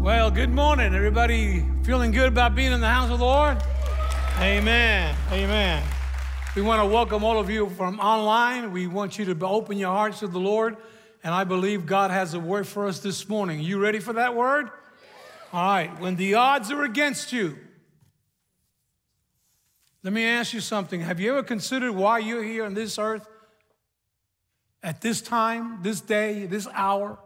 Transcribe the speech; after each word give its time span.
Well, 0.00 0.30
good 0.30 0.48
morning, 0.48 0.94
everybody. 0.94 1.62
Feeling 1.82 2.10
good 2.10 2.28
about 2.28 2.54
being 2.54 2.72
in 2.72 2.80
the 2.80 2.88
house 2.88 3.10
of 3.10 3.18
the 3.18 3.24
Lord? 3.26 3.58
Amen. 4.38 5.14
Amen. 5.30 5.82
We 6.56 6.62
want 6.62 6.80
to 6.80 6.86
welcome 6.86 7.22
all 7.22 7.38
of 7.38 7.50
you 7.50 7.68
from 7.68 8.00
online. 8.00 8.72
We 8.72 8.86
want 8.86 9.18
you 9.18 9.26
to 9.26 9.46
open 9.46 9.76
your 9.76 9.90
hearts 9.92 10.20
to 10.20 10.26
the 10.26 10.38
Lord, 10.38 10.78
and 11.22 11.34
I 11.34 11.44
believe 11.44 11.84
God 11.84 12.10
has 12.10 12.32
a 12.32 12.40
word 12.40 12.66
for 12.66 12.86
us 12.86 13.00
this 13.00 13.28
morning. 13.28 13.60
You 13.60 13.78
ready 13.78 13.98
for 13.98 14.14
that 14.14 14.34
word? 14.34 14.70
All 15.52 15.70
right. 15.70 16.00
When 16.00 16.16
the 16.16 16.32
odds 16.32 16.70
are 16.70 16.82
against 16.82 17.30
you, 17.30 17.58
let 20.02 20.14
me 20.14 20.24
ask 20.24 20.54
you 20.54 20.60
something. 20.60 21.02
Have 21.02 21.20
you 21.20 21.32
ever 21.32 21.42
considered 21.42 21.92
why 21.92 22.20
you're 22.20 22.42
here 22.42 22.64
on 22.64 22.72
this 22.72 22.98
earth 22.98 23.28
at 24.82 25.02
this 25.02 25.20
time, 25.20 25.82
this 25.82 26.00
day, 26.00 26.46
this 26.46 26.66
hour? 26.72 27.18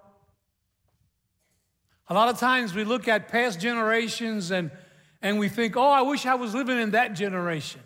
A 2.08 2.14
lot 2.14 2.28
of 2.28 2.38
times 2.38 2.74
we 2.74 2.84
look 2.84 3.08
at 3.08 3.28
past 3.28 3.60
generations 3.60 4.50
and, 4.50 4.70
and 5.22 5.38
we 5.38 5.48
think, 5.48 5.76
oh, 5.76 5.88
I 5.88 6.02
wish 6.02 6.26
I 6.26 6.34
was 6.34 6.54
living 6.54 6.78
in 6.78 6.90
that 6.90 7.14
generation. 7.14 7.80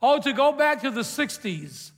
Oh, 0.00 0.20
to 0.20 0.32
go 0.32 0.52
back 0.52 0.82
to 0.82 0.90
the 0.90 1.00
60s 1.00 1.90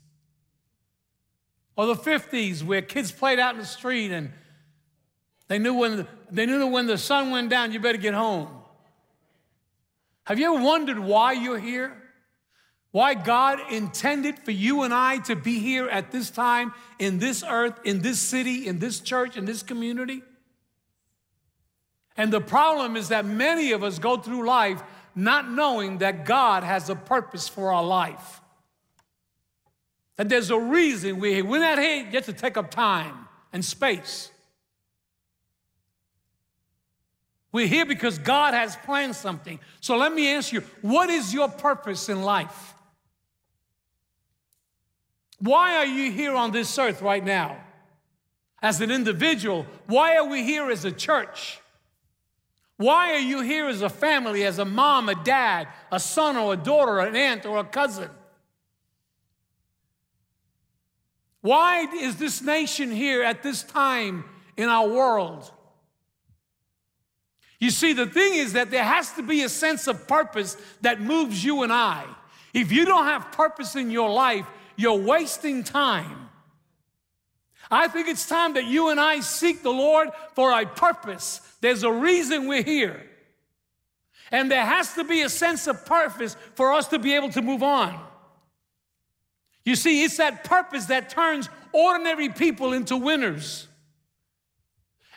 or 1.77 1.87
the 1.87 1.95
50s 1.95 2.63
where 2.63 2.81
kids 2.81 3.13
played 3.13 3.39
out 3.39 3.55
in 3.55 3.61
the 3.61 3.67
street 3.67 4.11
and 4.11 4.33
they 5.49 5.59
knew 5.59 5.75
when, 5.75 6.07
they 6.31 6.47
knew 6.47 6.59
that 6.59 6.67
when 6.69 6.87
the 6.87 6.97
sun 6.97 7.31
went 7.31 7.51
down, 7.51 7.73
you 7.73 7.81
better 7.81 7.99
get 7.99 8.15
home. 8.15 8.49
Have 10.25 10.39
you 10.39 10.55
ever 10.55 10.65
wondered 10.65 10.99
why 10.99 11.33
you're 11.33 11.59
here? 11.59 11.97
Why 12.93 13.15
God 13.15 13.61
intended 13.71 14.39
for 14.39 14.53
you 14.53 14.83
and 14.83 14.95
I 14.95 15.19
to 15.19 15.37
be 15.37 15.59
here 15.59 15.89
at 15.89 16.11
this 16.11 16.31
time, 16.31 16.73
in 16.99 17.19
this 17.19 17.45
earth, 17.47 17.79
in 17.85 18.01
this 18.01 18.21
city, 18.21 18.67
in 18.67 18.79
this 18.79 19.01
church, 19.01 19.37
in 19.37 19.45
this 19.45 19.63
community? 19.63 20.23
And 22.17 22.33
the 22.33 22.41
problem 22.41 22.97
is 22.97 23.09
that 23.09 23.25
many 23.25 23.73
of 23.73 23.83
us 23.83 23.99
go 23.99 24.17
through 24.17 24.47
life 24.47 24.83
not 25.15 25.51
knowing 25.51 25.99
that 25.99 26.25
God 26.25 26.63
has 26.65 26.89
a 26.89 26.95
purpose 26.95 27.49
for 27.49 27.73
our 27.73 27.85
life. 27.85 28.41
That 30.17 30.29
there's 30.29 30.51
a 30.51 30.59
reason 30.59 31.19
we're 31.19 31.37
here. 31.37 31.45
We're 31.45 31.61
not 31.61 31.79
here 31.79 32.09
just 32.13 32.27
to 32.27 32.33
take 32.33 32.57
up 32.57 32.71
time 32.71 33.27
and 33.53 33.65
space. 33.65 34.31
We're 37.53 37.67
here 37.67 37.87
because 37.87 38.19
God 38.19 38.55
has 38.55 38.77
planned 38.77 39.17
something. 39.17 39.59
So 39.81 39.97
let 39.97 40.13
me 40.13 40.33
ask 40.35 40.53
you 40.53 40.63
what 40.83 41.11
is 41.11 41.35
your 41.35 41.49
purpose 41.49 42.09
in 42.09 42.23
life? 42.23 42.75
Why 45.41 45.77
are 45.77 45.87
you 45.87 46.13
here 46.13 46.35
on 46.35 46.53
this 46.53 46.79
earth 46.79 47.03
right 47.03 47.25
now? 47.25 47.57
As 48.63 48.81
an 48.83 48.91
individual, 48.91 49.67
why 49.87 50.17
are 50.17 50.29
we 50.29 50.45
here 50.45 50.71
as 50.71 50.85
a 50.85 50.93
church? 50.93 51.59
Why 52.81 53.13
are 53.13 53.19
you 53.19 53.43
here 53.43 53.69
as 53.69 53.83
a 53.83 53.91
family, 53.91 54.43
as 54.47 54.59
a 54.59 54.65
mom, 54.65 55.11
a 55.11 55.15
dad, 55.15 55.69
a 55.93 56.01
son 56.01 56.39
or 56.39 56.55
a 56.55 56.57
daughter, 56.57 57.01
an 57.01 57.15
aunt 57.15 57.45
or 57.45 57.59
a 57.59 57.65
cousin? 57.65 58.09
Why 61.43 61.83
is 61.93 62.17
this 62.17 62.41
nation 62.41 62.91
here 62.91 63.23
at 63.23 63.43
this 63.43 63.63
time 63.63 64.25
in 64.57 64.71
our 64.71 64.89
world? 64.89 65.53
You 67.59 67.69
see, 67.69 67.93
the 67.93 68.07
thing 68.07 68.37
is 68.37 68.55
that 68.55 68.71
there 68.71 68.83
has 68.83 69.13
to 69.13 69.23
be 69.23 69.43
a 69.43 69.51
sense 69.51 69.87
of 69.87 70.09
purpose 70.09 70.57
that 70.81 71.03
moves 71.03 71.45
you 71.45 71.63
and 71.63 71.71
I. 71.71 72.07
If 72.55 72.73
you 72.73 72.87
don't 72.87 73.05
have 73.05 73.31
purpose 73.31 73.77
in 73.77 73.91
your 73.91 74.09
life, 74.09 74.47
you're 74.77 74.95
wasting 74.95 75.65
time. 75.65 76.31
I 77.71 77.89
think 77.89 78.09
it's 78.09 78.27
time 78.27 78.55
that 78.55 78.65
you 78.65 78.89
and 78.89 78.99
I 78.99 79.21
seek 79.21 79.63
the 79.63 79.71
Lord 79.71 80.09
for 80.35 80.51
a 80.59 80.65
purpose. 80.65 81.43
There's 81.61 81.83
a 81.83 81.93
reason 81.93 82.47
we're 82.47 82.63
here. 82.63 83.03
And 84.33 84.51
there 84.51 84.65
has 84.65 84.95
to 84.95 85.05
be 85.05 85.23
a 85.23 85.29
sense 85.29 85.67
of 85.67 85.85
purpose 85.85 86.37
for 86.55 86.73
us 86.73 86.89
to 86.89 86.99
be 86.99 87.15
able 87.15 87.31
to 87.31 87.43
move 87.43 87.63
on. 87.63 88.01
You 89.65 89.77
see, 89.77 90.05
it's 90.05 90.17
that 90.17 90.45
purpose 90.45 90.87
that 90.87 91.11
turns 91.11 91.49
ordinary 91.73 92.29
people 92.29 92.73
into 92.73 92.97
winners. 92.97 93.67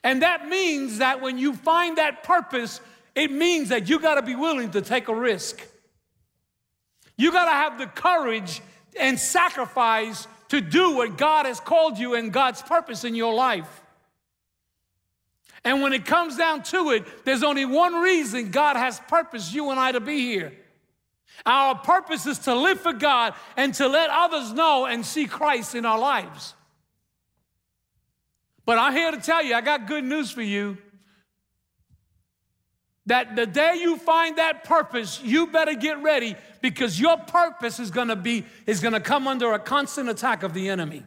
And 0.04 0.22
that 0.22 0.48
means 0.48 0.98
that 0.98 1.22
when 1.22 1.38
you 1.38 1.54
find 1.54 1.98
that 1.98 2.24
purpose, 2.24 2.82
it 3.16 3.32
means 3.32 3.70
that 3.70 3.88
you 3.88 4.00
got 4.00 4.16
to 4.16 4.22
be 4.22 4.36
willing 4.36 4.72
to 4.72 4.82
take 4.82 5.08
a 5.08 5.16
risk. 5.16 5.62
You 7.16 7.32
got 7.32 7.46
to 7.46 7.52
have 7.52 7.78
the 7.78 7.88
courage 7.88 8.62
and 9.00 9.20
sacrifice 9.20 10.28
to 10.50 10.60
do 10.60 10.96
what 10.96 11.18
God 11.18 11.46
has 11.46 11.60
called 11.60 11.98
you 11.98 12.16
and 12.16 12.34
God's 12.34 12.62
purpose 12.62 13.04
in 13.04 13.16
your 13.16 13.34
life. 13.34 13.83
And 15.66 15.82
when 15.82 15.94
it 15.94 16.06
comes 16.06 16.36
down 16.36 16.64
to 16.64 16.92
it, 16.92 17.26
there's 17.26 17.44
only 17.44 17.66
one 17.66 17.96
reason 17.96 18.52
God 18.52 18.76
has 18.76 19.00
purpose 19.02 19.54
you 19.54 19.72
and 19.72 19.80
I 19.80 19.94
to 19.94 20.02
be 20.02 20.20
here. 20.20 20.54
Our 21.46 21.76
purpose 21.76 22.26
is 22.26 22.40
to 22.40 22.56
live 22.56 22.80
for 22.80 22.94
God 22.94 23.34
and 23.58 23.74
to 23.76 23.88
let 23.88 24.10
others 24.10 24.52
know 24.54 24.86
and 24.86 25.06
see 25.06 25.26
Christ 25.26 25.74
in 25.76 25.86
our 25.86 26.00
lives. 26.00 26.54
But 28.66 28.78
I'm 28.78 28.94
here 28.94 29.12
to 29.12 29.18
tell 29.18 29.44
you, 29.44 29.56
I 29.56 29.62
got 29.62 29.88
good 29.88 30.04
news 30.04 30.32
for 30.32 30.42
you. 30.42 30.78
That 33.08 33.36
the 33.36 33.46
day 33.46 33.76
you 33.82 33.98
find 33.98 34.38
that 34.38 34.64
purpose, 34.64 35.22
you 35.22 35.48
better 35.48 35.74
get 35.74 36.02
ready 36.02 36.38
because 36.62 36.98
your 36.98 37.18
purpose 37.18 37.80
is 37.80 37.92
gonna 37.92 38.16
be, 38.16 38.46
is 38.66 38.80
gonna 38.80 39.02
come 39.02 39.28
under 39.28 39.52
a 39.52 39.60
constant 39.60 40.08
attack 40.08 40.44
of 40.44 40.54
the 40.54 40.70
enemy. 40.70 41.04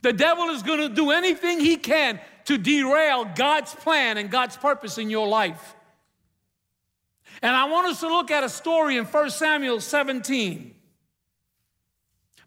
The 0.00 0.14
devil 0.14 0.48
is 0.50 0.62
gonna 0.62 0.88
do 0.88 1.10
anything 1.10 1.60
he 1.60 1.76
can 1.76 2.20
to 2.46 2.58
derail 2.58 3.24
God's 3.24 3.74
plan 3.74 4.18
and 4.18 4.30
God's 4.30 4.56
purpose 4.56 4.98
in 4.98 5.10
your 5.10 5.26
life. 5.26 5.74
And 7.42 7.54
I 7.54 7.64
want 7.64 7.88
us 7.88 8.00
to 8.00 8.08
look 8.08 8.30
at 8.30 8.44
a 8.44 8.48
story 8.48 8.96
in 8.96 9.04
1 9.04 9.30
Samuel 9.30 9.80
17 9.80 10.74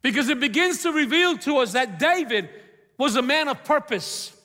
because 0.01 0.29
it 0.29 0.39
begins 0.39 0.83
to 0.83 0.91
reveal 0.91 1.37
to 1.39 1.57
us 1.57 1.73
that 1.73 1.99
David 1.99 2.49
was 2.97 3.15
a 3.15 3.21
man 3.21 3.47
of 3.47 3.63
purpose. 3.63 4.35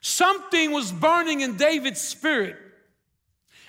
Something 0.00 0.72
was 0.72 0.92
burning 0.92 1.40
in 1.40 1.56
David's 1.56 2.00
spirit. 2.00 2.56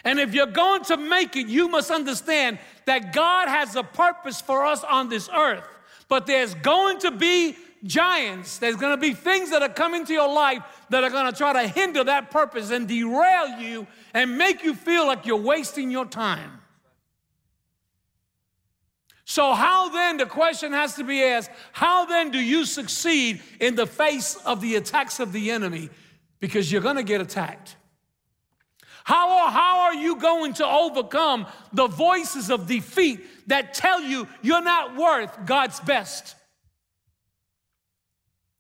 And 0.04 0.20
if 0.20 0.34
you're 0.34 0.46
going 0.46 0.84
to 0.86 0.98
make 0.98 1.36
it, 1.36 1.48
you 1.48 1.68
must 1.68 1.90
understand 1.90 2.60
that 2.86 3.12
God 3.12 3.48
has 3.48 3.76
a 3.76 3.84
purpose 3.84 4.40
for 4.40 4.66
us 4.66 4.84
on 4.84 5.10
this 5.10 5.30
earth. 5.36 5.64
But 6.08 6.28
there's 6.28 6.54
going 6.54 7.00
to 7.00 7.12
be 7.12 7.58
giants, 7.86 8.58
there's 8.58 8.76
going 8.76 8.94
to 8.94 9.02
be 9.02 9.14
things 9.14 9.52
that 9.52 9.62
are 9.62 9.70
coming 9.70 10.06
to 10.06 10.14
your 10.14 10.32
life 10.32 10.64
that 10.90 11.04
are 11.04 11.10
going 11.10 11.32
to 11.32 11.38
try 11.38 11.54
to 11.54 11.68
hinder 11.68 12.04
that 12.04 12.32
purpose 12.32 12.72
and 12.72 12.88
derail 12.88 13.60
you 13.60 13.88
and 14.14 14.38
make 14.38 14.64
you 14.64 14.74
feel 14.74 15.06
like 15.06 15.26
you're 15.26 15.38
wasting 15.38 15.92
your 15.92 16.06
time. 16.06 16.60
So, 19.28 19.54
how 19.54 19.90
then, 19.90 20.18
the 20.18 20.28
question 20.28 20.72
has 20.72 20.96
to 20.96 21.04
be 21.04 21.24
asked, 21.24 21.50
how 21.72 22.06
then 22.06 22.30
do 22.30 22.40
you 22.40 22.64
succeed 22.64 23.42
in 23.60 23.76
the 23.76 23.88
face 23.88 24.36
of 24.46 24.62
the 24.62 24.76
attacks 24.76 25.20
of 25.20 25.32
the 25.34 25.50
enemy? 25.50 25.90
because 26.46 26.72
you're 26.72 26.82
going 26.82 26.96
to 26.96 27.04
get 27.04 27.22
attacked. 27.22 27.76
How, 29.04 29.48
how 29.50 29.80
are 29.82 29.96
you 29.96 30.18
going 30.18 30.54
to 30.54 30.66
overcome 30.66 31.46
the 31.74 31.88
voices 31.88 32.50
of 32.50 32.68
defeat 32.68 33.26
that 33.48 33.74
tell 33.74 34.02
you 34.02 34.28
you're 34.42 34.64
not 34.64 34.96
worth 34.96 35.46
God's 35.46 35.80
best? 35.80 36.36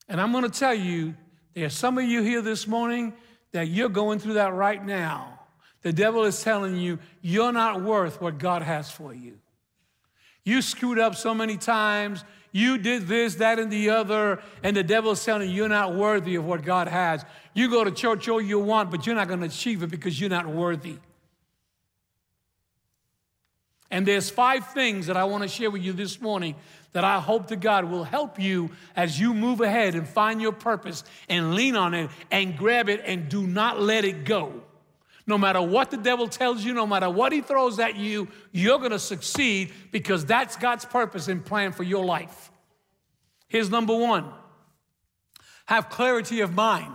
And 0.07 0.21
I'm 0.21 0.31
going 0.31 0.43
to 0.43 0.49
tell 0.49 0.73
you, 0.73 1.15
there's 1.53 1.73
some 1.73 1.97
of 1.97 2.05
you 2.05 2.21
here 2.21 2.41
this 2.41 2.67
morning 2.67 3.13
that 3.51 3.67
you're 3.67 3.89
going 3.89 4.19
through 4.19 4.33
that 4.33 4.53
right 4.53 4.83
now. 4.83 5.39
The 5.81 5.93
devil 5.93 6.23
is 6.23 6.41
telling 6.41 6.75
you 6.75 6.99
you're 7.21 7.51
not 7.51 7.81
worth 7.81 8.21
what 8.21 8.37
God 8.37 8.61
has 8.61 8.91
for 8.91 9.13
you. 9.13 9.39
You 10.43 10.61
screwed 10.61 10.99
up 10.99 11.15
so 11.15 11.33
many 11.33 11.57
times. 11.57 12.23
You 12.51 12.77
did 12.77 13.07
this, 13.07 13.35
that, 13.35 13.59
and 13.59 13.71
the 13.71 13.89
other, 13.89 14.41
and 14.63 14.77
the 14.77 14.83
devil's 14.83 15.23
telling 15.25 15.49
you 15.49 15.55
you're 15.55 15.69
not 15.69 15.93
worthy 15.95 16.35
of 16.35 16.45
what 16.45 16.63
God 16.63 16.87
has. 16.87 17.25
You 17.53 17.69
go 17.69 17.83
to 17.83 17.91
church 17.91 18.29
all 18.29 18.41
you 18.41 18.59
want, 18.59 18.91
but 18.91 19.05
you're 19.05 19.15
not 19.15 19.27
going 19.27 19.41
to 19.41 19.47
achieve 19.47 19.83
it 19.83 19.91
because 19.91 20.19
you're 20.19 20.29
not 20.29 20.47
worthy. 20.47 20.97
And 23.91 24.05
there's 24.05 24.29
five 24.29 24.67
things 24.73 25.07
that 25.07 25.17
I 25.17 25.23
want 25.25 25.43
to 25.43 25.49
share 25.49 25.69
with 25.69 25.81
you 25.81 25.93
this 25.93 26.19
morning 26.21 26.55
that 26.95 27.03
I 27.03 27.19
hope 27.19 27.47
to 27.47 27.57
God 27.57 27.83
will 27.83 28.05
help 28.05 28.39
you 28.39 28.69
as 28.95 29.19
you 29.19 29.33
move 29.33 29.59
ahead 29.59 29.95
and 29.95 30.07
find 30.07 30.41
your 30.41 30.53
purpose 30.53 31.03
and 31.27 31.53
lean 31.53 31.75
on 31.75 31.93
it 31.93 32.09
and 32.31 32.57
grab 32.57 32.87
it 32.87 33.01
and 33.05 33.27
do 33.27 33.45
not 33.45 33.81
let 33.81 34.05
it 34.05 34.23
go. 34.23 34.63
No 35.27 35.37
matter 35.37 35.61
what 35.61 35.91
the 35.91 35.97
devil 35.97 36.29
tells 36.29 36.63
you, 36.63 36.73
no 36.73 36.87
matter 36.87 37.09
what 37.09 37.33
he 37.33 37.41
throws 37.41 37.79
at 37.79 37.97
you, 37.97 38.29
you're 38.53 38.79
going 38.79 38.91
to 38.91 38.99
succeed 38.99 39.73
because 39.91 40.25
that's 40.25 40.55
God's 40.55 40.85
purpose 40.85 41.27
and 41.27 41.43
plan 41.43 41.73
for 41.73 41.83
your 41.83 42.05
life. 42.05 42.49
Here's 43.49 43.69
number 43.69 43.93
one 43.93 44.31
have 45.65 45.89
clarity 45.89 46.39
of 46.39 46.53
mind. 46.53 46.93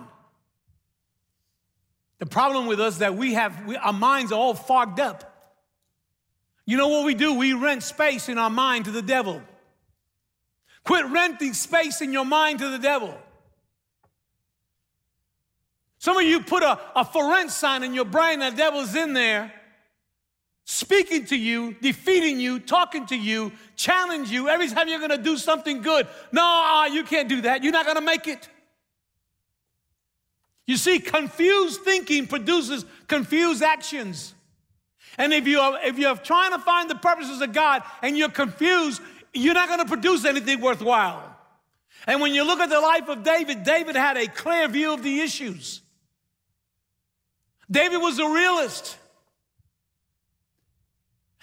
The 2.21 2.27
problem 2.27 2.67
with 2.67 2.81
us 2.81 2.99
that 2.99 3.17
we 3.17 3.35
have, 3.35 3.67
we, 3.67 3.77
our 3.77 3.93
minds 3.93 4.33
are 4.33 4.39
all 4.41 4.55
fogged 4.55 4.99
up. 4.99 5.55
You 6.65 6.79
know 6.79 6.89
what 6.89 7.05
we 7.05 7.13
do? 7.13 7.35
We 7.35 7.53
rent 7.53 7.83
space 7.83 8.31
in 8.31 8.39
our 8.39 8.49
mind 8.49 8.87
to 8.87 8.93
the 8.93 9.03
devil. 9.03 9.43
Quit 10.91 11.07
renting 11.07 11.55
space 11.55 12.01
in 12.01 12.13
your 12.13 12.25
mind 12.25 12.59
to 12.59 12.69
the 12.69 12.77
devil. 12.77 13.17
Some 15.99 16.17
of 16.17 16.25
you 16.25 16.41
put 16.41 16.65
a, 16.65 16.81
a 16.97 17.05
for 17.05 17.31
rent 17.31 17.53
sign 17.53 17.85
in 17.85 17.95
your 17.95 18.07
brain, 18.07 18.41
the 18.41 18.51
devil's 18.51 18.97
in 18.97 19.13
there, 19.13 19.53
speaking 20.65 21.27
to 21.27 21.37
you, 21.37 21.77
defeating 21.81 22.41
you, 22.41 22.59
talking 22.59 23.07
to 23.07 23.17
you, 23.17 23.53
challenge 23.77 24.33
you 24.33 24.49
every 24.49 24.67
time 24.67 24.89
you're 24.89 24.99
gonna 24.99 25.17
do 25.17 25.37
something 25.37 25.81
good. 25.81 26.09
No, 26.33 26.43
uh, 26.43 26.87
you 26.87 27.05
can't 27.05 27.29
do 27.29 27.43
that. 27.43 27.63
You're 27.63 27.73
not 27.73 27.87
gonna 27.87 28.01
make 28.01 28.27
it. 28.27 28.49
You 30.67 30.77
see, 30.77 30.99
confused 30.99 31.83
thinking 31.83 32.27
produces 32.27 32.85
confused 33.07 33.63
actions. 33.63 34.35
And 35.19 35.33
if 35.33 35.47
you 35.47 35.61
are, 35.61 35.79
if 35.85 35.99
you're 35.99 36.17
trying 36.17 36.51
to 36.51 36.59
find 36.59 36.91
the 36.91 36.97
purposes 36.97 37.41
of 37.43 37.53
God 37.53 37.85
and 38.03 38.19
you're 38.19 38.29
confused, 38.29 39.01
you're 39.33 39.55
not 39.55 39.69
going 39.69 39.81
to 39.81 39.87
produce 39.87 40.25
anything 40.25 40.61
worthwhile. 40.61 41.37
And 42.07 42.21
when 42.21 42.35
you 42.35 42.45
look 42.45 42.61
at 42.61 42.71
the 42.71 42.81
life 42.81 43.09
of 43.09 43.23
David, 43.23 43.65
David 43.65 43.97
had 43.97 44.17
a 44.17 44.27
clear 44.27 44.69
view 44.69 44.93
of 44.93 45.03
the 45.03 45.21
issues. 45.21 45.83
David 47.71 47.99
was 47.99 48.19
a 48.19 48.29
realist. 48.29 48.97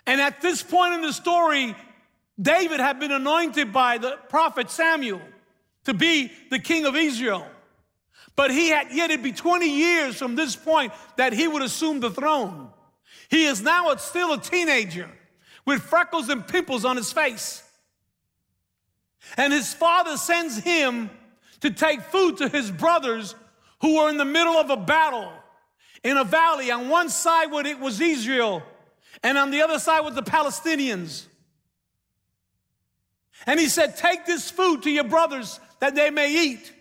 And 0.06 0.20
at 0.20 0.42
this 0.42 0.64
point 0.64 0.96
in 0.96 1.02
the 1.02 1.14
story, 1.14 1.76
David 2.42 2.80
had 2.80 3.00
been 3.00 3.12
anointed 3.12 3.72
by 3.72 3.98
the 3.98 4.18
prophet 4.30 4.70
Samuel 4.70 5.22
to 5.86 5.94
be 5.94 6.32
the 6.50 6.60
king 6.60 6.86
of 6.86 6.96
Israel. 6.96 7.46
But 8.36 8.52
he 8.52 8.70
had 8.70 8.92
yet 8.92 9.10
it'd 9.10 9.24
be 9.24 9.32
20 9.32 9.68
years 9.68 10.16
from 10.16 10.36
this 10.36 10.56
point 10.56 10.94
that 11.18 11.34
he 11.34 11.48
would 11.48 11.64
assume 11.64 12.00
the 12.00 12.12
throne. 12.12 12.70
He 13.30 13.46
is 13.46 13.62
now 13.62 13.94
still 13.96 14.34
a 14.34 14.40
teenager 14.40 15.10
with 15.66 15.82
freckles 15.82 16.30
and 16.30 16.48
pimples 16.48 16.86
on 16.86 16.96
his 16.96 17.12
face. 17.12 17.64
And 19.36 19.52
his 19.52 19.74
father 19.74 20.18
sends 20.18 20.58
him 20.58 21.10
to 21.62 21.72
take 21.72 22.02
food 22.02 22.38
to 22.38 22.48
his 22.48 22.72
brothers 22.72 23.36
who 23.82 23.98
were 23.98 24.10
in 24.10 24.18
the 24.18 24.26
middle 24.26 24.54
of 24.54 24.70
a 24.70 24.78
battle 24.78 25.32
in 26.04 26.18
a 26.18 26.24
valley. 26.24 26.72
On 26.72 26.90
one 26.90 27.10
side 27.10 27.52
it 27.66 27.80
was 27.80 28.00
Israel, 28.00 28.64
and 29.24 29.38
on 29.38 29.52
the 29.52 29.62
other 29.62 29.80
side 29.80 30.02
was 30.02 30.16
the 30.16 30.24
Palestinians. 30.24 31.26
And 33.46 33.60
he 33.60 33.68
said, 33.68 33.98
Take 33.98 34.26
this 34.26 34.50
food 34.50 34.84
to 34.84 34.90
your 34.90 35.04
brothers 35.04 35.60
that 35.80 35.96
they 35.96 36.10
may 36.10 36.34
eat. 36.34 36.72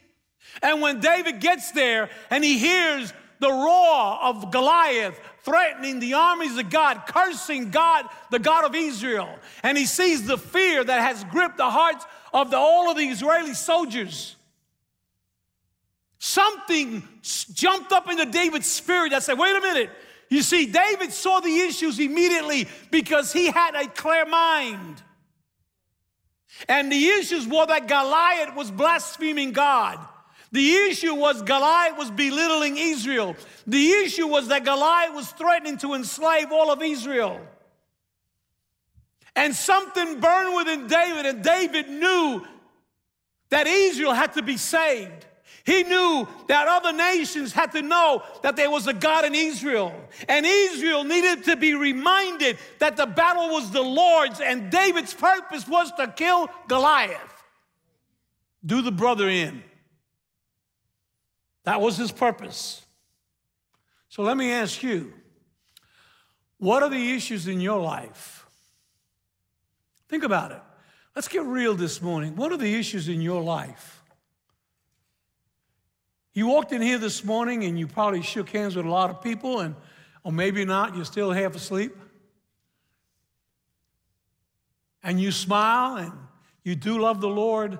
And 0.62 0.80
when 0.80 1.00
David 1.00 1.40
gets 1.40 1.72
there 1.72 2.08
and 2.30 2.42
he 2.42 2.58
hears 2.58 3.12
the 3.40 3.50
roar 3.50 4.18
of 4.22 4.50
Goliath 4.50 5.20
threatening 5.42 6.00
the 6.00 6.14
armies 6.14 6.56
of 6.56 6.70
God, 6.70 7.02
cursing 7.06 7.70
God, 7.70 8.06
the 8.30 8.38
God 8.38 8.64
of 8.64 8.74
Israel. 8.74 9.28
And 9.62 9.76
he 9.78 9.86
sees 9.86 10.26
the 10.26 10.38
fear 10.38 10.82
that 10.82 11.00
has 11.00 11.22
gripped 11.24 11.58
the 11.58 11.70
hearts 11.70 12.04
of 12.32 12.50
the, 12.50 12.56
all 12.56 12.90
of 12.90 12.96
the 12.96 13.04
Israeli 13.04 13.54
soldiers. 13.54 14.36
Something 16.18 17.06
jumped 17.22 17.92
up 17.92 18.10
into 18.10 18.26
David's 18.26 18.70
spirit 18.70 19.10
that 19.10 19.22
said, 19.22 19.38
wait 19.38 19.56
a 19.56 19.60
minute. 19.60 19.90
You 20.28 20.42
see, 20.42 20.66
David 20.66 21.12
saw 21.12 21.40
the 21.40 21.60
issues 21.60 21.98
immediately 22.00 22.68
because 22.90 23.32
he 23.32 23.46
had 23.46 23.74
a 23.74 23.86
clear 23.88 24.26
mind. 24.26 25.02
And 26.68 26.90
the 26.90 27.08
issues 27.08 27.46
were 27.46 27.66
that 27.66 27.86
Goliath 27.86 28.56
was 28.56 28.70
blaspheming 28.70 29.52
God. 29.52 29.98
The 30.52 30.72
issue 30.74 31.14
was 31.14 31.42
Goliath 31.42 31.98
was 31.98 32.10
belittling 32.10 32.78
Israel. 32.78 33.36
The 33.66 33.90
issue 33.90 34.26
was 34.26 34.48
that 34.48 34.64
Goliath 34.64 35.14
was 35.14 35.30
threatening 35.32 35.76
to 35.78 35.94
enslave 35.94 36.50
all 36.50 36.72
of 36.72 36.82
Israel. 36.82 37.40
And 39.36 39.54
something 39.54 40.18
burned 40.18 40.56
within 40.56 40.88
David, 40.88 41.26
and 41.26 41.44
David 41.44 41.88
knew 41.88 42.44
that 43.50 43.66
Israel 43.66 44.14
had 44.14 44.32
to 44.32 44.42
be 44.42 44.56
saved. 44.56 45.26
He 45.64 45.82
knew 45.82 46.26
that 46.46 46.68
other 46.68 46.92
nations 46.92 47.52
had 47.52 47.72
to 47.72 47.82
know 47.82 48.22
that 48.42 48.56
there 48.56 48.70
was 48.70 48.86
a 48.86 48.92
God 48.92 49.24
in 49.24 49.34
Israel. 49.34 49.92
And 50.28 50.46
Israel 50.46 51.04
needed 51.04 51.44
to 51.44 51.56
be 51.56 51.74
reminded 51.74 52.56
that 52.78 52.96
the 52.96 53.06
battle 53.06 53.50
was 53.50 53.70
the 53.72 53.82
Lord's, 53.82 54.40
and 54.40 54.70
David's 54.70 55.12
purpose 55.12 55.66
was 55.66 55.90
to 55.92 56.06
kill 56.08 56.48
Goliath. 56.68 57.44
Do 58.64 58.80
the 58.80 58.92
brother 58.92 59.28
in. 59.28 59.62
That 61.64 61.80
was 61.80 61.96
his 61.96 62.12
purpose. 62.12 62.86
So 64.08 64.22
let 64.22 64.36
me 64.36 64.52
ask 64.52 64.82
you 64.82 65.12
what 66.58 66.82
are 66.82 66.88
the 66.88 67.12
issues 67.12 67.48
in 67.48 67.60
your 67.60 67.80
life? 67.80 68.45
Think 70.08 70.24
about 70.24 70.52
it. 70.52 70.62
Let's 71.14 71.28
get 71.28 71.44
real 71.44 71.74
this 71.74 72.02
morning. 72.02 72.36
What 72.36 72.52
are 72.52 72.56
the 72.56 72.74
issues 72.74 73.08
in 73.08 73.20
your 73.20 73.42
life? 73.42 74.04
You 76.34 76.46
walked 76.46 76.72
in 76.72 76.82
here 76.82 76.98
this 76.98 77.24
morning 77.24 77.64
and 77.64 77.78
you 77.78 77.86
probably 77.86 78.22
shook 78.22 78.50
hands 78.50 78.76
with 78.76 78.84
a 78.84 78.90
lot 78.90 79.08
of 79.08 79.22
people, 79.22 79.60
and 79.60 79.74
or 80.22 80.32
maybe 80.32 80.64
not, 80.64 80.94
you're 80.94 81.04
still 81.04 81.32
half 81.32 81.54
asleep. 81.54 81.96
And 85.02 85.20
you 85.20 85.32
smile 85.32 85.96
and 85.96 86.12
you 86.62 86.74
do 86.74 86.98
love 86.98 87.20
the 87.20 87.28
Lord, 87.28 87.78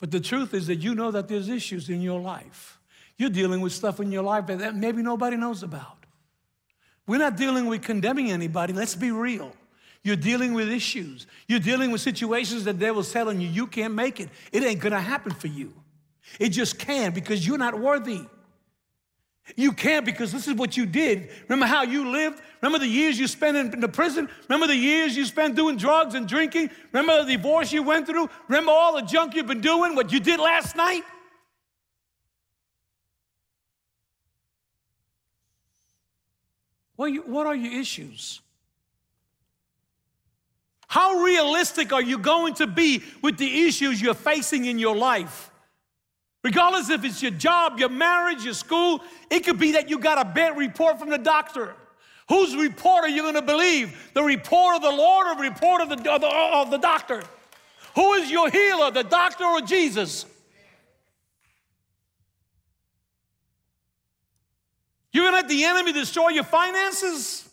but 0.00 0.10
the 0.10 0.18
truth 0.18 0.54
is 0.54 0.66
that 0.66 0.76
you 0.76 0.94
know 0.94 1.10
that 1.10 1.28
there's 1.28 1.48
issues 1.48 1.88
in 1.88 2.00
your 2.00 2.20
life. 2.20 2.80
You're 3.16 3.30
dealing 3.30 3.60
with 3.60 3.72
stuff 3.72 4.00
in 4.00 4.10
your 4.10 4.24
life 4.24 4.46
that 4.46 4.74
maybe 4.74 5.02
nobody 5.02 5.36
knows 5.36 5.62
about. 5.62 6.06
We're 7.06 7.18
not 7.18 7.36
dealing 7.36 7.66
with 7.66 7.82
condemning 7.82 8.30
anybody. 8.30 8.72
Let's 8.72 8.96
be 8.96 9.10
real. 9.10 9.52
You're 10.04 10.16
dealing 10.16 10.52
with 10.52 10.70
issues. 10.70 11.26
You're 11.48 11.58
dealing 11.58 11.90
with 11.90 12.02
situations 12.02 12.64
that 12.64 12.78
devil's 12.78 13.10
telling 13.10 13.40
you 13.40 13.48
you 13.48 13.66
can't 13.66 13.94
make 13.94 14.20
it. 14.20 14.28
It 14.52 14.62
ain't 14.62 14.80
gonna 14.80 15.00
happen 15.00 15.32
for 15.32 15.48
you. 15.48 15.72
It 16.38 16.50
just 16.50 16.78
can't 16.78 17.14
because 17.14 17.46
you're 17.46 17.58
not 17.58 17.80
worthy. 17.80 18.20
You 19.56 19.72
can't 19.72 20.04
because 20.04 20.30
this 20.30 20.46
is 20.46 20.54
what 20.54 20.76
you 20.76 20.86
did. 20.86 21.30
Remember 21.48 21.66
how 21.66 21.82
you 21.82 22.10
lived? 22.10 22.40
Remember 22.60 22.78
the 22.78 22.90
years 22.90 23.18
you 23.18 23.26
spent 23.26 23.56
in 23.56 23.80
the 23.80 23.88
prison? 23.88 24.28
Remember 24.48 24.66
the 24.66 24.76
years 24.76 25.16
you 25.16 25.24
spent 25.24 25.54
doing 25.54 25.76
drugs 25.76 26.14
and 26.14 26.28
drinking? 26.28 26.70
Remember 26.92 27.24
the 27.24 27.36
divorce 27.36 27.72
you 27.72 27.82
went 27.82 28.06
through? 28.06 28.28
Remember 28.48 28.72
all 28.72 28.94
the 28.94 29.02
junk 29.02 29.34
you've 29.34 29.46
been 29.46 29.60
doing, 29.60 29.94
what 29.94 30.12
you 30.12 30.20
did 30.20 30.38
last 30.38 30.76
night? 30.76 31.02
What 36.96 37.46
are 37.46 37.56
your 37.56 37.80
issues? 37.80 38.40
How 40.94 41.24
realistic 41.24 41.92
are 41.92 42.00
you 42.00 42.18
going 42.18 42.54
to 42.54 42.68
be 42.68 43.02
with 43.20 43.36
the 43.36 43.66
issues 43.66 44.00
you're 44.00 44.14
facing 44.14 44.66
in 44.66 44.78
your 44.78 44.94
life? 44.94 45.50
Regardless 46.44 46.88
if 46.88 47.02
it's 47.02 47.20
your 47.20 47.32
job, 47.32 47.80
your 47.80 47.88
marriage, 47.88 48.44
your 48.44 48.54
school, 48.54 49.02
it 49.28 49.40
could 49.40 49.58
be 49.58 49.72
that 49.72 49.90
you 49.90 49.98
got 49.98 50.24
a 50.24 50.24
bad 50.24 50.56
report 50.56 51.00
from 51.00 51.10
the 51.10 51.18
doctor. 51.18 51.74
Whose 52.28 52.54
report 52.54 53.02
are 53.02 53.08
you 53.08 53.22
going 53.22 53.34
to 53.34 53.42
believe? 53.42 54.12
The 54.14 54.22
report 54.22 54.76
of 54.76 54.82
the 54.82 54.92
Lord 54.92 55.26
or 55.26 55.34
the 55.34 55.50
report 55.50 55.80
of 55.80 55.88
the, 55.88 56.12
of 56.12 56.20
the, 56.20 56.28
of 56.28 56.70
the 56.70 56.78
doctor? 56.78 57.24
Who 57.96 58.12
is 58.12 58.30
your 58.30 58.48
healer, 58.48 58.92
the 58.92 59.02
doctor 59.02 59.42
or 59.42 59.62
Jesus? 59.62 60.26
You're 65.12 65.24
going 65.24 65.32
to 65.32 65.38
let 65.38 65.48
the 65.48 65.64
enemy 65.64 65.92
destroy 65.92 66.28
your 66.28 66.44
finances? 66.44 67.50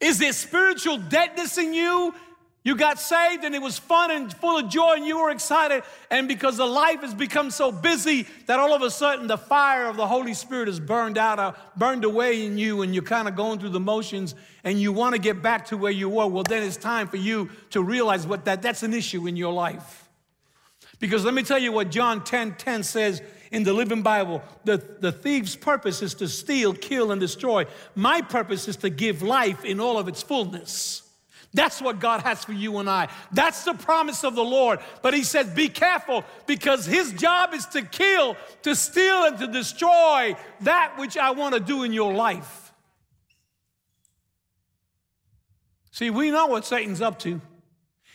Is 0.00 0.18
there 0.18 0.32
spiritual 0.32 0.96
deadness 0.96 1.58
in 1.58 1.74
you? 1.74 2.14
You 2.62 2.76
got 2.76 3.00
saved 3.00 3.44
and 3.44 3.54
it 3.54 3.62
was 3.62 3.78
fun 3.78 4.10
and 4.10 4.32
full 4.32 4.58
of 4.58 4.68
joy 4.68 4.94
and 4.96 5.06
you 5.06 5.18
were 5.18 5.30
excited. 5.30 5.82
And 6.10 6.28
because 6.28 6.58
the 6.58 6.66
life 6.66 7.00
has 7.00 7.14
become 7.14 7.50
so 7.50 7.72
busy 7.72 8.26
that 8.46 8.58
all 8.58 8.74
of 8.74 8.82
a 8.82 8.90
sudden 8.90 9.28
the 9.28 9.38
fire 9.38 9.86
of 9.86 9.96
the 9.96 10.06
Holy 10.06 10.34
Spirit 10.34 10.68
is 10.68 10.78
burned 10.78 11.16
out, 11.16 11.38
uh, 11.38 11.52
burned 11.76 12.04
away 12.04 12.44
in 12.44 12.58
you, 12.58 12.82
and 12.82 12.94
you're 12.94 13.02
kind 13.02 13.28
of 13.28 13.36
going 13.36 13.60
through 13.60 13.70
the 13.70 13.80
motions 13.80 14.34
and 14.62 14.78
you 14.78 14.92
want 14.92 15.14
to 15.14 15.20
get 15.20 15.40
back 15.40 15.66
to 15.66 15.76
where 15.78 15.92
you 15.92 16.10
were. 16.10 16.26
Well, 16.26 16.42
then 16.42 16.62
it's 16.62 16.76
time 16.76 17.08
for 17.08 17.16
you 17.16 17.48
to 17.70 17.82
realize 17.82 18.26
what 18.26 18.44
that, 18.44 18.60
that's 18.60 18.82
an 18.82 18.92
issue 18.92 19.26
in 19.26 19.36
your 19.36 19.54
life. 19.54 20.10
Because 20.98 21.24
let 21.24 21.32
me 21.32 21.42
tell 21.42 21.58
you 21.58 21.72
what 21.72 21.90
John 21.90 22.22
10 22.24 22.56
10 22.56 22.82
says 22.82 23.22
in 23.50 23.64
the 23.64 23.72
Living 23.72 24.02
Bible. 24.02 24.42
The, 24.64 24.78
the 25.00 25.12
thief's 25.12 25.56
purpose 25.56 26.02
is 26.02 26.14
to 26.14 26.28
steal, 26.28 26.72
kill, 26.72 27.10
and 27.10 27.20
destroy. 27.20 27.66
My 27.94 28.20
purpose 28.20 28.68
is 28.68 28.76
to 28.78 28.90
give 28.90 29.22
life 29.22 29.64
in 29.64 29.80
all 29.80 29.98
of 29.98 30.08
its 30.08 30.22
fullness. 30.22 31.02
That's 31.52 31.82
what 31.82 31.98
God 31.98 32.20
has 32.20 32.44
for 32.44 32.52
you 32.52 32.78
and 32.78 32.88
I. 32.88 33.08
That's 33.32 33.64
the 33.64 33.74
promise 33.74 34.22
of 34.22 34.36
the 34.36 34.44
Lord. 34.44 34.78
But 35.02 35.14
He 35.14 35.24
says, 35.24 35.48
be 35.48 35.68
careful 35.68 36.24
because 36.46 36.86
His 36.86 37.12
job 37.12 37.54
is 37.54 37.66
to 37.66 37.82
kill, 37.82 38.36
to 38.62 38.76
steal, 38.76 39.24
and 39.24 39.38
to 39.38 39.48
destroy 39.48 40.36
that 40.60 40.94
which 40.96 41.16
I 41.16 41.32
want 41.32 41.54
to 41.54 41.60
do 41.60 41.82
in 41.82 41.92
your 41.92 42.14
life. 42.14 42.72
See, 45.90 46.08
we 46.08 46.30
know 46.30 46.46
what 46.46 46.64
Satan's 46.64 47.00
up 47.00 47.18
to. 47.20 47.40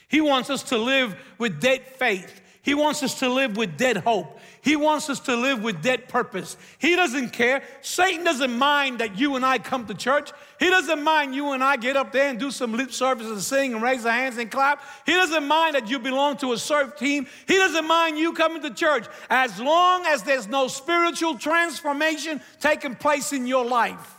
He 0.07 0.21
wants 0.21 0.49
us 0.49 0.63
to 0.63 0.77
live 0.77 1.15
with 1.37 1.59
dead 1.59 1.85
faith. 1.85 2.41
He 2.65 2.73
wants 2.73 3.03
us 3.03 3.19
to 3.19 3.29
live 3.29 3.57
with 3.57 3.77
dead 3.77 3.97
hope. 3.97 4.39
He 4.59 4.75
wants 4.75 5.07
us 5.07 5.19
to 5.21 5.35
live 5.35 5.61
with 5.61 5.83
dead 5.83 6.09
purpose. 6.09 6.57
He 6.79 6.95
doesn't 6.95 7.29
care. 7.29 7.61
Satan 7.83 8.25
doesn't 8.25 8.57
mind 8.57 8.97
that 9.01 9.19
you 9.19 9.35
and 9.35 9.45
I 9.45 9.59
come 9.59 9.85
to 9.85 9.93
church. 9.93 10.31
He 10.59 10.71
doesn't 10.71 11.03
mind 11.03 11.35
you 11.35 11.51
and 11.51 11.63
I 11.63 11.77
get 11.77 11.95
up 11.95 12.11
there 12.11 12.27
and 12.27 12.39
do 12.39 12.49
some 12.49 12.73
lip 12.73 12.91
service 12.91 13.27
and 13.27 13.39
sing 13.39 13.75
and 13.75 13.83
raise 13.83 14.03
our 14.03 14.11
hands 14.11 14.39
and 14.39 14.49
clap. 14.49 14.81
He 15.05 15.11
doesn't 15.11 15.47
mind 15.47 15.75
that 15.75 15.91
you 15.91 15.99
belong 15.99 16.37
to 16.37 16.53
a 16.53 16.57
serve 16.57 16.97
team. 16.97 17.27
He 17.47 17.53
doesn't 17.53 17.85
mind 17.85 18.17
you 18.17 18.33
coming 18.33 18.63
to 18.63 18.71
church 18.71 19.05
as 19.29 19.59
long 19.59 20.03
as 20.07 20.23
there's 20.23 20.47
no 20.47 20.67
spiritual 20.67 21.37
transformation 21.37 22.41
taking 22.59 22.95
place 22.95 23.31
in 23.31 23.45
your 23.45 23.63
life. 23.63 24.14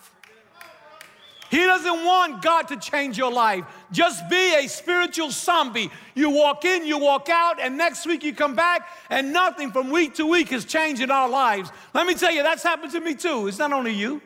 He 1.50 1.59
doesn't 1.59 2.05
want 2.05 2.43
God 2.43 2.69
to 2.69 2.76
change 2.76 3.17
your 3.17 3.33
life. 3.33 3.65
Just 3.93 4.29
be 4.29 4.55
a 4.55 4.69
spiritual 4.69 5.31
zombie. 5.31 5.91
You 6.15 6.31
walk 6.31 6.65
in, 6.65 6.87
you 6.87 6.99
walk 6.99 7.29
out, 7.29 7.61
and 7.61 7.76
next 7.79 8.07
week 8.07 8.25
you 8.25 8.35
come 8.35 8.55
back, 8.55 8.88
and 9.11 9.33
nothing 9.33 9.71
from 9.71 9.91
week 9.91 10.15
to 10.15 10.26
week 10.26 10.53
is 10.53 10.65
changing 10.65 11.11
our 11.11 11.29
lives. 11.29 11.71
Let 11.95 12.07
me 12.07 12.15
tell 12.15 12.33
you, 12.33 12.43
that's 12.43 12.62
happened 12.62 12.93
to 12.93 13.00
me 13.00 13.15
too. 13.15 13.47
It's 13.47 13.59
not 13.59 13.73
only 13.73 13.93
you. 13.93 14.21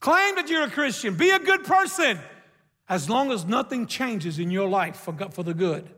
Claim 0.00 0.34
that 0.34 0.48
you're 0.48 0.64
a 0.64 0.70
Christian. 0.70 1.14
Be 1.14 1.30
a 1.30 1.38
good 1.38 1.62
person 1.64 2.18
as 2.88 3.08
long 3.08 3.30
as 3.30 3.44
nothing 3.44 3.86
changes 3.86 4.38
in 4.38 4.50
your 4.50 4.68
life 4.68 4.96
for, 4.96 5.14
for 5.30 5.44
the 5.44 5.54
good. 5.54 5.88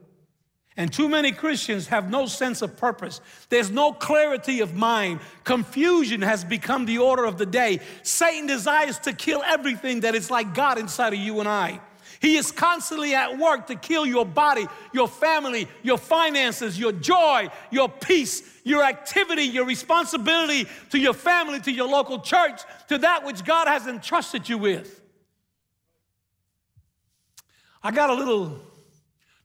And 0.76 0.93
too 0.93 1.09
many 1.09 1.31
Christians 1.31 1.87
have 1.87 2.11
no 2.11 2.26
sense 2.26 2.61
of 2.61 2.76
purpose. 2.76 3.21
There's 3.49 3.71
no 3.71 3.93
clarity 3.93 4.61
of 4.61 4.75
mind. 4.75 5.21
Confusion 5.45 6.21
has 6.23 6.43
become 6.43 6.85
the 6.85 6.99
order 6.99 7.25
of 7.25 7.38
the 7.38 7.47
day. 7.47 7.78
Satan 8.02 8.49
desires 8.49 8.99
to 9.00 9.12
kill 9.12 9.43
everything 9.45 10.00
that 10.00 10.16
is 10.16 10.33
like 10.33 10.52
God 10.52 10.78
inside 10.78 11.12
of 11.12 11.21
you 11.21 11.38
and 11.38 11.49
I. 11.49 11.81
He 12.21 12.37
is 12.37 12.50
constantly 12.50 13.14
at 13.14 13.38
work 13.38 13.69
to 13.69 13.76
kill 13.76 14.04
your 14.04 14.26
body, 14.26 14.66
your 14.93 15.07
family, 15.07 15.69
your 15.83 15.99
finances, 15.99 16.78
your 16.78 16.90
joy, 16.90 17.49
your 17.71 17.88
peace, 17.88 18.43
your 18.64 18.83
activity, 18.83 19.43
your 19.43 19.66
responsibility 19.66 20.66
to 20.90 20.99
your 20.99 21.12
family, 21.12 21.61
to 21.61 21.71
your 21.71 21.87
local 21.87 22.19
church, 22.19 22.62
to 22.88 22.99
that 22.99 23.25
which 23.25 23.45
God 23.45 23.69
has 23.69 23.87
entrusted 23.87 24.49
you 24.49 24.59
with. 24.59 25.02
I 27.83 27.90
got 27.90 28.11
a 28.11 28.14
little 28.14 28.59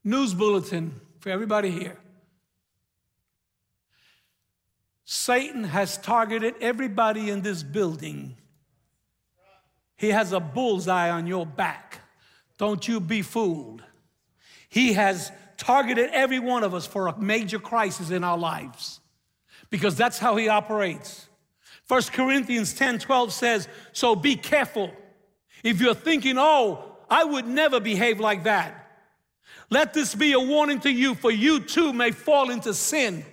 news 0.04 0.34
bulletin 0.34 1.02
for 1.20 1.30
everybody 1.30 1.72
here. 1.72 1.98
Satan 5.06 5.64
has 5.64 5.98
targeted 5.98 6.56
everybody 6.62 7.30
in 7.30 7.42
this 7.42 7.64
building. 7.64 8.38
He 9.98 10.10
has 10.10 10.32
a 10.34 10.40
bullseye 10.40 11.10
on 11.10 11.28
your 11.28 11.46
back. 11.46 12.02
Don't 12.58 12.88
you 12.88 13.00
be 13.00 13.22
fooled. 13.22 13.84
He 14.70 14.94
has 14.94 15.32
targeted 15.58 16.12
every 16.14 16.40
one 16.40 16.64
of 16.64 16.74
us 16.74 16.86
for 16.86 17.08
a 17.08 17.20
major 17.20 17.60
crisis 17.60 18.12
in 18.12 18.24
our 18.24 18.38
lives 18.38 19.00
because 19.70 19.96
that's 19.96 20.20
how 20.20 20.36
he 20.36 20.48
operates. 20.48 21.28
1 21.88 22.04
Corinthians 22.14 22.74
10 22.74 23.00
12 23.00 23.34
says, 23.34 23.68
So 23.92 24.16
be 24.16 24.36
careful. 24.36 24.92
If 25.64 25.82
you're 25.82 25.96
thinking, 25.96 26.36
oh, 26.38 26.98
I 27.10 27.24
would 27.24 27.48
never 27.48 27.80
behave 27.80 28.20
like 28.20 28.44
that, 28.44 28.89
let 29.70 29.94
this 29.94 30.16
be 30.16 30.34
a 30.34 30.40
warning 30.40 30.80
to 30.82 30.92
you, 30.92 31.16
for 31.16 31.32
you 31.32 31.60
too 31.60 31.94
may 31.94 32.12
fall 32.12 32.50
into 32.50 32.74
sin. 32.74 33.24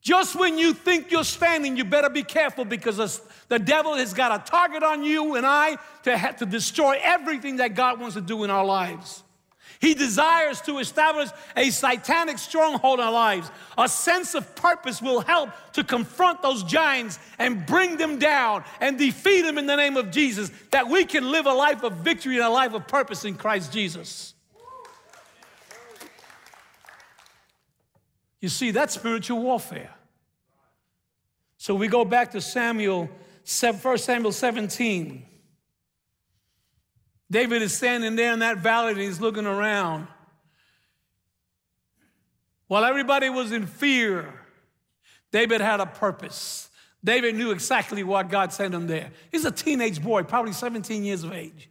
Just 0.00 0.36
when 0.36 0.58
you 0.58 0.72
think 0.72 1.10
you're 1.10 1.24
standing, 1.24 1.76
you 1.76 1.84
better 1.84 2.10
be 2.10 2.22
careful 2.22 2.64
because 2.64 3.20
the 3.48 3.58
devil 3.58 3.94
has 3.94 4.14
got 4.14 4.40
a 4.40 4.50
target 4.50 4.82
on 4.82 5.04
you 5.04 5.34
and 5.34 5.46
I 5.46 5.76
to, 6.04 6.16
have 6.16 6.36
to 6.36 6.46
destroy 6.46 6.98
everything 7.02 7.56
that 7.56 7.74
God 7.74 8.00
wants 8.00 8.14
to 8.14 8.20
do 8.20 8.44
in 8.44 8.50
our 8.50 8.64
lives. 8.64 9.22
He 9.80 9.94
desires 9.94 10.60
to 10.62 10.78
establish 10.78 11.28
a 11.56 11.70
satanic 11.70 12.38
stronghold 12.38 12.98
in 12.98 13.06
our 13.06 13.12
lives. 13.12 13.50
A 13.76 13.88
sense 13.88 14.34
of 14.34 14.56
purpose 14.56 15.00
will 15.00 15.20
help 15.20 15.50
to 15.74 15.84
confront 15.84 16.42
those 16.42 16.64
giants 16.64 17.18
and 17.38 17.64
bring 17.64 17.96
them 17.96 18.18
down 18.18 18.64
and 18.80 18.98
defeat 18.98 19.42
them 19.42 19.56
in 19.56 19.66
the 19.66 19.76
name 19.76 19.96
of 19.96 20.10
Jesus, 20.10 20.50
that 20.72 20.88
we 20.88 21.04
can 21.04 21.30
live 21.30 21.46
a 21.46 21.52
life 21.52 21.84
of 21.84 21.92
victory 21.98 22.36
and 22.36 22.44
a 22.44 22.50
life 22.50 22.74
of 22.74 22.88
purpose 22.88 23.24
in 23.24 23.34
Christ 23.34 23.72
Jesus. 23.72 24.34
You 28.40 28.48
see, 28.48 28.70
that's 28.70 28.94
spiritual 28.94 29.42
warfare. 29.42 29.94
So 31.56 31.74
we 31.74 31.88
go 31.88 32.04
back 32.04 32.30
to 32.32 32.40
Samuel, 32.40 33.10
1 33.60 33.98
Samuel 33.98 34.32
17. 34.32 35.24
David 37.30 37.62
is 37.62 37.76
standing 37.76 38.16
there 38.16 38.32
in 38.32 38.38
that 38.38 38.58
valley 38.58 38.92
and 38.92 39.00
he's 39.00 39.20
looking 39.20 39.46
around. 39.46 40.06
While 42.68 42.84
everybody 42.84 43.28
was 43.28 43.50
in 43.50 43.66
fear, 43.66 44.32
David 45.32 45.60
had 45.60 45.80
a 45.80 45.86
purpose. 45.86 46.70
David 47.02 47.34
knew 47.34 47.50
exactly 47.50 48.02
what 48.02 48.28
God 48.28 48.52
sent 48.52 48.74
him 48.74 48.86
there. 48.86 49.10
He's 49.30 49.44
a 49.44 49.50
teenage 49.50 50.02
boy, 50.02 50.22
probably 50.22 50.52
17 50.52 51.04
years 51.04 51.24
of 51.24 51.32
age. 51.32 51.70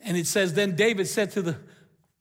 And 0.00 0.16
it 0.16 0.26
says, 0.26 0.54
Then 0.54 0.76
David 0.76 1.06
said 1.06 1.30
to 1.32 1.42
the 1.42 1.56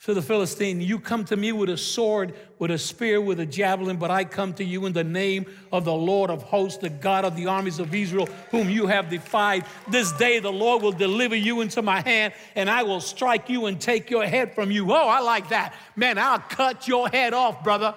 to 0.05 0.13
the 0.13 0.21
Philistine, 0.21 0.79
You 0.79 0.99
come 0.99 1.25
to 1.25 1.35
me 1.35 1.51
with 1.51 1.69
a 1.69 1.77
sword, 1.77 2.33
with 2.59 2.71
a 2.71 2.77
spear, 2.77 3.19
with 3.19 3.39
a 3.39 3.45
javelin, 3.45 3.97
but 3.97 4.11
I 4.11 4.23
come 4.23 4.53
to 4.53 4.63
you 4.63 4.85
in 4.85 4.93
the 4.93 5.03
name 5.03 5.45
of 5.71 5.85
the 5.85 5.93
Lord 5.93 6.29
of 6.29 6.43
hosts, 6.43 6.77
the 6.77 6.89
God 6.89 7.25
of 7.25 7.35
the 7.35 7.47
armies 7.47 7.79
of 7.79 7.93
Israel, 7.93 8.27
whom 8.51 8.69
you 8.69 8.87
have 8.87 9.09
defied. 9.09 9.65
This 9.89 10.11
day 10.13 10.39
the 10.39 10.51
Lord 10.51 10.83
will 10.83 10.91
deliver 10.91 11.35
you 11.35 11.61
into 11.61 11.81
my 11.81 12.01
hand, 12.01 12.33
and 12.55 12.69
I 12.69 12.83
will 12.83 13.01
strike 13.01 13.49
you 13.49 13.65
and 13.65 13.81
take 13.81 14.09
your 14.09 14.25
head 14.25 14.53
from 14.53 14.71
you. 14.71 14.91
Oh, 14.91 15.07
I 15.07 15.19
like 15.19 15.49
that. 15.49 15.73
Man, 15.95 16.17
I'll 16.17 16.39
cut 16.39 16.87
your 16.87 17.09
head 17.09 17.33
off, 17.33 17.63
brother. 17.63 17.95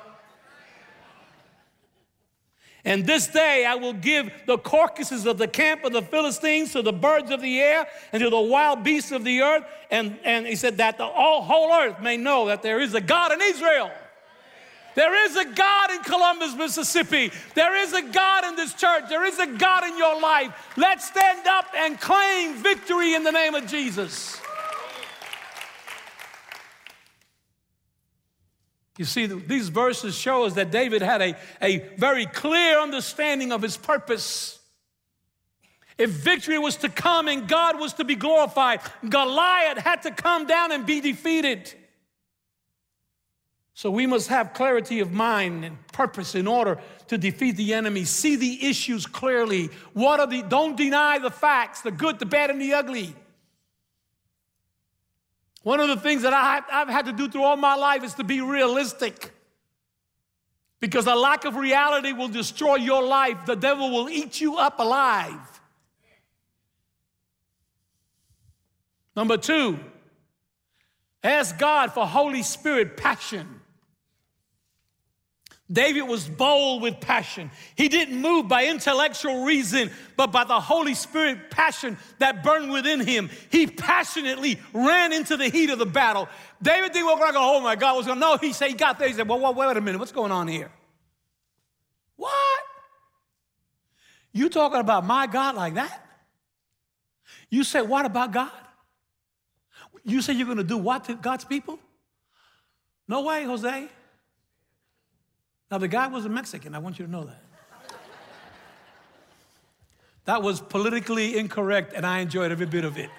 And 2.84 3.06
this 3.06 3.26
day 3.26 3.66
I 3.66 3.74
will 3.74 3.92
give 3.92 4.32
the 4.46 4.56
carcasses 4.56 5.26
of 5.26 5.38
the 5.38 5.48
camp 5.48 5.84
of 5.84 5.92
the 5.92 6.02
Philistines 6.02 6.72
to 6.72 6.82
the 6.82 6.92
birds 6.92 7.30
of 7.30 7.42
the 7.42 7.60
air 7.60 7.86
and 8.12 8.22
to 8.22 8.30
the 8.30 8.40
wild 8.40 8.82
beasts 8.82 9.12
of 9.12 9.24
the 9.24 9.42
earth. 9.42 9.64
And, 9.90 10.18
and 10.24 10.46
he 10.46 10.56
said 10.56 10.78
that 10.78 10.96
the 10.96 11.04
all, 11.04 11.42
whole 11.42 11.72
earth 11.72 12.00
may 12.00 12.16
know 12.16 12.46
that 12.46 12.62
there 12.62 12.80
is 12.80 12.94
a 12.94 13.00
God 13.00 13.32
in 13.32 13.40
Israel. 13.42 13.90
There 14.94 15.24
is 15.24 15.36
a 15.36 15.44
God 15.44 15.90
in 15.92 16.00
Columbus, 16.00 16.54
Mississippi. 16.54 17.30
There 17.54 17.76
is 17.76 17.92
a 17.92 18.02
God 18.02 18.44
in 18.44 18.56
this 18.56 18.74
church. 18.74 19.04
There 19.08 19.24
is 19.24 19.38
a 19.38 19.46
God 19.46 19.84
in 19.84 19.96
your 19.96 20.20
life. 20.20 20.52
Let's 20.76 21.06
stand 21.06 21.46
up 21.46 21.66
and 21.76 22.00
claim 22.00 22.54
victory 22.54 23.14
in 23.14 23.22
the 23.22 23.30
name 23.30 23.54
of 23.54 23.66
Jesus. 23.66 24.40
You 29.00 29.06
see, 29.06 29.24
these 29.24 29.70
verses 29.70 30.14
show 30.14 30.44
us 30.44 30.52
that 30.56 30.70
David 30.70 31.00
had 31.00 31.22
a, 31.22 31.34
a 31.62 31.78
very 31.96 32.26
clear 32.26 32.78
understanding 32.78 33.50
of 33.50 33.62
his 33.62 33.78
purpose. 33.78 34.58
If 35.96 36.10
victory 36.10 36.58
was 36.58 36.76
to 36.76 36.90
come 36.90 37.26
and 37.26 37.48
God 37.48 37.80
was 37.80 37.94
to 37.94 38.04
be 38.04 38.14
glorified, 38.14 38.80
Goliath 39.08 39.78
had 39.78 40.02
to 40.02 40.10
come 40.10 40.46
down 40.46 40.70
and 40.70 40.84
be 40.84 41.00
defeated. 41.00 41.72
So 43.72 43.90
we 43.90 44.06
must 44.06 44.28
have 44.28 44.52
clarity 44.52 45.00
of 45.00 45.12
mind 45.12 45.64
and 45.64 45.78
purpose 45.94 46.34
in 46.34 46.46
order 46.46 46.78
to 47.08 47.16
defeat 47.16 47.56
the 47.56 47.72
enemy. 47.72 48.04
See 48.04 48.36
the 48.36 48.66
issues 48.66 49.06
clearly. 49.06 49.70
What 49.94 50.20
are 50.20 50.26
the 50.26 50.42
don't 50.42 50.76
deny 50.76 51.18
the 51.18 51.30
facts, 51.30 51.80
the 51.80 51.90
good, 51.90 52.18
the 52.18 52.26
bad, 52.26 52.50
and 52.50 52.60
the 52.60 52.74
ugly. 52.74 53.14
One 55.62 55.80
of 55.80 55.88
the 55.88 55.96
things 55.96 56.22
that 56.22 56.32
I, 56.32 56.62
have 56.70 56.88
had 56.88 57.06
to 57.06 57.12
do 57.12 57.28
through 57.28 57.42
all 57.42 57.56
my 57.56 57.74
life 57.74 58.02
is 58.02 58.14
to 58.14 58.24
be 58.24 58.40
realistic. 58.40 59.32
Because 60.80 61.06
a 61.06 61.14
lack 61.14 61.44
of 61.44 61.56
reality 61.56 62.12
will 62.12 62.28
destroy 62.28 62.76
your 62.76 63.02
life. 63.02 63.44
The 63.44 63.56
devil 63.56 63.90
will 63.90 64.08
eat 64.08 64.40
you 64.40 64.56
up 64.56 64.78
alive. 64.78 65.60
Number 69.14 69.36
two, 69.36 69.78
ask 71.22 71.58
God 71.58 71.92
for 71.92 72.06
Holy 72.06 72.42
Spirit 72.42 72.96
passion. 72.96 73.59
David 75.72 76.02
was 76.02 76.28
bold 76.28 76.82
with 76.82 77.00
passion. 77.00 77.50
He 77.76 77.88
didn't 77.88 78.20
move 78.20 78.48
by 78.48 78.66
intellectual 78.66 79.44
reason, 79.44 79.90
but 80.16 80.32
by 80.32 80.42
the 80.42 80.58
Holy 80.58 80.94
Spirit 80.94 81.50
passion 81.50 81.96
that 82.18 82.42
burned 82.42 82.72
within 82.72 82.98
him. 82.98 83.30
He 83.50 83.68
passionately 83.68 84.58
ran 84.72 85.12
into 85.12 85.36
the 85.36 85.48
heat 85.48 85.70
of 85.70 85.78
the 85.78 85.86
battle. 85.86 86.28
David 86.60 86.92
didn't 86.92 87.06
walk 87.06 87.20
around 87.20 87.34
going, 87.34 87.46
oh 87.46 87.60
my 87.60 87.76
God, 87.76 87.94
what's 87.94 88.06
going 88.08 88.20
on? 88.20 88.30
No, 88.32 88.36
he 88.36 88.52
said, 88.52 88.68
he 88.68 88.74
got 88.74 88.98
there. 88.98 89.06
He 89.06 89.14
said, 89.14 89.28
well, 89.28 89.54
wait 89.54 89.76
a 89.76 89.80
minute, 89.80 89.98
what's 89.98 90.10
going 90.10 90.32
on 90.32 90.48
here? 90.48 90.72
What? 92.16 92.60
You 94.32 94.48
talking 94.48 94.80
about 94.80 95.06
my 95.06 95.28
God 95.28 95.54
like 95.54 95.74
that? 95.74 96.04
You 97.48 97.62
said, 97.62 97.82
what 97.82 98.06
about 98.06 98.32
God? 98.32 98.50
You 100.02 100.20
say 100.20 100.32
you're 100.32 100.46
going 100.46 100.58
to 100.58 100.64
do 100.64 100.78
what 100.78 101.04
to 101.04 101.14
God's 101.14 101.44
people? 101.44 101.78
No 103.06 103.22
way, 103.22 103.44
Jose. 103.44 103.88
Now, 105.70 105.78
the 105.78 105.88
guy 105.88 106.08
was 106.08 106.24
a 106.24 106.28
Mexican. 106.28 106.74
I 106.74 106.78
want 106.78 106.98
you 106.98 107.06
to 107.06 107.10
know 107.10 107.24
that. 107.24 107.42
That 110.24 110.42
was 110.42 110.60
politically 110.60 111.38
incorrect, 111.38 111.92
and 111.94 112.04
I 112.04 112.20
enjoyed 112.20 112.52
every 112.52 112.66
bit 112.66 112.84
of 112.84 112.98
it. 112.98 113.10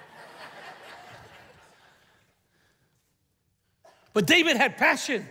But 4.14 4.26
David 4.26 4.56
had 4.56 4.76
passion. 4.76 5.26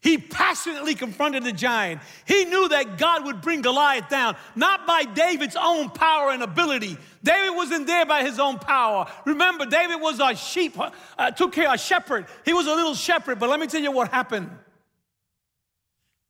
He 0.00 0.18
passionately 0.18 0.94
confronted 0.94 1.42
the 1.42 1.52
giant. 1.52 2.00
He 2.24 2.44
knew 2.44 2.68
that 2.68 2.98
God 2.98 3.24
would 3.24 3.40
bring 3.40 3.62
Goliath 3.62 4.08
down, 4.08 4.36
not 4.54 4.86
by 4.86 5.04
David's 5.04 5.56
own 5.56 5.90
power 5.90 6.30
and 6.30 6.42
ability. 6.42 6.96
David 7.22 7.56
wasn't 7.56 7.86
there 7.86 8.06
by 8.06 8.22
his 8.22 8.38
own 8.38 8.58
power. 8.58 9.10
Remember, 9.24 9.66
David 9.66 10.00
was 10.00 10.20
a 10.20 10.36
sheep, 10.36 10.76
uh, 11.18 11.30
took 11.32 11.52
care 11.52 11.68
of 11.68 11.74
a 11.74 11.78
shepherd. 11.78 12.26
He 12.44 12.52
was 12.52 12.66
a 12.66 12.74
little 12.74 12.94
shepherd, 12.94 13.40
but 13.40 13.48
let 13.48 13.58
me 13.58 13.66
tell 13.66 13.82
you 13.82 13.90
what 13.90 14.10
happened. 14.10 14.50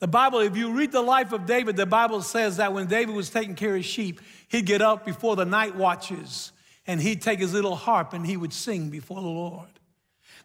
The 0.01 0.07
Bible, 0.07 0.41
if 0.41 0.57
you 0.57 0.73
read 0.73 0.93
the 0.93 1.03
life 1.03 1.33
of 1.33 1.45
David, 1.45 1.77
the 1.77 1.87
Bible 1.87 2.23
says 2.23 2.59
that 2.59 2.73
when 2.73 2.87
David 2.87 3.15
was 3.15 3.31
taking 3.31 3.57
care 3.57 3.75
of 3.75 3.85
sheep, 3.85 4.21
he'd 4.49 4.67
get 4.67 4.81
up 4.81 5.05
before 5.05 5.35
the 5.35 5.45
night 5.45 5.75
watches 5.75 6.53
and 6.87 7.01
he'd 7.01 7.21
take 7.21 7.41
his 7.41 7.53
little 7.53 7.75
harp 7.75 8.13
and 8.13 8.25
he 8.25 8.37
would 8.37 8.53
sing 8.53 8.91
before 8.91 9.21
the 9.21 9.29
Lord. 9.29 9.69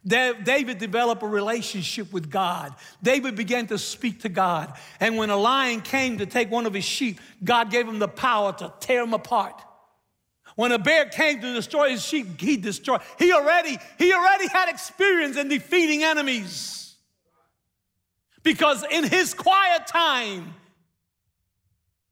David 0.06 0.80
developed 0.80 1.24
a 1.24 1.28
relationship 1.28 2.12
with 2.12 2.30
God. 2.30 2.74
David 3.02 3.36
began 3.36 3.68
to 3.68 3.78
speak 3.78 4.22
to 4.22 4.30
God. 4.30 4.74
And 5.00 5.18
when 5.18 5.30
a 5.30 5.38
lion 5.38 5.80
came 5.82 6.18
to 6.18 6.26
take 6.26 6.52
one 6.52 6.66
of 6.66 6.74
his 6.74 6.84
sheep, 6.84 7.22
God 7.44 7.72
gave 7.72 7.88
him 7.88 8.00
the 8.00 8.10
power 8.10 8.52
to 8.54 8.74
tear 8.82 9.04
him 9.04 9.14
apart. 9.14 9.62
When 10.56 10.72
a 10.72 10.80
bear 10.80 11.06
came 11.06 11.40
to 11.40 11.54
destroy 11.54 11.92
his 11.92 12.04
sheep, 12.04 12.42
he 12.42 12.58
destroyed. 12.58 13.02
He 13.18 13.32
already, 13.32 13.78
he 13.98 14.14
already 14.14 14.48
had 14.48 14.68
experience 14.68 15.38
in 15.38 15.48
defeating 15.48 16.04
enemies. 16.04 16.83
Because 18.44 18.84
in 18.92 19.06
his 19.06 19.34
quiet 19.34 19.88
time, 19.88 20.54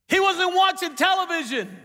he 0.08 0.20
wasn't 0.20 0.56
watching 0.56 0.96
television. 0.96 1.78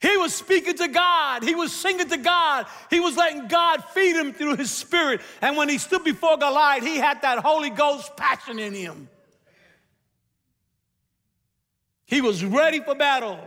He 0.00 0.16
was 0.16 0.34
speaking 0.34 0.76
to 0.76 0.88
God. 0.88 1.42
He 1.42 1.54
was 1.54 1.72
singing 1.72 2.08
to 2.08 2.16
God. 2.16 2.66
He 2.90 3.00
was 3.00 3.16
letting 3.16 3.48
God 3.48 3.82
feed 3.84 4.16
him 4.16 4.32
through 4.32 4.56
his 4.56 4.70
spirit. 4.70 5.20
And 5.40 5.56
when 5.56 5.68
he 5.68 5.78
stood 5.78 6.04
before 6.04 6.36
Goliath, 6.36 6.84
he 6.84 6.96
had 6.96 7.22
that 7.22 7.38
Holy 7.38 7.70
Ghost 7.70 8.16
passion 8.16 8.58
in 8.58 8.74
him. 8.74 9.08
He 12.04 12.20
was 12.20 12.44
ready 12.44 12.80
for 12.80 12.94
battle. 12.94 13.40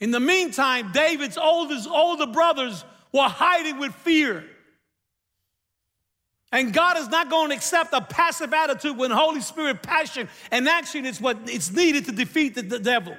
In 0.00 0.10
the 0.10 0.20
meantime, 0.20 0.92
David's 0.92 1.38
oldest 1.38 1.88
older 1.88 2.26
brothers 2.26 2.84
were 3.12 3.22
hiding 3.22 3.78
with 3.78 3.94
fear. 3.94 4.44
And 6.54 6.72
God 6.72 6.96
is 6.98 7.08
not 7.08 7.30
going 7.30 7.50
to 7.50 7.56
accept 7.56 7.92
a 7.94 8.00
passive 8.00 8.54
attitude 8.54 8.96
when 8.96 9.10
Holy 9.10 9.40
Spirit 9.40 9.82
passion 9.82 10.28
and 10.52 10.68
action 10.68 11.04
is 11.04 11.20
what 11.20 11.36
it's 11.46 11.72
needed 11.72 12.04
to 12.04 12.12
defeat 12.12 12.54
the, 12.54 12.62
the 12.62 12.78
devil. 12.78 13.16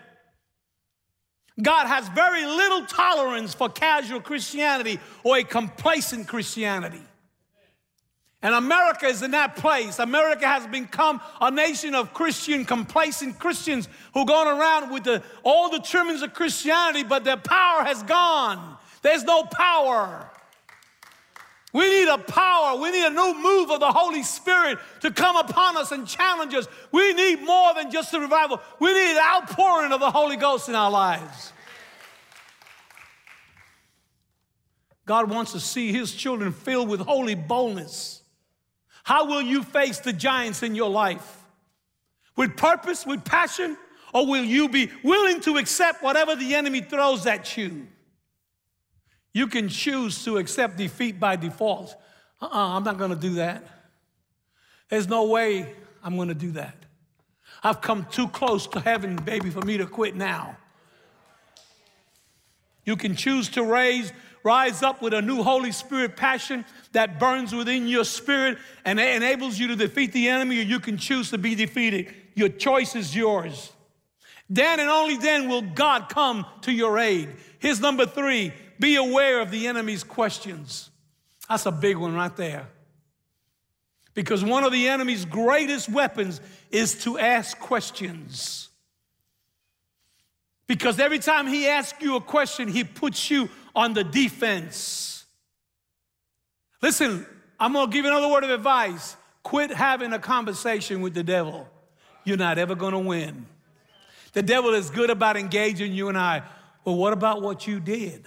God 1.62 1.86
has 1.88 2.08
very 2.10 2.46
little 2.46 2.86
tolerance 2.86 3.54
for 3.54 3.68
casual 3.68 4.22
Christianity 4.22 5.02
or 5.26 5.36
a 5.38 5.44
complacent 5.44 6.30
Christianity. 6.30 7.02
And 8.42 8.56
America 8.56 9.08
is 9.08 9.22
in 9.22 9.32
that 9.32 9.58
place. 9.58 10.00
America 10.00 10.48
has 10.48 10.66
become 10.68 11.20
a 11.42 11.52
nation 11.52 11.94
of 11.94 12.14
Christian, 12.14 12.64
complacent 12.64 13.38
Christians 13.38 13.90
who 14.14 14.22
are 14.22 14.26
going 14.26 14.48
around 14.48 14.94
with 14.94 15.04
the, 15.04 15.22
all 15.44 15.70
the 15.70 15.80
trimmings 15.80 16.22
of 16.22 16.34
Christianity, 16.34 17.04
but 17.04 17.26
their 17.26 17.36
power 17.36 17.84
has 17.84 18.02
gone. 18.04 18.78
There's 19.02 19.26
no 19.26 19.44
power. 19.44 20.32
We 21.76 21.90
need 21.90 22.08
a 22.08 22.18
power. 22.18 22.80
We 22.80 22.90
need 22.90 23.06
a 23.06 23.10
new 23.10 23.44
move 23.44 23.70
of 23.70 23.82
the 23.82 23.92
Holy 23.92 24.24
Spirit 24.24 24.80
to 25.02 25.12
come 25.12 25.36
upon 25.36 25.76
us 25.76 25.92
and 25.92 26.08
challenge 26.08 26.54
us. 26.54 26.70
We 26.94 27.12
need 27.12 27.44
more 27.44 27.74
than 27.74 27.92
just 27.92 28.14
a 28.14 28.20
revival. 28.22 28.62
We 28.80 28.94
need 28.94 29.18
outpouring 29.18 29.92
of 29.92 30.00
the 30.00 30.10
Holy 30.10 30.38
Ghost 30.38 30.70
in 30.70 30.76
our 30.76 30.90
lives. 30.90 31.52
God 35.06 35.30
wants 35.30 35.52
to 35.52 35.60
see 35.60 35.92
his 35.92 36.14
children 36.14 36.54
filled 36.54 36.88
with 36.88 37.02
holy 37.02 37.36
boldness. 37.36 38.22
How 39.04 39.26
will 39.26 39.42
you 39.42 39.62
face 39.62 40.00
the 40.00 40.14
giants 40.14 40.64
in 40.64 40.76
your 40.76 40.90
life? 40.90 41.44
With 42.38 42.56
purpose, 42.56 43.06
with 43.06 43.26
passion, 43.26 43.76
or 44.14 44.26
will 44.26 44.46
you 44.46 44.70
be 44.70 44.92
willing 45.04 45.42
to 45.42 45.58
accept 45.58 46.02
whatever 46.02 46.38
the 46.38 46.56
enemy 46.56 46.80
throws 46.80 47.26
at 47.26 47.58
you? 47.58 47.88
You 49.36 49.48
can 49.48 49.68
choose 49.68 50.24
to 50.24 50.38
accept 50.38 50.78
defeat 50.78 51.20
by 51.20 51.36
default. 51.36 51.94
Uh 52.42 52.46
uh-uh, 52.46 52.78
I'm 52.78 52.86
not 52.86 52.98
gonna 52.98 53.18
do 53.18 53.34
that. 53.34 53.68
There's 54.90 55.10
no 55.10 55.26
way 55.26 55.76
I'm 56.02 56.16
gonna 56.16 56.34
do 56.34 56.52
that. 56.52 56.74
I've 57.62 57.82
come 57.82 58.08
too 58.10 58.30
close 58.30 58.66
to 58.68 58.80
heaven, 58.80 59.18
baby, 59.18 59.50
for 59.50 59.60
me 59.60 59.76
to 59.78 59.88
quit 59.88 60.16
now. 60.16 60.56
You 62.86 62.96
can 62.96 63.18
choose 63.18 63.50
to 63.50 63.64
raise, 63.64 64.14
rise 64.42 64.82
up 64.82 65.02
with 65.02 65.14
a 65.14 65.22
new 65.22 65.44
Holy 65.44 65.74
Spirit 65.74 66.16
passion 66.16 66.64
that 66.94 67.20
burns 67.20 67.54
within 67.54 67.90
your 67.90 68.06
spirit 68.06 68.58
and 68.86 69.02
enables 69.02 69.60
you 69.60 69.68
to 69.68 69.76
defeat 69.76 70.14
the 70.14 70.30
enemy, 70.30 70.60
or 70.60 70.64
you 70.64 70.80
can 70.80 70.96
choose 70.96 71.32
to 71.32 71.38
be 71.38 71.56
defeated. 71.56 72.16
Your 72.36 72.48
choice 72.48 72.96
is 72.96 73.14
yours. 73.14 73.74
Then 74.50 74.80
and 74.80 74.88
only 74.88 75.18
then 75.18 75.50
will 75.50 75.64
God 75.64 76.08
come 76.08 76.46
to 76.62 76.72
your 76.72 76.98
aid. 77.00 77.36
Here's 77.60 77.82
number 77.82 78.06
three 78.06 78.54
be 78.80 78.96
aware 78.96 79.42
of 79.42 79.52
the 79.52 79.68
enemy's 79.68 80.04
questions. 80.04 80.90
That's 81.50 81.66
a 81.66 81.72
big 81.72 81.98
one 81.98 82.14
right 82.16 82.36
there. 82.36 82.68
Because 84.14 84.44
one 84.44 84.64
of 84.64 84.72
the 84.72 84.88
enemy's 84.88 85.26
greatest 85.26 85.90
weapons 85.90 86.40
is 86.72 87.04
to 87.04 87.20
ask 87.20 87.60
questions. 87.60 88.70
Because 90.68 91.00
every 91.00 91.20
time 91.20 91.48
he 91.48 91.68
asks 91.68 92.02
you 92.02 92.16
a 92.16 92.22
question, 92.22 92.68
he 92.68 92.84
puts 92.84 93.30
you 93.30 93.50
on 93.76 93.94
the 93.94 94.04
defense. 94.04 95.26
Listen, 96.82 97.26
I'm 97.60 97.74
gonna 97.74 97.92
give 97.92 98.06
you 98.06 98.12
another 98.12 98.30
word 98.30 98.44
of 98.44 98.50
advice. 98.50 99.16
Quit 99.44 99.70
having 99.70 100.14
a 100.14 100.20
conversation 100.20 101.02
with 101.02 101.14
the 101.14 101.24
devil. 101.24 101.68
You're 102.24 102.38
not 102.38 102.58
ever 102.58 102.74
gonna 102.74 103.00
win. 103.00 103.46
The 104.34 104.42
devil 104.42 104.74
is 104.74 104.90
good 104.90 105.10
about 105.10 105.38
engaging 105.38 105.94
you 105.94 106.10
and 106.10 106.18
I. 106.18 106.44
Well, 106.84 106.96
what 106.96 107.14
about 107.14 107.42
what 107.42 107.68
you 107.68 107.80
did? 107.80 108.26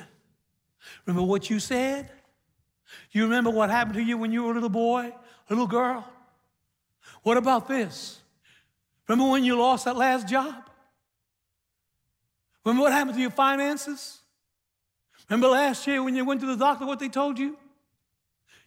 Remember 1.08 1.26
what 1.26 1.48
you 1.48 1.58
said? 1.58 2.10
You 3.12 3.24
remember 3.24 3.48
what 3.48 3.70
happened 3.70 3.94
to 3.94 4.02
you 4.02 4.18
when 4.18 4.30
you 4.30 4.44
were 4.44 4.50
a 4.50 4.54
little 4.54 4.68
boy, 4.68 5.06
a 5.06 5.14
little 5.48 5.66
girl? 5.66 6.06
What 7.22 7.38
about 7.38 7.66
this? 7.66 8.20
Remember 9.08 9.32
when 9.32 9.42
you 9.42 9.58
lost 9.58 9.86
that 9.86 9.96
last 9.96 10.28
job? 10.28 10.68
Remember 12.62 12.82
what 12.82 12.92
happened 12.92 13.14
to 13.14 13.20
your 13.22 13.30
finances? 13.30 14.18
Remember 15.30 15.48
last 15.48 15.86
year 15.86 16.02
when 16.02 16.14
you 16.14 16.26
went 16.26 16.42
to 16.42 16.46
the 16.46 16.56
doctor, 16.56 16.84
what 16.84 16.98
they 16.98 17.08
told 17.08 17.38
you? 17.38 17.56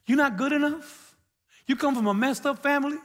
You're 0.08 0.18
not 0.18 0.36
good 0.36 0.52
enough. 0.52 1.16
You 1.68 1.76
come 1.76 1.94
from 1.94 2.08
a 2.08 2.14
messed 2.14 2.48
up 2.48 2.64
family. 2.64 2.98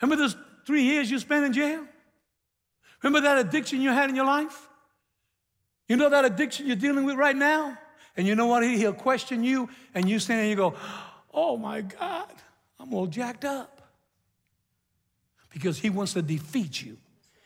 Remember 0.00 0.22
those 0.22 0.34
three 0.66 0.84
years 0.84 1.10
you 1.10 1.18
spent 1.18 1.44
in 1.44 1.52
jail? 1.52 1.84
Remember 3.02 3.20
that 3.28 3.46
addiction 3.46 3.82
you 3.82 3.90
had 3.90 4.08
in 4.08 4.16
your 4.16 4.24
life? 4.24 4.66
You 5.88 5.96
know 5.96 6.08
that 6.08 6.24
addiction 6.24 6.66
you're 6.66 6.76
dealing 6.76 7.04
with 7.04 7.16
right 7.16 7.36
now? 7.36 7.76
And 8.16 8.26
you 8.26 8.34
know 8.34 8.46
what? 8.46 8.62
He'll 8.62 8.92
question 8.92 9.42
you, 9.42 9.68
and 9.94 10.08
you 10.08 10.18
stand 10.18 10.38
there 10.38 10.42
and 10.44 10.50
you 10.50 10.56
go, 10.56 10.74
Oh 11.32 11.56
my 11.56 11.80
God, 11.80 12.32
I'm 12.78 12.92
all 12.92 13.06
jacked 13.06 13.44
up. 13.44 13.80
Because 15.50 15.78
he 15.78 15.90
wants 15.90 16.14
to 16.14 16.22
defeat 16.22 16.82
you. 16.82 16.96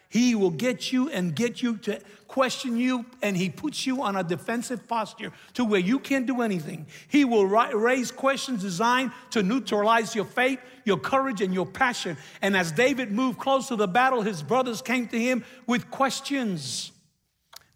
He 0.08 0.34
will 0.34 0.50
get 0.50 0.92
you 0.92 1.10
and 1.10 1.34
get 1.34 1.62
you 1.62 1.76
to 1.78 2.00
question 2.28 2.76
you, 2.76 3.04
and 3.22 3.36
he 3.36 3.50
puts 3.50 3.86
you 3.86 4.02
on 4.02 4.16
a 4.16 4.22
defensive 4.22 4.86
posture 4.86 5.32
to 5.54 5.64
where 5.64 5.80
you 5.80 5.98
can't 5.98 6.26
do 6.26 6.42
anything. 6.42 6.86
He 7.08 7.24
will 7.24 7.46
raise 7.46 8.12
questions 8.12 8.62
designed 8.62 9.10
to 9.30 9.42
neutralize 9.42 10.14
your 10.14 10.24
faith, 10.24 10.60
your 10.84 10.98
courage, 10.98 11.40
and 11.40 11.52
your 11.52 11.66
passion. 11.66 12.16
And 12.40 12.56
as 12.56 12.72
David 12.72 13.10
moved 13.10 13.38
close 13.38 13.68
to 13.68 13.76
the 13.76 13.88
battle, 13.88 14.22
his 14.22 14.42
brothers 14.42 14.80
came 14.80 15.08
to 15.08 15.18
him 15.18 15.44
with 15.66 15.90
questions. 15.90 16.92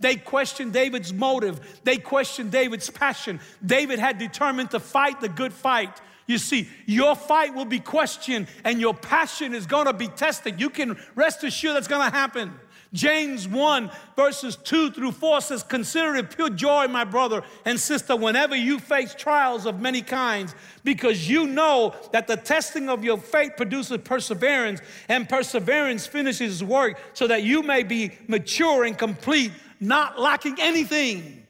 They 0.01 0.17
questioned 0.17 0.73
David's 0.73 1.13
motive. 1.13 1.81
They 1.85 1.99
questioned 1.99 2.51
David's 2.51 2.91
passion. 2.91 3.39
David 3.65 3.99
had 3.99 4.19
determined 4.19 4.71
to 4.73 4.81
fight 4.81 5.21
the 5.21 5.29
good 5.29 5.53
fight. 5.53 6.01
You 6.27 6.39
see, 6.39 6.69
your 6.87 7.17
fight 7.17 7.55
will 7.55 7.65
be 7.65 7.81
questioned 7.81 8.47
and 8.65 8.81
your 8.81 8.95
passion 8.95 9.55
is 9.55 9.67
going 9.67 9.87
to 9.87 9.93
be 9.93 10.09
tested. 10.09 10.61
You 10.61 10.71
can 10.71 10.99
rest 11.15 11.45
assured 11.45 11.77
that's 11.77 11.89
going 11.89 12.09
to 12.09 12.17
happen. 12.17 12.53
James 12.93 13.47
1, 13.47 13.91
verses 14.17 14.57
2 14.57 14.91
through 14.91 15.13
4 15.13 15.41
says, 15.41 15.63
Consider 15.63 16.17
it 16.17 16.35
pure 16.35 16.51
joy, 16.51 16.89
my 16.89 17.05
brother 17.05 17.43
and 17.65 17.79
sister, 17.79 18.17
whenever 18.17 18.57
you 18.57 18.81
face 18.81 19.15
trials 19.15 19.65
of 19.65 19.81
many 19.81 20.03
kinds, 20.03 20.57
because 20.83 21.29
you 21.29 21.47
know 21.47 21.95
that 22.13 22.27
the 22.27 22.37
testing 22.37 22.89
of 22.89 23.05
your 23.05 23.19
faith 23.19 23.53
produces 23.57 23.99
perseverance, 23.99 24.81
and 25.09 25.29
perseverance 25.29 26.07
finishes 26.07 26.65
work, 26.65 26.99
so 27.13 27.29
that 27.29 27.45
you 27.45 27.63
may 27.63 27.85
be 27.85 28.11
mature 28.27 28.85
and 28.85 28.99
complete, 28.99 29.53
not 29.81 30.21
lacking 30.21 30.57
anything. 30.61 31.47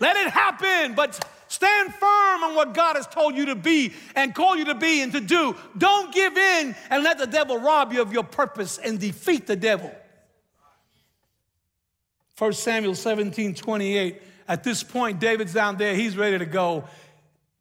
Let 0.00 0.16
it 0.16 0.30
happen, 0.30 0.94
but 0.94 1.24
stand 1.48 1.94
firm 1.94 2.44
on 2.44 2.54
what 2.54 2.74
God 2.74 2.96
has 2.96 3.06
told 3.06 3.36
you 3.36 3.46
to 3.46 3.54
be 3.54 3.92
and 4.14 4.34
call 4.34 4.56
you 4.56 4.66
to 4.66 4.74
be 4.74 5.00
and 5.02 5.12
to 5.12 5.20
do. 5.20 5.56
Don't 5.76 6.12
give 6.12 6.36
in 6.36 6.76
and 6.90 7.02
let 7.02 7.18
the 7.18 7.26
devil 7.26 7.58
rob 7.58 7.92
you 7.92 8.02
of 8.02 8.12
your 8.12 8.24
purpose 8.24 8.78
and 8.78 8.98
defeat 8.98 9.46
the 9.46 9.56
devil. 9.56 9.94
1 12.38 12.52
Samuel 12.52 12.94
17 12.94 13.54
28. 13.54 14.22
At 14.46 14.64
this 14.64 14.82
point, 14.82 15.20
David's 15.20 15.52
down 15.52 15.76
there, 15.76 15.94
he's 15.94 16.16
ready 16.16 16.38
to 16.38 16.46
go. 16.46 16.84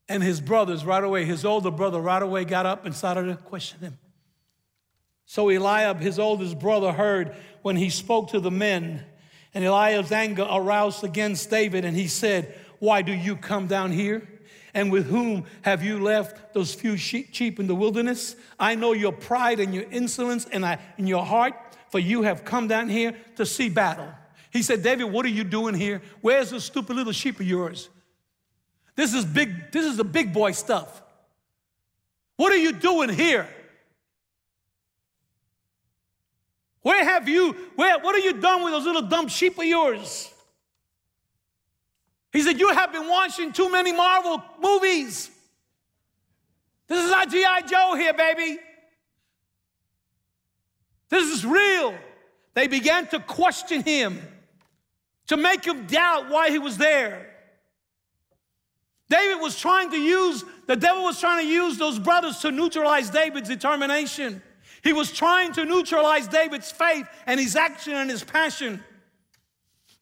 And 0.07 0.23
his 0.23 0.39
brothers 0.39 0.85
right 0.85 1.03
away, 1.03 1.25
his 1.25 1.43
older 1.43 1.71
brother 1.71 1.99
right 1.99 2.21
away 2.21 2.45
got 2.45 2.65
up 2.65 2.85
and 2.85 2.95
started 2.95 3.25
to 3.25 3.35
question 3.35 3.79
him. 3.79 3.97
So 5.25 5.49
Eliab, 5.49 5.99
his 5.99 6.17
oldest 6.17 6.57
brother, 6.57 6.93
heard 6.93 7.35
when 7.61 7.75
he 7.75 7.89
spoke 7.89 8.29
to 8.29 8.39
the 8.39 8.51
men. 8.51 9.03
And 9.57 9.65
Eliab's 9.65 10.11
anger 10.11 10.45
aroused 10.47 11.03
against 11.03 11.49
David, 11.49 11.83
and 11.83 11.97
he 11.97 12.07
said, 12.07 12.53
Why 12.77 13.01
do 13.01 13.11
you 13.11 13.35
come 13.35 13.65
down 13.65 13.91
here? 13.91 14.21
And 14.75 14.91
with 14.91 15.09
whom 15.09 15.45
have 15.63 15.83
you 15.83 15.99
left 15.99 16.53
those 16.53 16.75
few 16.75 16.95
sheep 16.95 17.59
in 17.59 17.65
the 17.65 17.73
wilderness? 17.73 18.35
I 18.59 18.75
know 18.75 18.93
your 18.93 19.13
pride 19.13 19.59
and 19.59 19.73
your 19.73 19.85
insolence 19.89 20.45
and 20.45 20.63
in 20.99 21.07
your 21.07 21.25
heart, 21.25 21.55
for 21.89 21.97
you 21.97 22.21
have 22.21 22.45
come 22.45 22.67
down 22.67 22.87
here 22.87 23.15
to 23.37 23.47
see 23.47 23.67
battle. 23.67 24.07
He 24.51 24.61
said, 24.61 24.83
David, 24.83 25.05
what 25.05 25.25
are 25.25 25.29
you 25.29 25.43
doing 25.43 25.73
here? 25.73 26.03
Where's 26.21 26.51
the 26.51 26.61
stupid 26.61 26.95
little 26.95 27.11
sheep 27.11 27.39
of 27.39 27.47
yours? 27.47 27.89
This 28.95 29.15
is 29.15 29.25
big, 29.25 29.71
this 29.71 29.87
is 29.87 29.97
the 29.97 30.03
big 30.03 30.33
boy 30.33 30.51
stuff. 30.51 31.01
What 32.35 32.53
are 32.53 32.57
you 32.57 32.73
doing 32.73 33.09
here? 33.09 33.49
Where 36.81 37.03
have 37.03 37.27
you, 37.27 37.53
where, 37.75 37.99
what 37.99 38.15
have 38.15 38.23
you 38.23 38.39
done 38.39 38.63
with 38.63 38.73
those 38.73 38.85
little 38.85 39.01
dumb 39.01 39.27
sheep 39.27 39.57
of 39.57 39.65
yours? 39.65 40.31
He 42.31 42.41
said, 42.41 42.59
You 42.59 42.69
have 42.69 42.91
been 42.91 43.07
watching 43.07 43.51
too 43.51 43.71
many 43.71 43.91
Marvel 43.91 44.43
movies. 44.61 45.31
This 46.87 47.03
is 47.03 47.11
not 47.11 47.29
G.I. 47.29 47.61
Joe 47.61 47.95
here, 47.95 48.13
baby. 48.13 48.59
This 51.09 51.33
is 51.33 51.45
real. 51.45 51.95
They 52.53 52.67
began 52.67 53.07
to 53.07 53.19
question 53.19 53.83
him, 53.83 54.21
to 55.27 55.37
make 55.37 55.65
him 55.65 55.85
doubt 55.87 56.29
why 56.29 56.49
he 56.49 56.59
was 56.59 56.77
there. 56.77 57.27
David 59.09 59.41
was 59.41 59.57
trying 59.57 59.91
to 59.91 59.97
use, 59.97 60.43
the 60.65 60.75
devil 60.75 61.03
was 61.03 61.19
trying 61.19 61.45
to 61.45 61.49
use 61.49 61.77
those 61.77 61.97
brothers 61.97 62.39
to 62.39 62.51
neutralize 62.51 63.09
David's 63.09 63.47
determination. 63.47 64.41
He 64.83 64.93
was 64.93 65.11
trying 65.11 65.53
to 65.53 65.65
neutralize 65.65 66.27
David's 66.27 66.71
faith 66.71 67.07
and 67.25 67.39
his 67.39 67.55
action 67.55 67.93
and 67.93 68.09
his 68.09 68.23
passion. 68.23 68.83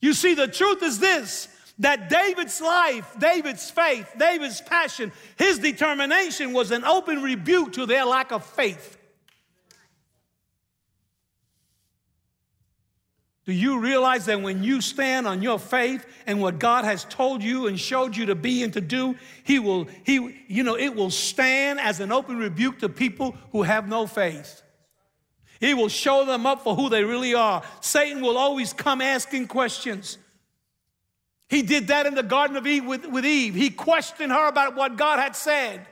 You 0.00 0.12
see, 0.12 0.34
the 0.34 0.48
truth 0.48 0.82
is 0.82 0.98
this 0.98 1.48
that 1.78 2.08
David's 2.08 2.60
life, 2.60 3.14
David's 3.18 3.70
faith, 3.70 4.10
David's 4.18 4.62
passion, 4.62 5.12
his 5.36 5.58
determination 5.58 6.54
was 6.54 6.70
an 6.70 6.84
open 6.84 7.22
rebuke 7.22 7.74
to 7.74 7.84
their 7.84 8.04
lack 8.04 8.32
of 8.32 8.44
faith. 8.44 8.96
Do 13.44 13.52
you 13.52 13.78
realize 13.78 14.26
that 14.26 14.42
when 14.42 14.64
you 14.64 14.80
stand 14.80 15.26
on 15.26 15.40
your 15.40 15.60
faith 15.60 16.04
and 16.26 16.40
what 16.40 16.58
God 16.58 16.84
has 16.84 17.04
told 17.04 17.44
you 17.44 17.68
and 17.68 17.78
showed 17.78 18.16
you 18.16 18.26
to 18.26 18.34
be 18.34 18.64
and 18.64 18.72
to 18.72 18.80
do, 18.80 19.14
He 19.44 19.60
will, 19.60 19.86
He, 20.04 20.44
you 20.48 20.64
know, 20.64 20.76
it 20.76 20.96
will 20.96 21.10
stand 21.10 21.78
as 21.78 22.00
an 22.00 22.10
open 22.10 22.38
rebuke 22.38 22.80
to 22.80 22.88
people 22.88 23.36
who 23.52 23.62
have 23.62 23.86
no 23.86 24.08
faith. 24.08 24.62
He 25.60 25.74
will 25.74 25.88
show 25.88 26.24
them 26.24 26.46
up 26.46 26.62
for 26.62 26.74
who 26.74 26.88
they 26.88 27.04
really 27.04 27.34
are. 27.34 27.62
Satan 27.80 28.22
will 28.22 28.36
always 28.36 28.72
come 28.72 29.00
asking 29.00 29.48
questions. 29.48 30.18
He 31.48 31.62
did 31.62 31.88
that 31.88 32.06
in 32.06 32.14
the 32.14 32.22
Garden 32.22 32.56
of 32.56 32.66
Eve 32.66 32.84
with, 32.84 33.06
with 33.06 33.24
Eve. 33.24 33.54
He 33.54 33.70
questioned 33.70 34.32
her 34.32 34.48
about 34.48 34.74
what 34.76 34.96
God 34.96 35.18
had 35.18 35.36
said. 35.36 35.86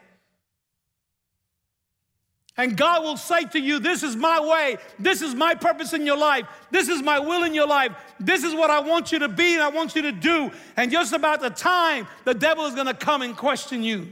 And 2.56 2.76
God 2.76 3.02
will 3.02 3.16
say 3.16 3.44
to 3.46 3.58
you, 3.58 3.80
This 3.80 4.02
is 4.02 4.14
my 4.14 4.38
way. 4.40 4.76
This 4.98 5.22
is 5.22 5.34
my 5.34 5.54
purpose 5.54 5.92
in 5.92 6.06
your 6.06 6.16
life. 6.16 6.46
This 6.70 6.88
is 6.88 7.02
my 7.02 7.18
will 7.18 7.42
in 7.42 7.52
your 7.52 7.66
life. 7.66 7.92
This 8.20 8.44
is 8.44 8.54
what 8.54 8.70
I 8.70 8.80
want 8.80 9.10
you 9.10 9.18
to 9.20 9.28
be 9.28 9.54
and 9.54 9.62
I 9.62 9.70
want 9.70 9.96
you 9.96 10.02
to 10.02 10.12
do. 10.12 10.52
And 10.76 10.90
just 10.90 11.12
about 11.12 11.40
the 11.40 11.50
time, 11.50 12.06
the 12.24 12.34
devil 12.34 12.66
is 12.66 12.74
going 12.74 12.86
to 12.86 12.94
come 12.94 13.22
and 13.22 13.36
question 13.36 13.82
you. 13.82 14.08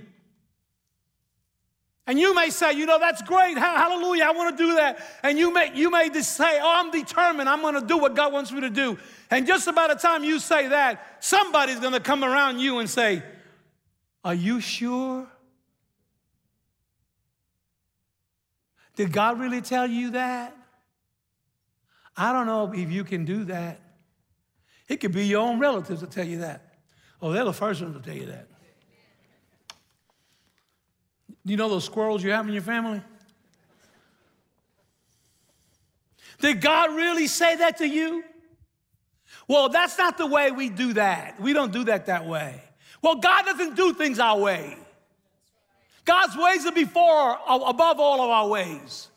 And 2.06 2.18
you 2.18 2.34
may 2.34 2.50
say, 2.50 2.72
you 2.72 2.84
know, 2.84 2.98
that's 2.98 3.22
great. 3.22 3.56
Hallelujah. 3.56 4.24
I 4.24 4.32
want 4.32 4.56
to 4.56 4.64
do 4.64 4.74
that. 4.74 4.98
And 5.22 5.38
you 5.38 5.52
may, 5.52 5.70
you 5.72 5.88
may 5.88 6.10
just 6.10 6.36
say, 6.36 6.58
oh, 6.60 6.74
I'm 6.80 6.90
determined. 6.90 7.48
I'm 7.48 7.60
going 7.60 7.74
to 7.74 7.86
do 7.86 7.96
what 7.96 8.16
God 8.16 8.32
wants 8.32 8.50
me 8.50 8.60
to 8.62 8.70
do. 8.70 8.98
And 9.30 9.46
just 9.46 9.68
about 9.68 9.90
the 9.90 9.94
time 9.94 10.24
you 10.24 10.40
say 10.40 10.68
that, 10.68 11.16
somebody's 11.20 11.78
going 11.78 11.92
to 11.92 12.00
come 12.00 12.24
around 12.24 12.58
you 12.58 12.80
and 12.80 12.90
say, 12.90 13.22
Are 14.24 14.34
you 14.34 14.60
sure? 14.60 15.26
Did 18.96 19.12
God 19.12 19.40
really 19.40 19.62
tell 19.62 19.86
you 19.86 20.10
that? 20.10 20.54
I 22.14 22.32
don't 22.32 22.46
know 22.46 22.70
if 22.74 22.90
you 22.90 23.04
can 23.04 23.24
do 23.24 23.44
that. 23.44 23.80
It 24.86 24.96
could 25.00 25.12
be 25.12 25.26
your 25.26 25.40
own 25.40 25.58
relatives 25.58 26.02
that 26.02 26.10
tell 26.10 26.26
you 26.26 26.40
that. 26.40 26.74
Oh, 27.22 27.32
they're 27.32 27.44
the 27.44 27.54
first 27.54 27.80
ones 27.80 27.96
to 27.96 28.02
tell 28.02 28.14
you 28.14 28.26
that. 28.26 28.48
You 31.44 31.56
know 31.56 31.68
those 31.68 31.84
squirrels 31.84 32.22
you 32.22 32.30
have 32.30 32.46
in 32.46 32.52
your 32.52 32.62
family? 32.62 33.00
Did 36.40 36.60
God 36.60 36.94
really 36.94 37.26
say 37.26 37.56
that 37.56 37.78
to 37.78 37.86
you? 37.86 38.24
Well, 39.48 39.68
that's 39.68 39.98
not 39.98 40.18
the 40.18 40.26
way 40.26 40.50
we 40.50 40.68
do 40.68 40.92
that. 40.94 41.40
We 41.40 41.52
don't 41.52 41.72
do 41.72 41.84
that 41.84 42.06
that 42.06 42.26
way. 42.26 42.60
Well, 43.00 43.16
God 43.16 43.44
doesn't 43.44 43.76
do 43.76 43.92
things 43.92 44.18
our 44.18 44.38
way. 44.38 44.76
God's 46.04 46.36
ways 46.36 46.66
are 46.66 46.72
before, 46.72 47.38
above 47.46 48.00
all 48.00 48.22
of 48.22 48.30
our 48.30 48.48
ways. 48.48 49.08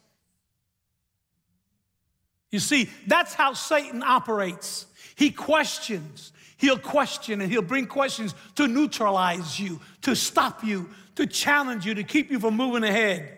You 2.52 2.60
see, 2.60 2.90
that's 3.08 3.34
how 3.34 3.54
Satan 3.54 4.04
operates. 4.04 4.86
He 5.16 5.32
questions. 5.32 6.32
He'll 6.58 6.78
question 6.78 7.42
and 7.42 7.52
he'll 7.52 7.62
bring 7.62 7.86
questions 7.86 8.34
to 8.56 8.68
neutralize 8.68 9.60
you, 9.60 9.82
to 10.04 10.16
stop 10.16 10.64
you, 10.64 10.90
to 11.16 11.26
challenge 11.26 11.86
you, 11.86 11.96
to 11.96 12.04
keep 12.04 12.32
you 12.32 12.40
from 12.40 12.56
moving 12.56 12.84
ahead. 12.84 13.38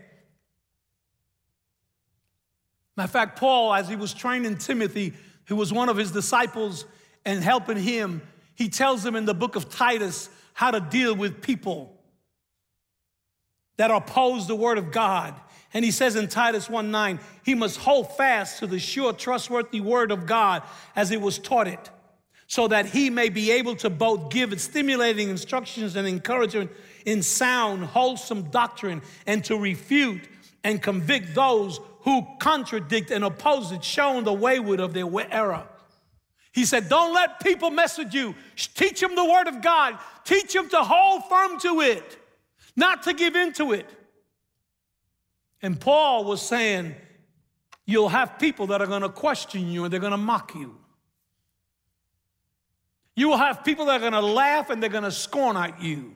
Matter 2.96 3.06
of 3.06 3.12
fact, 3.12 3.40
Paul, 3.40 3.74
as 3.74 3.88
he 3.88 3.96
was 3.96 4.14
training 4.14 4.58
Timothy, 4.58 5.14
who 5.46 5.56
was 5.56 5.72
one 5.72 5.88
of 5.88 5.98
his 5.98 6.12
disciples 6.12 6.86
and 7.26 7.44
helping 7.44 7.78
him, 7.78 8.22
he 8.56 8.70
tells 8.70 9.06
him 9.06 9.16
in 9.16 9.26
the 9.26 9.36
book 9.36 9.56
of 9.56 9.70
Titus 9.70 10.30
how 10.54 10.72
to 10.72 10.80
deal 10.80 11.16
with 11.16 11.42
people 11.42 11.94
that 13.78 13.92
oppose 13.92 14.48
the 14.48 14.56
word 14.56 14.80
of 14.80 14.92
God. 14.92 15.36
And 15.74 15.86
he 15.86 15.92
says 15.92 16.16
in 16.16 16.28
Titus 16.28 16.70
1 16.70 16.90
9, 16.90 17.20
he 17.44 17.54
must 17.54 17.78
hold 17.78 18.16
fast 18.18 18.60
to 18.60 18.68
the 18.68 18.80
sure, 18.80 19.14
trustworthy 19.14 19.80
word 19.80 20.12
of 20.12 20.26
God 20.26 20.64
as 20.96 21.12
it 21.12 21.22
was 21.22 21.38
taught 21.38 21.68
it, 21.68 21.90
so 22.48 22.68
that 22.70 22.86
he 22.86 23.10
may 23.10 23.28
be 23.28 23.52
able 23.52 23.76
to 23.76 23.90
both 23.90 24.30
give 24.30 24.60
stimulating 24.60 25.30
instructions 25.30 25.98
and 25.98 26.08
encouragement 26.08 26.72
in 27.06 27.22
sound, 27.22 27.84
wholesome 27.84 28.44
doctrine, 28.44 29.02
and 29.26 29.44
to 29.44 29.58
refute 29.58 30.22
and 30.64 30.82
convict 30.82 31.36
those 31.36 31.80
who 32.02 32.26
contradict 32.40 33.12
and 33.12 33.26
oppose 33.26 33.74
it, 33.74 33.84
showing 33.84 34.24
the 34.24 34.34
wayward 34.34 34.80
of 34.80 34.94
their 34.94 35.08
error. 35.30 35.68
He 36.54 36.66
said, 36.66 36.88
Don't 36.88 37.14
let 37.14 37.42
people 37.42 37.70
mess 37.70 37.98
with 37.98 38.14
you. 38.14 38.34
Teach 38.56 39.02
them 39.02 39.14
the 39.16 39.26
word 39.26 39.48
of 39.48 39.62
God. 39.62 39.98
Teach 40.24 40.54
them 40.54 40.70
to 40.70 40.78
hold 40.78 41.26
firm 41.30 41.60
to 41.60 41.82
it, 41.82 42.18
not 42.76 43.04
to 43.04 43.14
give 43.14 43.36
in 43.36 43.52
to 43.54 43.74
it. 43.74 43.90
And 45.62 45.80
Paul 45.80 46.24
was 46.24 46.42
saying, 46.42 46.96
You'll 47.86 48.10
have 48.10 48.40
people 48.40 48.68
that 48.68 48.82
are 48.82 48.88
going 48.88 49.02
to 49.02 49.10
question 49.10 49.70
you 49.70 49.84
and 49.84 49.92
they're 49.92 50.00
going 50.00 50.12
to 50.12 50.18
mock 50.18 50.56
you. 50.56 50.78
You 53.18 53.30
will 53.30 53.38
have 53.38 53.64
people 53.64 53.86
that 53.88 53.96
are 53.96 54.00
going 54.00 54.14
to 54.14 54.22
laugh 54.22 54.70
and 54.70 54.82
they're 54.82 54.92
going 54.92 55.04
to 55.04 55.12
scorn 55.12 55.58
at 55.58 55.82
you. 55.82 56.14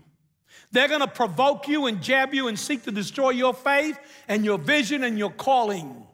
They're 0.72 0.88
going 0.88 1.02
to 1.02 1.08
provoke 1.08 1.68
you 1.68 1.88
and 1.88 2.00
jab 2.00 2.32
you 2.32 2.48
and 2.48 2.58
seek 2.58 2.84
to 2.84 2.92
destroy 2.92 3.32
your 3.32 3.56
faith 3.56 4.00
and 4.28 4.46
your 4.46 4.60
vision 4.60 5.04
and 5.04 5.18
your 5.18 5.32
calling. 5.32 6.06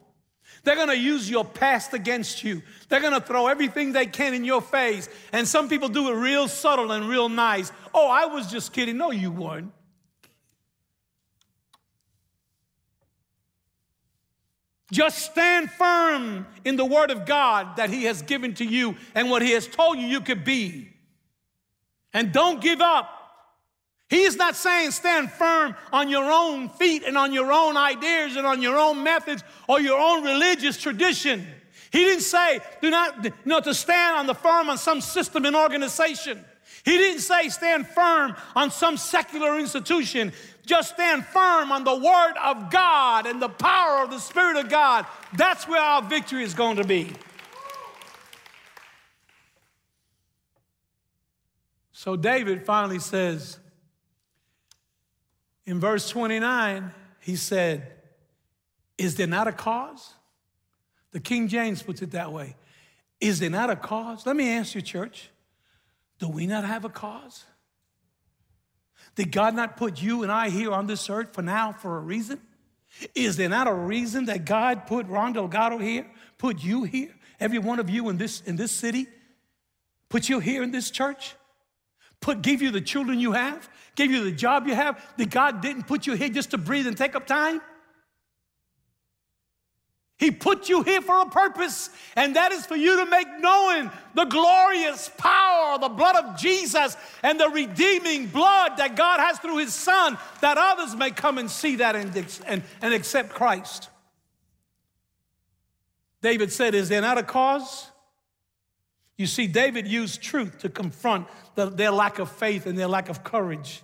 They're 0.64 0.76
going 0.76 0.88
to 0.88 0.98
use 0.98 1.28
your 1.28 1.44
past 1.44 1.92
against 1.92 2.42
you. 2.42 2.62
They're 2.88 3.02
going 3.02 3.12
to 3.12 3.20
throw 3.20 3.48
everything 3.48 3.92
they 3.92 4.06
can 4.06 4.32
in 4.32 4.46
your 4.46 4.62
face. 4.62 5.10
And 5.30 5.46
some 5.46 5.68
people 5.68 5.90
do 5.90 6.08
it 6.08 6.14
real 6.14 6.48
subtle 6.48 6.90
and 6.92 7.06
real 7.06 7.28
nice. 7.28 7.70
Oh, 7.92 8.08
I 8.08 8.24
was 8.24 8.50
just 8.50 8.72
kidding. 8.72 8.96
No, 8.96 9.10
you 9.10 9.30
weren't. 9.30 9.70
Just 14.90 15.18
stand 15.18 15.70
firm 15.70 16.46
in 16.64 16.76
the 16.76 16.84
Word 16.84 17.10
of 17.10 17.26
God 17.26 17.76
that 17.76 17.90
He 17.90 18.04
has 18.04 18.22
given 18.22 18.54
to 18.54 18.64
you 18.64 18.96
and 19.14 19.30
what 19.30 19.42
He 19.42 19.50
has 19.50 19.66
told 19.66 19.98
you 19.98 20.06
you 20.06 20.20
could 20.20 20.44
be. 20.44 20.88
And 22.14 22.32
don't 22.32 22.60
give 22.60 22.80
up. 22.80 23.14
He 24.08 24.22
is 24.22 24.36
not 24.36 24.56
saying 24.56 24.92
stand 24.92 25.30
firm 25.30 25.74
on 25.92 26.08
your 26.08 26.30
own 26.32 26.70
feet 26.70 27.02
and 27.06 27.18
on 27.18 27.32
your 27.32 27.52
own 27.52 27.76
ideas 27.76 28.36
and 28.36 28.46
on 28.46 28.62
your 28.62 28.78
own 28.78 29.02
methods 29.02 29.44
or 29.68 29.80
your 29.80 30.00
own 30.00 30.24
religious 30.24 30.78
tradition. 30.78 31.46
He 31.92 31.98
didn't 32.04 32.22
say 32.22 32.60
do 32.80 32.90
not 32.90 33.22
you 33.24 33.32
know, 33.44 33.60
to 33.60 33.74
stand 33.74 34.16
on 34.16 34.26
the 34.26 34.34
firm 34.34 34.70
on 34.70 34.78
some 34.78 35.02
system 35.02 35.44
and 35.44 35.54
organization. 35.54 36.42
He 36.84 36.96
didn't 36.96 37.20
say 37.20 37.48
stand 37.48 37.86
firm 37.88 38.36
on 38.54 38.70
some 38.70 38.96
secular 38.96 39.58
institution. 39.58 40.32
Just 40.64 40.94
stand 40.94 41.24
firm 41.26 41.72
on 41.72 41.84
the 41.84 41.94
word 41.94 42.34
of 42.42 42.70
God 42.70 43.26
and 43.26 43.40
the 43.40 43.48
power 43.48 44.02
of 44.02 44.10
the 44.10 44.18
Spirit 44.18 44.56
of 44.56 44.68
God. 44.68 45.06
That's 45.36 45.66
where 45.66 45.80
our 45.80 46.02
victory 46.02 46.42
is 46.44 46.54
going 46.54 46.76
to 46.76 46.84
be. 46.84 47.12
So 51.92 52.16
David 52.16 52.64
finally 52.64 53.00
says, 53.00 53.58
In 55.66 55.80
verse 55.80 56.08
29, 56.10 56.92
he 57.20 57.34
said, 57.34 57.90
Is 58.96 59.16
there 59.16 59.26
not 59.26 59.48
a 59.48 59.52
cause? 59.52 60.14
The 61.10 61.20
King 61.20 61.48
James 61.48 61.82
puts 61.82 62.00
it 62.02 62.12
that 62.12 62.32
way. 62.32 62.54
Is 63.20 63.40
there 63.40 63.50
not 63.50 63.70
a 63.70 63.76
cause? 63.76 64.26
Let 64.26 64.36
me 64.36 64.50
ask 64.50 64.74
you, 64.74 64.82
church, 64.82 65.30
do 66.18 66.28
we 66.28 66.46
not 66.46 66.64
have 66.64 66.84
a 66.84 66.88
cause? 66.88 67.44
Did 69.14 69.32
God 69.32 69.54
not 69.54 69.76
put 69.76 70.00
you 70.00 70.22
and 70.22 70.30
I 70.30 70.48
here 70.48 70.72
on 70.72 70.86
this 70.86 71.08
earth 71.10 71.34
for 71.34 71.42
now 71.42 71.72
for 71.72 71.96
a 71.96 72.00
reason? 72.00 72.40
Is 73.14 73.36
there 73.36 73.48
not 73.48 73.66
a 73.66 73.72
reason 73.72 74.26
that 74.26 74.44
God 74.44 74.86
put 74.86 75.06
Ron 75.06 75.32
Delgado 75.32 75.78
here, 75.78 76.06
put 76.38 76.62
you 76.62 76.84
here, 76.84 77.14
every 77.38 77.58
one 77.58 77.78
of 77.78 77.90
you 77.90 78.08
in 78.08 78.16
this, 78.16 78.40
in 78.42 78.56
this 78.56 78.72
city, 78.72 79.06
put 80.08 80.28
you 80.28 80.38
here 80.40 80.62
in 80.62 80.70
this 80.70 80.90
church? 80.90 81.34
Put, 82.20 82.42
give 82.42 82.62
you 82.62 82.70
the 82.70 82.80
children 82.80 83.20
you 83.20 83.32
have, 83.32 83.68
gave 83.94 84.10
you 84.10 84.24
the 84.24 84.32
job 84.32 84.66
you 84.66 84.74
have, 84.74 85.04
that 85.16 85.30
God 85.30 85.60
didn't 85.60 85.86
put 85.86 86.06
you 86.06 86.14
here 86.14 86.28
just 86.28 86.50
to 86.50 86.58
breathe 86.58 86.86
and 86.86 86.96
take 86.96 87.14
up 87.14 87.26
time? 87.26 87.60
He 90.18 90.32
put 90.32 90.68
you 90.68 90.82
here 90.82 91.00
for 91.00 91.20
a 91.20 91.26
purpose, 91.26 91.90
and 92.16 92.34
that 92.34 92.50
is 92.50 92.66
for 92.66 92.74
you 92.74 92.96
to 92.96 93.06
make 93.06 93.28
known 93.38 93.90
the 94.14 94.24
glorious 94.24 95.08
power 95.16 95.78
the 95.78 95.88
blood 95.88 96.16
of 96.16 96.36
Jesus 96.36 96.96
and 97.22 97.38
the 97.38 97.48
redeeming 97.48 98.26
blood 98.26 98.78
that 98.78 98.96
God 98.96 99.20
has 99.20 99.38
through 99.38 99.58
His 99.58 99.72
Son, 99.72 100.18
that 100.40 100.58
others 100.58 100.96
may 100.96 101.12
come 101.12 101.38
and 101.38 101.48
see 101.48 101.76
that 101.76 101.94
and, 101.94 102.14
and, 102.46 102.62
and 102.82 102.94
accept 102.94 103.30
Christ. 103.30 103.90
David 106.20 106.52
said, 106.52 106.74
Is 106.74 106.88
there 106.88 107.00
not 107.00 107.18
a 107.18 107.22
cause? 107.22 107.86
You 109.16 109.26
see, 109.26 109.46
David 109.46 109.86
used 109.86 110.20
truth 110.20 110.58
to 110.60 110.68
confront 110.68 111.26
the, 111.54 111.66
their 111.66 111.90
lack 111.90 112.18
of 112.18 112.30
faith 112.30 112.66
and 112.66 112.76
their 112.76 112.88
lack 112.88 113.08
of 113.08 113.22
courage. 113.22 113.82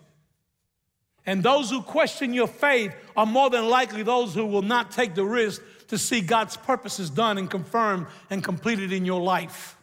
And 1.27 1.42
those 1.42 1.70
who 1.70 1.81
question 1.81 2.33
your 2.33 2.47
faith 2.47 2.94
are 3.16 3.27
more 3.27 3.51
than 3.51 3.68
likely 3.68 4.03
those 4.03 4.35
who 4.35 4.47
will 4.47 4.62
not 4.62 4.90
take 4.90 5.14
the 5.14 5.25
risk 5.25 5.62
to 5.95 5.99
see 5.99 6.21
God's 6.21 6.57
purposes 6.57 7.09
done 7.09 7.39
and 7.39 7.49
confirmed 7.49 8.07
and 8.29 8.43
completed 8.43 8.93
in 8.93 9.05
your 9.05 9.21
life. 9.21 9.77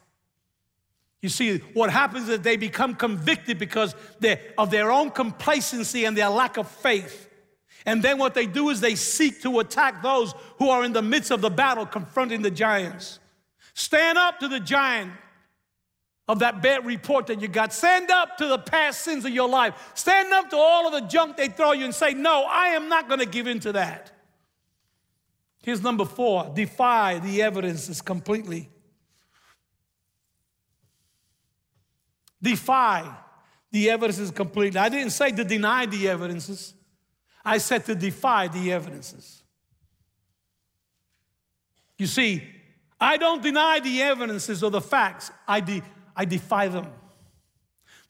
You 1.22 1.30
see, 1.30 1.60
what 1.74 1.90
happens 1.90 2.28
is 2.30 2.42
they 2.42 2.58
become 2.58 2.96
convicted 2.96 3.58
because 3.60 3.96
of 4.58 4.72
their 4.72 4.92
own 4.92 5.12
complacency 5.12 6.06
and 6.06 6.18
their 6.18 6.30
lack 6.30 6.58
of 6.58 6.68
faith. 6.68 7.30
And 7.86 8.04
then 8.04 8.18
what 8.18 8.34
they 8.34 8.46
do 8.46 8.70
is 8.70 8.82
they 8.82 8.96
seek 8.96 9.42
to 9.44 9.60
attack 9.60 10.04
those 10.04 10.34
who 10.58 10.70
are 10.70 10.84
in 10.84 10.94
the 10.94 11.02
midst 11.02 11.32
of 11.32 11.42
the 11.42 11.50
battle 11.50 11.86
confronting 11.86 12.42
the 12.42 12.52
giants. 12.52 13.20
Stand 13.74 14.18
up 14.18 14.40
to 14.40 14.48
the 14.48 14.60
giant 14.60 15.12
of 16.28 16.40
that 16.40 16.62
bad 16.62 16.86
report 16.86 17.28
that 17.28 17.42
you 17.42 17.48
got. 17.48 17.74
Stand 17.74 18.12
up 18.12 18.38
to 18.38 18.48
the 18.48 18.58
past 18.58 19.02
sins 19.02 19.26
of 19.26 19.32
your 19.32 19.50
life. 19.50 19.92
Stand 19.96 20.34
up 20.34 20.50
to 20.50 20.58
all 20.58 20.88
of 20.88 20.94
the 20.94 21.08
junk 21.08 21.38
they 21.38 21.48
throw 21.48 21.72
you 21.72 21.86
and 21.86 21.96
say, 21.96 22.14
No, 22.14 22.46
I 22.50 22.70
am 22.70 22.90
not 22.90 23.08
going 23.08 23.20
to 23.20 23.26
give 23.26 23.48
in 23.48 23.60
to 23.62 23.74
that. 23.74 24.12
Here's 25.62 25.82
number 25.82 26.06
four 26.06 26.52
defy 26.54 27.20
the 27.20 27.42
evidences 27.42 28.02
completely. 28.02 28.70
Defy 32.42 33.18
the 33.72 33.90
evidences 33.90 34.32
completely. 34.32 34.80
I 34.80 34.90
didn't 34.90 35.12
say 35.12 35.32
to 35.32 35.44
deny 35.44 35.86
the 35.86 36.10
evidences, 36.10 36.74
I 37.46 37.60
said 37.60 37.86
to 37.86 37.96
defy 37.96 38.48
the 38.48 38.72
evidences. 38.72 39.44
You 41.98 42.08
see, 42.08 42.44
I 43.00 43.18
don't 43.18 43.42
deny 43.44 43.80
the 43.80 44.02
evidences 44.02 44.64
or 44.64 44.72
the 44.72 44.82
facts, 44.82 45.32
I, 45.48 45.60
de- 45.60 45.84
I 46.16 46.26
defy 46.26 46.68
them. 46.68 46.88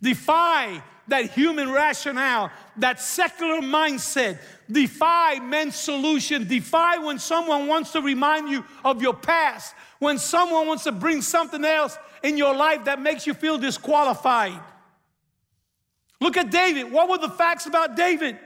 Defy 0.02 0.82
that 1.08 1.32
human 1.32 1.72
rationale, 1.72 2.52
that 2.78 3.00
secular 3.00 3.62
mindset, 3.62 4.40
defy 4.72 5.40
men's 5.40 5.76
solution, 5.76 6.48
defy 6.48 6.98
when 6.98 7.20
someone 7.20 7.68
wants 7.68 7.92
to 7.92 8.02
remind 8.02 8.50
you 8.50 8.64
of 8.86 9.02
your 9.02 9.14
past, 9.14 9.76
when 10.00 10.18
someone 10.18 10.68
wants 10.68 10.84
to 10.86 10.92
bring 10.92 11.22
something 11.22 11.66
else 11.66 11.98
in 12.24 12.38
your 12.38 12.56
life 12.56 12.86
that 12.86 13.02
makes 13.02 13.28
you 13.28 13.34
feel 13.34 13.58
disqualified. 13.58 14.60
Look 16.20 16.38
at 16.38 16.52
David. 16.52 16.92
What 16.92 17.10
were 17.10 17.18
the 17.18 17.30
facts 17.30 17.66
about 17.66 17.96
David? 17.96 18.38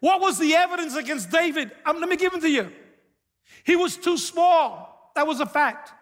What 0.00 0.20
was 0.20 0.38
the 0.38 0.54
evidence 0.54 0.94
against 0.96 1.30
David? 1.30 1.70
Um, 1.84 2.00
let 2.00 2.08
me 2.08 2.16
give 2.16 2.32
them 2.32 2.40
to 2.40 2.48
you. 2.48 2.72
He 3.64 3.76
was 3.76 3.96
too 3.96 4.16
small. 4.16 5.12
That 5.14 5.26
was 5.26 5.40
a 5.40 5.46
fact. 5.46 5.92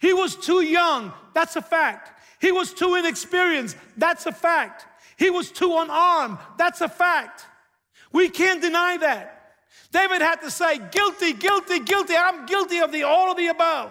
He 0.00 0.12
was 0.12 0.36
too 0.36 0.62
young. 0.62 1.12
That's 1.34 1.56
a 1.56 1.62
fact. 1.62 2.12
He 2.40 2.52
was 2.52 2.74
too 2.74 2.94
inexperienced. 2.96 3.76
That's 3.96 4.26
a 4.26 4.32
fact. 4.32 4.86
He 5.16 5.30
was 5.30 5.50
too 5.50 5.76
unarmed. 5.78 6.38
That's 6.58 6.80
a 6.80 6.88
fact. 6.88 7.46
We 8.12 8.28
can't 8.28 8.60
deny 8.60 8.98
that. 8.98 9.54
David 9.92 10.20
had 10.20 10.42
to 10.42 10.50
say, 10.50 10.78
guilty, 10.78 11.32
guilty, 11.32 11.80
guilty. 11.80 12.14
I'm 12.16 12.46
guilty 12.46 12.78
of 12.78 12.92
the 12.92 13.04
all 13.04 13.30
of 13.30 13.36
the 13.36 13.46
above. 13.48 13.90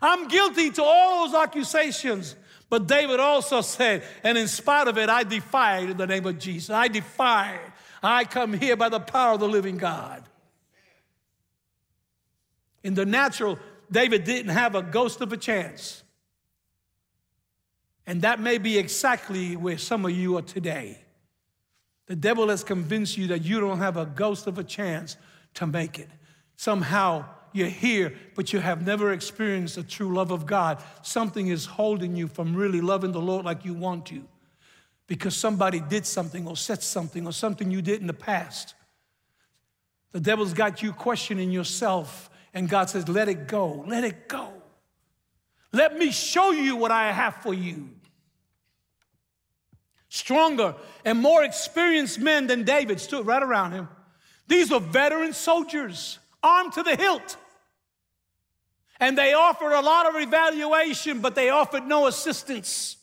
I'm 0.00 0.28
guilty 0.28 0.70
to 0.70 0.82
all 0.82 1.26
those 1.26 1.34
accusations. 1.34 2.36
But 2.68 2.86
David 2.86 3.20
also 3.20 3.60
said, 3.60 4.02
and 4.24 4.38
in 4.38 4.48
spite 4.48 4.88
of 4.88 4.96
it, 4.96 5.08
I 5.08 5.24
defy 5.24 5.78
in 5.78 5.96
the 5.96 6.06
name 6.06 6.26
of 6.26 6.38
Jesus. 6.38 6.70
I 6.70 6.88
defy. 6.88 7.58
I 8.02 8.24
come 8.24 8.52
here 8.52 8.76
by 8.76 8.88
the 8.88 9.00
power 9.00 9.34
of 9.34 9.40
the 9.40 9.48
living 9.48 9.76
God. 9.76 10.24
In 12.82 12.94
the 12.94 13.06
natural, 13.06 13.58
David 13.90 14.24
didn't 14.24 14.52
have 14.52 14.74
a 14.74 14.82
ghost 14.82 15.20
of 15.20 15.32
a 15.32 15.36
chance. 15.36 16.01
And 18.06 18.22
that 18.22 18.40
may 18.40 18.58
be 18.58 18.78
exactly 18.78 19.56
where 19.56 19.78
some 19.78 20.04
of 20.04 20.12
you 20.12 20.36
are 20.36 20.42
today. 20.42 20.98
The 22.06 22.16
devil 22.16 22.48
has 22.48 22.64
convinced 22.64 23.16
you 23.16 23.28
that 23.28 23.42
you 23.42 23.60
don't 23.60 23.78
have 23.78 23.96
a 23.96 24.06
ghost 24.06 24.46
of 24.46 24.58
a 24.58 24.64
chance 24.64 25.16
to 25.54 25.66
make 25.66 25.98
it. 25.98 26.08
Somehow 26.56 27.24
you're 27.52 27.68
here, 27.68 28.14
but 28.34 28.52
you 28.52 28.60
have 28.60 28.84
never 28.84 29.12
experienced 29.12 29.76
the 29.76 29.82
true 29.82 30.12
love 30.14 30.30
of 30.30 30.46
God. 30.46 30.82
Something 31.02 31.48
is 31.48 31.66
holding 31.66 32.16
you 32.16 32.26
from 32.26 32.56
really 32.56 32.80
loving 32.80 33.12
the 33.12 33.20
Lord 33.20 33.44
like 33.44 33.64
you 33.64 33.74
want 33.74 34.06
to 34.06 34.24
because 35.06 35.36
somebody 35.36 35.80
did 35.80 36.06
something 36.06 36.46
or 36.46 36.56
said 36.56 36.82
something 36.82 37.26
or 37.26 37.32
something 37.32 37.70
you 37.70 37.82
did 37.82 38.00
in 38.00 38.06
the 38.06 38.14
past. 38.14 38.74
The 40.12 40.20
devil's 40.20 40.54
got 40.54 40.82
you 40.82 40.92
questioning 40.92 41.50
yourself, 41.50 42.30
and 42.54 42.68
God 42.68 42.90
says, 42.90 43.08
Let 43.08 43.28
it 43.28 43.46
go, 43.48 43.84
let 43.86 44.04
it 44.04 44.28
go. 44.28 44.61
Let 45.72 45.96
me 45.96 46.10
show 46.10 46.50
you 46.50 46.76
what 46.76 46.90
I 46.90 47.10
have 47.12 47.36
for 47.36 47.54
you. 47.54 47.88
Stronger 50.08 50.74
and 51.04 51.18
more 51.18 51.42
experienced 51.42 52.20
men 52.20 52.46
than 52.46 52.64
David 52.64 53.00
stood 53.00 53.26
right 53.26 53.42
around 53.42 53.72
him. 53.72 53.88
These 54.46 54.70
were 54.70 54.80
veteran 54.80 55.32
soldiers, 55.32 56.18
armed 56.42 56.74
to 56.74 56.82
the 56.82 56.96
hilt. 56.96 57.36
And 59.00 59.16
they 59.16 59.32
offered 59.32 59.72
a 59.72 59.80
lot 59.80 60.06
of 60.06 60.20
evaluation, 60.20 61.20
but 61.20 61.34
they 61.34 61.48
offered 61.48 61.86
no 61.86 62.06
assistance. 62.06 62.98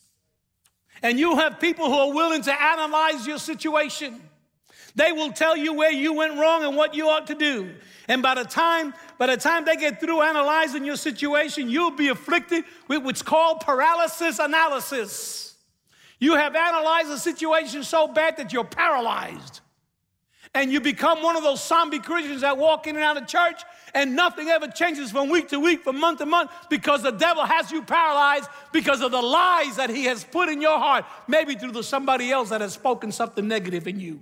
And 1.02 1.20
you 1.20 1.38
have 1.38 1.60
people 1.60 1.88
who 1.88 1.96
are 1.96 2.14
willing 2.14 2.44
to 2.44 2.62
analyze 2.62 3.26
your 3.26 3.40
situation. 3.40 4.22
They 4.96 5.12
will 5.12 5.32
tell 5.32 5.56
you 5.56 5.74
where 5.74 5.92
you 5.92 6.14
went 6.14 6.38
wrong 6.38 6.64
and 6.64 6.76
what 6.76 6.94
you 6.94 7.10
ought 7.10 7.28
to 7.28 7.36
do. 7.36 7.72
And 8.08 8.22
by 8.22 8.36
the 8.36 8.44
time, 8.44 8.94
by 9.18 9.28
the 9.28 9.38
time 9.38 9.66
they 9.66 9.76
get 9.76 10.00
through 10.00 10.22
analyzing 10.22 10.84
your 10.84 10.96
situation, 10.96 11.70
you'll 11.70 11.92
be 11.92 12.08
afflicted 12.08 12.64
with 12.88 13.04
what's 13.04 13.22
called 13.22 13.62
paralysis 13.62 14.40
analysis. 14.40 15.56
You 16.20 16.36
have 16.36 16.56
analyzed 16.56 17.10
the 17.10 17.18
situation 17.18 17.84
so 17.84 18.08
bad 18.08 18.38
that 18.38 18.52
you're 18.52 18.64
paralyzed. 18.64 19.62
And 20.56 20.72
you 20.72 20.82
become 20.82 21.22
one 21.22 21.36
of 21.36 21.44
those 21.44 21.66
zombie 21.66 22.00
Christians 22.00 22.42
that 22.42 22.58
walk 22.58 22.88
in 22.88 22.96
and 22.96 23.06
out 23.06 23.18
of 23.18 23.28
church 23.28 23.62
and 23.94 24.16
nothing 24.16 24.48
ever 24.50 24.68
changes 24.68 25.12
from 25.12 25.30
week 25.30 25.50
to 25.50 25.60
week, 25.60 25.84
from 25.84 26.00
month 26.00 26.20
to 26.20 26.26
month, 26.26 26.52
because 26.70 27.04
the 27.04 27.12
devil 27.12 27.46
has 27.46 27.72
you 27.72 27.84
paralyzed 27.84 28.50
because 28.72 29.02
of 29.02 29.12
the 29.12 29.22
lies 29.22 29.76
that 29.76 29.90
he 29.90 30.06
has 30.06 30.24
put 30.24 30.50
in 30.50 30.62
your 30.62 30.80
heart, 30.80 31.06
maybe 31.28 31.56
through 31.56 31.72
the 31.72 31.84
somebody 31.84 32.32
else 32.32 32.50
that 32.50 32.62
has 32.62 32.74
spoken 32.74 33.12
something 33.12 33.48
negative 33.48 33.88
in 33.88 34.00
you. 34.00 34.20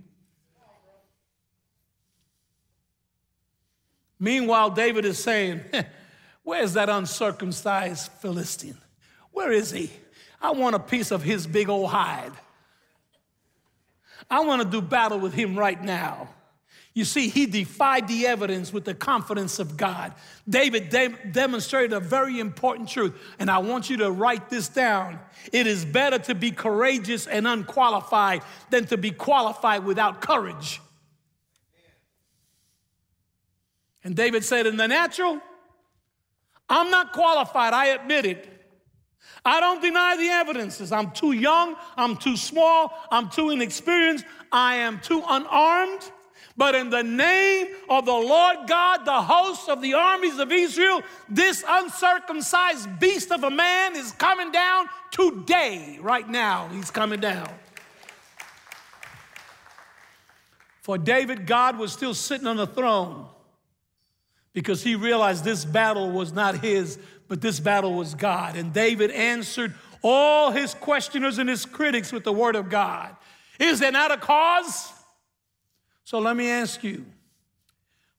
Meanwhile, 4.19 4.71
David 4.71 5.05
is 5.05 5.19
saying, 5.19 5.61
Where's 6.43 6.73
that 6.73 6.89
uncircumcised 6.89 8.11
Philistine? 8.21 8.77
Where 9.31 9.51
is 9.51 9.71
he? 9.71 9.91
I 10.41 10.51
want 10.51 10.75
a 10.75 10.79
piece 10.79 11.11
of 11.11 11.21
his 11.21 11.45
big 11.45 11.69
old 11.69 11.89
hide. 11.89 12.31
I 14.29 14.41
want 14.41 14.61
to 14.61 14.67
do 14.67 14.81
battle 14.81 15.19
with 15.19 15.33
him 15.33 15.57
right 15.57 15.81
now. 15.81 16.29
You 16.93 17.05
see, 17.05 17.29
he 17.29 17.45
defied 17.45 18.07
the 18.07 18.25
evidence 18.25 18.73
with 18.73 18.83
the 18.83 18.95
confidence 18.95 19.59
of 19.59 19.77
God. 19.77 20.13
David 20.49 20.89
de- 20.89 21.15
demonstrated 21.31 21.93
a 21.93 21.99
very 21.99 22.39
important 22.39 22.89
truth, 22.89 23.13
and 23.37 23.51
I 23.51 23.59
want 23.59 23.89
you 23.89 23.97
to 23.97 24.09
write 24.09 24.49
this 24.49 24.67
down. 24.67 25.19
It 25.53 25.67
is 25.67 25.85
better 25.85 26.17
to 26.17 26.33
be 26.33 26.49
courageous 26.49 27.27
and 27.27 27.47
unqualified 27.47 28.41
than 28.71 28.87
to 28.87 28.97
be 28.97 29.11
qualified 29.11 29.85
without 29.85 30.21
courage. 30.21 30.81
And 34.07 34.15
David 34.15 34.45
said, 34.45 34.65
In 34.65 34.77
the 34.77 34.87
natural, 34.87 35.41
I'm 36.69 36.89
not 36.89 37.11
qualified, 37.11 37.73
I 37.73 37.87
admit 37.87 38.25
it. 38.25 38.47
I 39.43 39.59
don't 39.59 39.81
deny 39.81 40.15
the 40.15 40.29
evidences. 40.29 40.93
I'm 40.93 41.11
too 41.11 41.33
young, 41.33 41.75
I'm 41.97 42.15
too 42.15 42.37
small, 42.37 42.93
I'm 43.11 43.27
too 43.29 43.49
inexperienced, 43.49 44.23
I 44.49 44.75
am 44.75 45.01
too 45.01 45.21
unarmed, 45.27 46.09
But 46.55 46.73
in 46.73 46.89
the 46.89 47.03
name 47.03 47.67
of 47.89 48.05
the 48.05 48.13
Lord 48.13 48.59
God, 48.65 49.03
the 49.03 49.21
host 49.21 49.67
of 49.67 49.81
the 49.81 49.95
armies 49.95 50.39
of 50.39 50.53
Israel, 50.53 51.01
this 51.27 51.65
uncircumcised 51.67 53.01
beast 53.01 53.33
of 53.33 53.43
a 53.43 53.51
man 53.51 53.97
is 53.97 54.13
coming 54.13 54.53
down 54.53 54.85
today, 55.11 55.99
right 56.01 56.29
now. 56.29 56.69
He's 56.69 56.91
coming 56.91 57.19
down. 57.19 57.49
For 60.81 60.97
David, 60.97 61.45
God 61.45 61.77
was 61.77 61.91
still 61.91 62.13
sitting 62.13 62.47
on 62.47 62.55
the 62.55 62.67
throne 62.67 63.27
because 64.57 64.81
he 64.81 64.95
realized 64.95 65.43
this 65.43 65.63
battle 65.63 66.09
was 66.09 66.33
not 66.33 66.57
his, 66.57 66.97
but 67.27 67.41
this 67.41 67.59
battle 67.59 67.93
was 67.93 68.15
God. 68.15 68.55
And 68.55 68.73
David 68.73 69.11
answered 69.11 69.75
all 70.01 70.49
his 70.49 70.73
questioners 70.73 71.37
and 71.37 71.47
his 71.47 71.63
critics 71.63 72.11
with 72.11 72.23
the 72.23 72.33
word 72.33 72.55
of 72.55 72.67
God. 72.67 73.15
Is 73.59 73.79
there 73.79 73.91
not 73.91 74.09
a 74.11 74.17
cause? 74.17 74.91
So 76.05 76.17
let 76.17 76.35
me 76.35 76.49
ask 76.49 76.83
you 76.83 77.05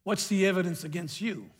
what's 0.04 0.28
the 0.28 0.46
evidence 0.46 0.84
against 0.84 1.20
you? 1.20 1.50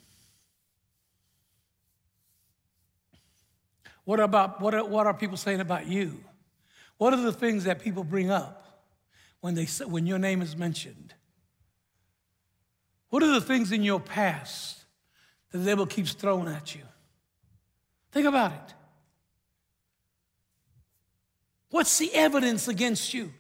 What 4.05 4.21
about 4.21 4.61
what 4.61 4.77
are, 4.77 4.85
what 4.85 5.09
are 5.09 5.15
people 5.15 5.37
saying 5.37 5.59
about 5.59 5.89
you? 5.89 6.23
What 6.99 7.13
are 7.15 7.21
the 7.21 7.33
things 7.33 7.65
that 7.65 7.81
people 7.81 8.05
bring 8.05 8.31
up 8.31 8.87
when 9.41 9.57
they 9.57 9.65
when 9.87 10.07
your 10.07 10.21
name 10.21 10.41
is 10.41 10.57
mentioned? 10.57 11.15
What 13.11 13.23
are 13.23 13.33
the 13.33 13.41
things 13.41 13.73
in 13.73 13.83
your 13.83 14.01
past 14.01 14.85
that 15.51 15.59
the 15.59 15.65
devil 15.65 15.87
keeps 15.87 16.13
throwing 16.13 16.49
at 16.49 16.75
you? 16.75 16.83
Think 18.13 18.27
about 18.27 18.53
it. 18.53 18.75
What's 21.71 21.99
the 21.99 22.13
evidence 22.15 22.69
against 22.69 23.13
you? 23.13 23.33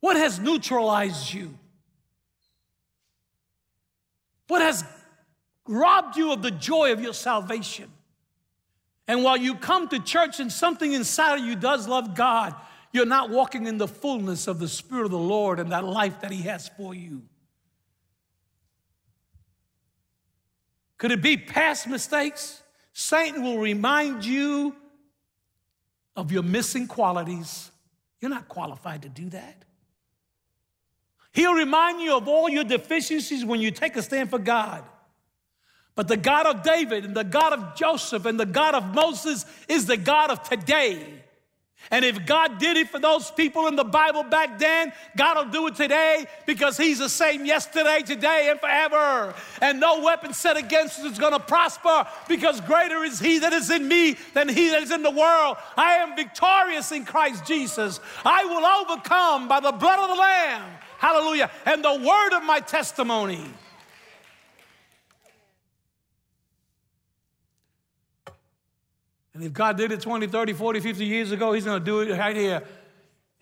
What 0.00 0.16
has 0.16 0.38
neutralized 0.38 1.32
you? 1.32 1.56
What 4.46 4.62
has 4.62 4.84
robbed 5.66 6.16
you 6.16 6.32
of 6.32 6.42
the 6.42 6.50
joy 6.50 6.92
of 6.92 7.00
your 7.00 7.12
salvation? 7.12 7.90
And 9.06 9.22
while 9.24 9.36
you 9.36 9.54
come 9.54 9.88
to 9.88 9.98
church 9.98 10.40
and 10.40 10.52
something 10.52 10.92
inside 10.92 11.40
of 11.40 11.46
you 11.46 11.56
does 11.56 11.88
love 11.88 12.14
God, 12.14 12.54
you're 12.92 13.06
not 13.06 13.30
walking 13.30 13.66
in 13.66 13.78
the 13.78 13.88
fullness 13.88 14.46
of 14.46 14.58
the 14.58 14.68
Spirit 14.68 15.04
of 15.04 15.10
the 15.10 15.18
Lord 15.18 15.60
and 15.60 15.72
that 15.72 15.84
life 15.84 16.20
that 16.20 16.30
He 16.30 16.42
has 16.42 16.68
for 16.76 16.94
you. 16.94 17.22
Could 20.96 21.12
it 21.12 21.22
be 21.22 21.36
past 21.36 21.86
mistakes? 21.86 22.62
Satan 22.92 23.42
will 23.42 23.58
remind 23.58 24.24
you 24.24 24.74
of 26.16 26.32
your 26.32 26.42
missing 26.42 26.88
qualities. 26.88 27.70
You're 28.20 28.30
not 28.30 28.48
qualified 28.48 29.02
to 29.02 29.08
do 29.08 29.28
that. 29.30 29.64
He'll 31.32 31.54
remind 31.54 32.00
you 32.00 32.16
of 32.16 32.26
all 32.26 32.48
your 32.48 32.64
deficiencies 32.64 33.44
when 33.44 33.60
you 33.60 33.70
take 33.70 33.94
a 33.96 34.02
stand 34.02 34.30
for 34.30 34.40
God. 34.40 34.82
But 35.94 36.08
the 36.08 36.16
God 36.16 36.46
of 36.46 36.62
David 36.62 37.04
and 37.04 37.14
the 37.14 37.24
God 37.24 37.52
of 37.52 37.76
Joseph 37.76 38.24
and 38.24 38.38
the 38.38 38.46
God 38.46 38.74
of 38.74 38.94
Moses 38.94 39.44
is 39.68 39.86
the 39.86 39.96
God 39.96 40.30
of 40.30 40.42
today. 40.42 41.17
And 41.90 42.04
if 42.04 42.26
God 42.26 42.58
did 42.58 42.76
it 42.76 42.90
for 42.90 42.98
those 42.98 43.30
people 43.30 43.66
in 43.66 43.76
the 43.76 43.84
Bible 43.84 44.22
back 44.22 44.58
then, 44.58 44.92
God 45.16 45.36
will 45.36 45.52
do 45.52 45.66
it 45.68 45.74
today 45.74 46.26
because 46.46 46.76
He's 46.76 46.98
the 46.98 47.08
same 47.08 47.46
yesterday, 47.46 48.02
today, 48.04 48.48
and 48.50 48.60
forever. 48.60 49.34
And 49.62 49.80
no 49.80 50.02
weapon 50.02 50.34
set 50.34 50.56
against 50.56 50.98
us 50.98 51.12
is 51.12 51.18
going 51.18 51.32
to 51.32 51.40
prosper 51.40 52.06
because 52.28 52.60
greater 52.62 53.04
is 53.04 53.18
He 53.18 53.38
that 53.38 53.52
is 53.52 53.70
in 53.70 53.88
me 53.88 54.16
than 54.34 54.48
He 54.48 54.68
that 54.70 54.82
is 54.82 54.90
in 54.90 55.02
the 55.02 55.10
world. 55.10 55.56
I 55.76 55.94
am 55.94 56.14
victorious 56.14 56.92
in 56.92 57.06
Christ 57.06 57.46
Jesus. 57.46 58.00
I 58.24 58.44
will 58.44 58.66
overcome 58.66 59.48
by 59.48 59.60
the 59.60 59.72
blood 59.72 59.98
of 59.98 60.14
the 60.14 60.20
Lamb. 60.20 60.70
Hallelujah. 60.98 61.50
And 61.64 61.82
the 61.82 61.94
word 61.94 62.36
of 62.36 62.44
my 62.44 62.60
testimony. 62.60 63.42
And 69.38 69.46
if 69.46 69.52
God 69.52 69.76
did 69.76 69.92
it 69.92 70.00
20, 70.00 70.26
30, 70.26 70.52
40, 70.52 70.80
50 70.80 71.04
years 71.04 71.30
ago, 71.30 71.52
He's 71.52 71.64
going 71.64 71.78
to 71.78 71.84
do 71.84 72.00
it 72.00 72.18
right 72.18 72.34
here 72.34 72.60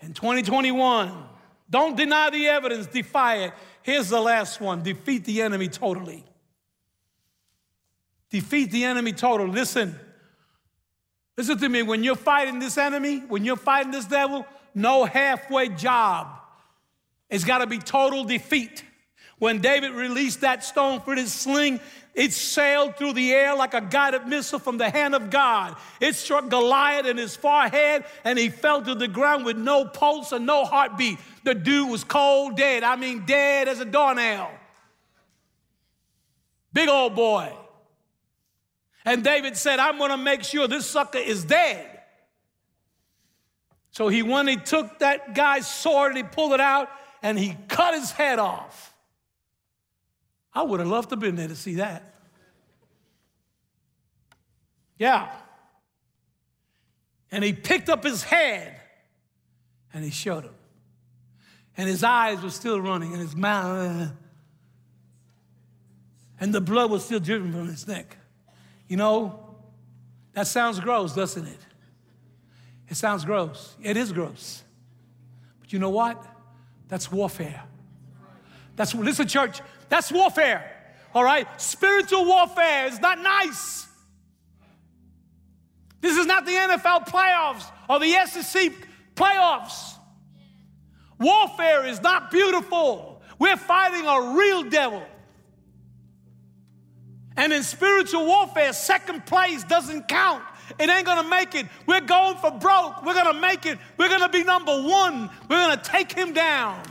in 0.00 0.12
2021. 0.12 1.10
Don't 1.70 1.96
deny 1.96 2.28
the 2.28 2.48
evidence, 2.48 2.86
defy 2.86 3.36
it. 3.36 3.54
Here's 3.80 4.10
the 4.10 4.20
last 4.20 4.60
one 4.60 4.82
defeat 4.82 5.24
the 5.24 5.40
enemy 5.40 5.68
totally. 5.68 6.22
Defeat 8.28 8.72
the 8.72 8.84
enemy 8.84 9.14
totally. 9.14 9.50
Listen, 9.50 9.98
listen 11.34 11.56
to 11.56 11.68
me. 11.70 11.82
When 11.82 12.04
you're 12.04 12.14
fighting 12.14 12.58
this 12.58 12.76
enemy, 12.76 13.20
when 13.20 13.46
you're 13.46 13.56
fighting 13.56 13.90
this 13.90 14.04
devil, 14.04 14.44
no 14.74 15.06
halfway 15.06 15.70
job. 15.70 16.26
It's 17.30 17.44
got 17.44 17.58
to 17.58 17.66
be 17.66 17.78
total 17.78 18.22
defeat. 18.24 18.84
When 19.38 19.62
David 19.62 19.92
released 19.92 20.42
that 20.42 20.62
stone 20.62 21.00
for 21.00 21.14
his 21.14 21.32
sling, 21.32 21.80
it 22.16 22.32
sailed 22.32 22.96
through 22.96 23.12
the 23.12 23.30
air 23.32 23.54
like 23.54 23.74
a 23.74 23.80
guided 23.82 24.26
missile 24.26 24.58
from 24.58 24.78
the 24.78 24.88
hand 24.88 25.14
of 25.14 25.28
God. 25.28 25.76
It 26.00 26.14
struck 26.14 26.48
Goliath 26.48 27.04
in 27.04 27.18
his 27.18 27.36
forehead 27.36 28.06
and 28.24 28.38
he 28.38 28.48
fell 28.48 28.80
to 28.82 28.94
the 28.94 29.06
ground 29.06 29.44
with 29.44 29.58
no 29.58 29.84
pulse 29.84 30.32
and 30.32 30.46
no 30.46 30.64
heartbeat. 30.64 31.18
The 31.44 31.54
dude 31.54 31.90
was 31.90 32.04
cold 32.04 32.56
dead. 32.56 32.82
I 32.82 32.96
mean, 32.96 33.26
dead 33.26 33.68
as 33.68 33.80
a 33.80 33.84
doornail. 33.84 34.50
Big 36.72 36.88
old 36.88 37.14
boy. 37.14 37.52
And 39.04 39.22
David 39.22 39.54
said, 39.58 39.78
I'm 39.78 39.98
going 39.98 40.10
to 40.10 40.16
make 40.16 40.42
sure 40.42 40.66
this 40.66 40.86
sucker 40.86 41.18
is 41.18 41.44
dead. 41.44 42.00
So 43.90 44.08
he 44.08 44.22
went, 44.22 44.48
he 44.48 44.56
took 44.56 45.00
that 45.00 45.34
guy's 45.34 45.66
sword 45.66 46.12
and 46.12 46.16
he 46.16 46.22
pulled 46.22 46.54
it 46.54 46.60
out 46.60 46.88
and 47.22 47.38
he 47.38 47.56
cut 47.68 47.92
his 47.92 48.10
head 48.10 48.38
off. 48.38 48.94
I 50.56 50.62
would 50.62 50.80
have 50.80 50.88
loved 50.88 51.10
to 51.10 51.16
have 51.16 51.20
been 51.20 51.36
there 51.36 51.48
to 51.48 51.54
see 51.54 51.74
that. 51.74 52.14
Yeah. 54.96 55.30
And 57.30 57.44
he 57.44 57.52
picked 57.52 57.90
up 57.90 58.02
his 58.02 58.22
head 58.22 58.80
and 59.92 60.02
he 60.02 60.08
showed 60.08 60.44
him. 60.44 60.54
And 61.76 61.86
his 61.86 62.02
eyes 62.02 62.42
were 62.42 62.48
still 62.48 62.80
running 62.80 63.12
and 63.12 63.20
his 63.20 63.36
mouth, 63.36 63.90
uh, 63.90 64.08
and 66.40 66.54
the 66.54 66.62
blood 66.62 66.90
was 66.90 67.04
still 67.04 67.20
dripping 67.20 67.52
from 67.52 67.68
his 67.68 67.86
neck. 67.86 68.16
You 68.88 68.96
know, 68.96 69.56
that 70.32 70.46
sounds 70.46 70.80
gross, 70.80 71.14
doesn't 71.14 71.46
it? 71.46 71.60
It 72.88 72.96
sounds 72.96 73.26
gross. 73.26 73.76
It 73.82 73.98
is 73.98 74.10
gross. 74.10 74.64
But 75.60 75.74
you 75.74 75.78
know 75.78 75.90
what? 75.90 76.24
That's 76.88 77.12
warfare. 77.12 77.62
That's 78.74 78.94
what 78.94 79.04
listen, 79.04 79.28
church. 79.28 79.60
That's 79.88 80.10
warfare. 80.10 80.72
All 81.14 81.24
right? 81.24 81.48
Spiritual 81.60 82.24
warfare 82.24 82.86
is 82.86 83.00
not 83.00 83.20
nice. 83.20 83.86
This 86.00 86.18
is 86.18 86.26
not 86.26 86.44
the 86.44 86.52
NFL 86.52 87.08
playoffs 87.08 87.64
or 87.88 87.98
the 87.98 88.12
SEC 88.26 88.72
playoffs. 89.14 89.94
Warfare 91.18 91.86
is 91.86 92.02
not 92.02 92.30
beautiful. 92.30 93.22
We're 93.38 93.56
fighting 93.56 94.06
a 94.06 94.36
real 94.36 94.64
devil. 94.64 95.02
And 97.36 97.52
in 97.52 97.62
spiritual 97.62 98.26
warfare, 98.26 98.72
second 98.72 99.26
place 99.26 99.64
doesn't 99.64 100.08
count. 100.08 100.42
It 100.78 100.88
ain't 100.88 101.06
gonna 101.06 101.28
make 101.28 101.54
it. 101.54 101.66
We're 101.86 102.00
going 102.00 102.36
for 102.38 102.50
broke. 102.50 103.04
We're 103.04 103.14
gonna 103.14 103.38
make 103.38 103.66
it. 103.66 103.78
We're 103.98 104.08
gonna 104.08 104.28
be 104.28 104.42
number 104.42 104.82
one. 104.82 105.30
We're 105.48 105.68
gonna 105.68 105.82
take 105.82 106.12
him 106.12 106.32
down. 106.32 106.82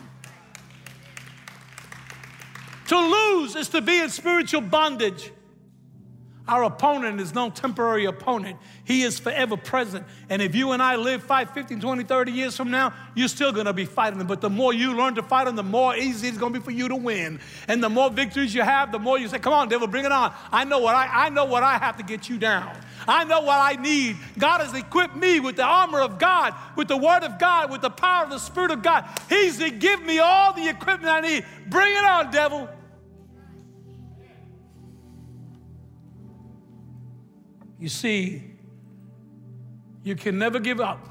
To 2.87 2.99
lose 2.99 3.55
is 3.55 3.69
to 3.69 3.81
be 3.81 3.99
in 3.99 4.09
spiritual 4.09 4.61
bondage. 4.61 5.31
Our 6.47 6.63
opponent 6.63 7.19
is 7.19 7.33
no 7.33 7.49
temporary 7.49 8.05
opponent. 8.05 8.59
He 8.83 9.01
is 9.01 9.17
forever 9.17 9.57
present. 9.57 10.05
And 10.29 10.43
if 10.43 10.53
you 10.53 10.73
and 10.73 10.83
I 10.83 10.95
live 10.95 11.23
5, 11.23 11.49
15, 11.49 11.81
20, 11.81 12.03
30 12.03 12.31
years 12.31 12.55
from 12.55 12.69
now, 12.69 12.93
you're 13.15 13.27
still 13.27 13.51
going 13.51 13.65
to 13.65 13.73
be 13.73 13.85
fighting 13.85 14.19
them. 14.19 14.27
But 14.27 14.41
the 14.41 14.49
more 14.49 14.71
you 14.71 14.95
learn 14.95 15.15
to 15.15 15.23
fight 15.23 15.45
them, 15.45 15.55
the 15.55 15.63
more 15.63 15.95
easy 15.95 16.27
it's 16.27 16.37
going 16.37 16.53
to 16.53 16.59
be 16.59 16.63
for 16.63 16.69
you 16.69 16.87
to 16.89 16.95
win. 16.95 17.39
And 17.67 17.83
the 17.83 17.89
more 17.89 18.11
victories 18.11 18.53
you 18.53 18.61
have, 18.61 18.91
the 18.91 18.99
more 18.99 19.17
you 19.17 19.27
say, 19.27 19.39
come 19.39 19.53
on, 19.53 19.69
devil, 19.69 19.87
bring 19.87 20.05
it 20.05 20.11
on. 20.11 20.35
I 20.51 20.65
know 20.65 20.77
what 20.77 20.93
I, 20.93 21.25
I 21.25 21.29
know 21.29 21.45
what 21.45 21.63
I 21.63 21.79
have 21.79 21.97
to 21.97 22.03
get 22.03 22.29
you 22.29 22.37
down. 22.37 22.77
I 23.07 23.23
know 23.23 23.41
what 23.41 23.57
I 23.57 23.81
need. 23.81 24.17
God 24.37 24.61
has 24.61 24.73
equipped 24.75 25.15
me 25.15 25.39
with 25.39 25.55
the 25.55 25.63
armor 25.63 26.01
of 26.01 26.19
God, 26.19 26.53
with 26.75 26.87
the 26.87 26.97
word 26.97 27.23
of 27.23 27.39
God, 27.39 27.71
with 27.71 27.81
the 27.81 27.89
power 27.89 28.23
of 28.23 28.29
the 28.29 28.39
Spirit 28.39 28.69
of 28.69 28.83
God. 28.83 29.05
He's 29.29 29.57
to 29.57 29.71
give 29.71 30.03
me 30.03 30.19
all 30.19 30.53
the 30.53 30.69
equipment 30.69 31.11
I 31.11 31.21
need. 31.21 31.45
Bring 31.67 31.91
it 31.91 32.05
on, 32.05 32.29
devil. 32.29 32.69
You 37.79 37.89
see, 37.89 38.43
you 40.03 40.15
can 40.15 40.37
never 40.37 40.59
give 40.59 40.79
up. 40.79 41.09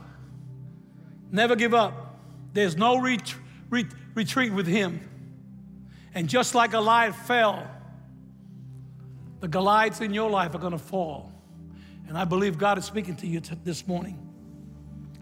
Never 1.31 1.57
give 1.57 1.75
up. 1.75 2.19
There's 2.53 2.77
no 2.77 3.01
ret- 3.01 3.35
ret- 3.69 3.93
retreat 4.15 4.53
with 4.53 4.67
him. 4.67 5.01
And 6.15 6.29
just 6.29 6.55
like 6.55 6.71
Goliath 6.71 7.17
fell, 7.27 7.69
the 9.41 9.49
Goliaths 9.49 10.01
in 10.01 10.15
your 10.15 10.31
life 10.31 10.55
are 10.55 10.59
going 10.59 10.73
to 10.73 10.79
fall. 10.79 11.33
And 12.09 12.17
I 12.17 12.25
believe 12.25 12.57
God 12.57 12.79
is 12.79 12.85
speaking 12.85 13.17
to 13.17 13.27
you 13.27 13.41
t- 13.41 13.57
this 13.65 13.87
morning. 13.87 14.19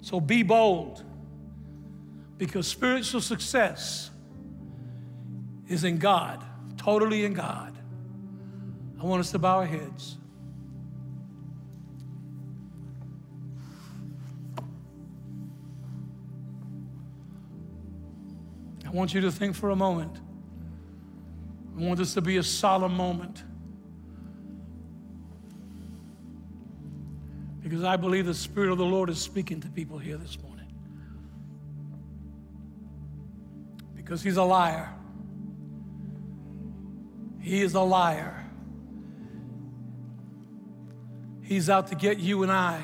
So 0.02 0.20
be 0.20 0.42
bold. 0.42 1.02
Because 2.36 2.66
spiritual 2.66 3.20
success 3.20 4.10
is 5.68 5.84
in 5.84 5.98
God, 5.98 6.44
totally 6.76 7.24
in 7.24 7.32
God. 7.32 7.78
I 9.00 9.04
want 9.04 9.20
us 9.20 9.30
to 9.30 9.38
bow 9.38 9.58
our 9.58 9.66
heads. 9.66 10.18
I 18.92 18.94
want 18.94 19.14
you 19.14 19.22
to 19.22 19.32
think 19.32 19.56
for 19.56 19.70
a 19.70 19.76
moment. 19.76 20.20
I 21.76 21.80
want 21.80 21.98
this 21.98 22.12
to 22.14 22.20
be 22.20 22.36
a 22.36 22.42
solemn 22.42 22.94
moment. 22.94 23.42
Because 27.62 27.84
I 27.84 27.96
believe 27.96 28.26
the 28.26 28.34
Spirit 28.34 28.70
of 28.70 28.76
the 28.76 28.84
Lord 28.84 29.08
is 29.08 29.18
speaking 29.18 29.60
to 29.62 29.68
people 29.68 29.98
here 29.98 30.18
this 30.18 30.38
morning. 30.42 30.66
Because 33.94 34.22
He's 34.22 34.36
a 34.36 34.42
liar. 34.42 34.92
He 37.40 37.62
is 37.62 37.74
a 37.74 37.80
liar. 37.80 38.44
He's 41.40 41.70
out 41.70 41.88
to 41.88 41.94
get 41.94 42.18
you 42.18 42.42
and 42.42 42.52
I 42.52 42.82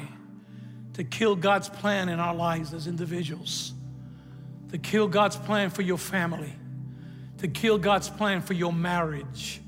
to 0.95 1.05
kill 1.05 1.37
God's 1.37 1.69
plan 1.69 2.09
in 2.09 2.19
our 2.19 2.35
lives 2.35 2.75
as 2.75 2.87
individuals, 2.87 3.73
to 4.71 4.79
kill 4.79 5.09
God's 5.09 5.37
plan 5.37 5.71
for 5.71 5.83
your 5.83 5.99
family, 5.99 6.55
to 7.39 7.49
kill 7.49 7.79
God's 7.79 8.09
plan 8.09 8.43
for 8.43 8.53
your 8.53 8.73
marriage, 8.73 9.61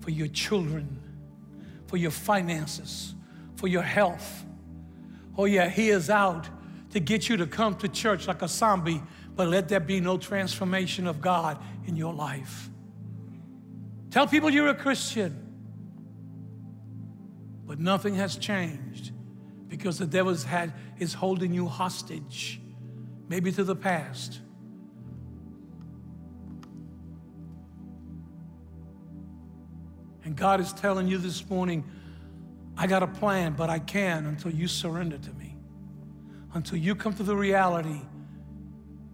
for 0.00 0.10
your 0.10 0.28
children, 0.28 1.00
for 1.86 1.96
your 1.96 2.10
finances, 2.10 3.14
for 3.56 3.68
your 3.68 3.82
health. 3.82 4.44
Oh, 5.36 5.44
yeah, 5.44 5.68
He 5.68 5.90
is 5.90 6.10
out 6.10 6.48
to 6.90 7.00
get 7.00 7.28
you 7.28 7.36
to 7.38 7.46
come 7.46 7.76
to 7.76 7.88
church 7.88 8.26
like 8.26 8.42
a 8.42 8.48
zombie, 8.48 9.02
but 9.34 9.48
let 9.48 9.68
there 9.68 9.80
be 9.80 10.00
no 10.00 10.18
transformation 10.18 11.06
of 11.06 11.20
God 11.20 11.58
in 11.86 11.96
your 11.96 12.12
life. 12.12 12.68
Tell 14.10 14.26
people 14.26 14.50
you're 14.50 14.68
a 14.68 14.74
Christian. 14.74 15.46
But 17.66 17.78
nothing 17.78 18.16
has 18.16 18.36
changed 18.36 19.12
because 19.68 19.96
the 19.98 20.06
devil 20.06 20.34
had, 20.34 20.72
is 20.98 21.14
holding 21.14 21.54
you 21.54 21.68
hostage, 21.68 22.60
maybe 23.30 23.52
to 23.52 23.62
the 23.62 23.76
past. 23.76 24.40
And 30.24 30.34
God 30.36 30.60
is 30.60 30.72
telling 30.72 31.06
you 31.06 31.16
this 31.16 31.48
morning, 31.48 31.84
I 32.76 32.88
got 32.88 33.04
a 33.04 33.06
plan, 33.06 33.54
but 33.56 33.70
I 33.70 33.78
can 33.78 34.26
until 34.26 34.50
you 34.50 34.66
surrender 34.66 35.16
to 35.16 35.32
me. 35.34 35.56
Until 36.54 36.78
you 36.78 36.96
come 36.96 37.14
to 37.14 37.22
the 37.22 37.36
reality 37.36 38.00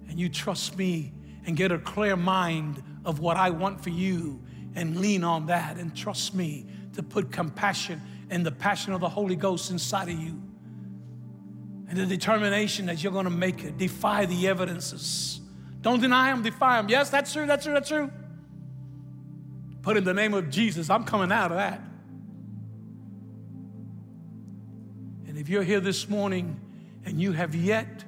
and 0.08 0.18
you 0.18 0.30
trust 0.30 0.78
me 0.78 1.12
and 1.44 1.54
get 1.54 1.70
a 1.70 1.78
clear 1.78 2.16
mind 2.16 2.82
of 3.04 3.20
what 3.20 3.36
I 3.36 3.50
want 3.50 3.82
for 3.82 3.90
you 3.90 4.42
and 4.74 4.98
lean 4.98 5.24
on 5.24 5.44
that 5.46 5.76
and 5.76 5.94
trust 5.94 6.34
me 6.34 6.64
to 6.94 7.02
put 7.02 7.30
compassion 7.30 8.00
and 8.30 8.46
the 8.46 8.52
passion 8.52 8.94
of 8.94 9.02
the 9.02 9.10
Holy 9.10 9.36
Ghost 9.36 9.70
inside 9.70 10.08
of 10.08 10.18
you. 10.18 10.45
And 11.88 11.98
the 11.98 12.06
determination 12.06 12.86
that 12.86 13.02
you're 13.02 13.12
going 13.12 13.24
to 13.24 13.30
make 13.30 13.62
it, 13.62 13.78
defy 13.78 14.26
the 14.26 14.48
evidences. 14.48 15.40
Don't 15.82 16.00
deny 16.00 16.32
them, 16.32 16.42
defy 16.42 16.78
them. 16.78 16.88
Yes, 16.88 17.10
that's 17.10 17.32
true, 17.32 17.46
that's 17.46 17.64
true, 17.64 17.74
that's 17.74 17.88
true. 17.88 18.10
But 19.82 19.96
in 19.96 20.02
the 20.02 20.14
name 20.14 20.34
of 20.34 20.50
Jesus, 20.50 20.90
I'm 20.90 21.04
coming 21.04 21.30
out 21.30 21.52
of 21.52 21.58
that. 21.58 21.80
And 25.28 25.38
if 25.38 25.48
you're 25.48 25.62
here 25.62 25.78
this 25.78 26.08
morning 26.08 26.60
and 27.04 27.20
you 27.20 27.30
have 27.30 27.54
yet 27.54 28.04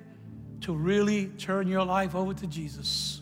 to 0.62 0.74
really 0.74 1.26
turn 1.39 1.68
your 1.68 1.85
life 1.85 2.16
over 2.16 2.35
to 2.35 2.47
Jesus, 2.49 3.20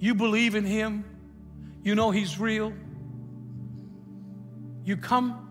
you 0.00 0.16
believe 0.16 0.56
in 0.56 0.64
Him, 0.64 1.04
you 1.84 1.94
know 1.94 2.10
He's 2.10 2.40
real. 2.40 2.72
You 4.84 4.96
come, 4.96 5.48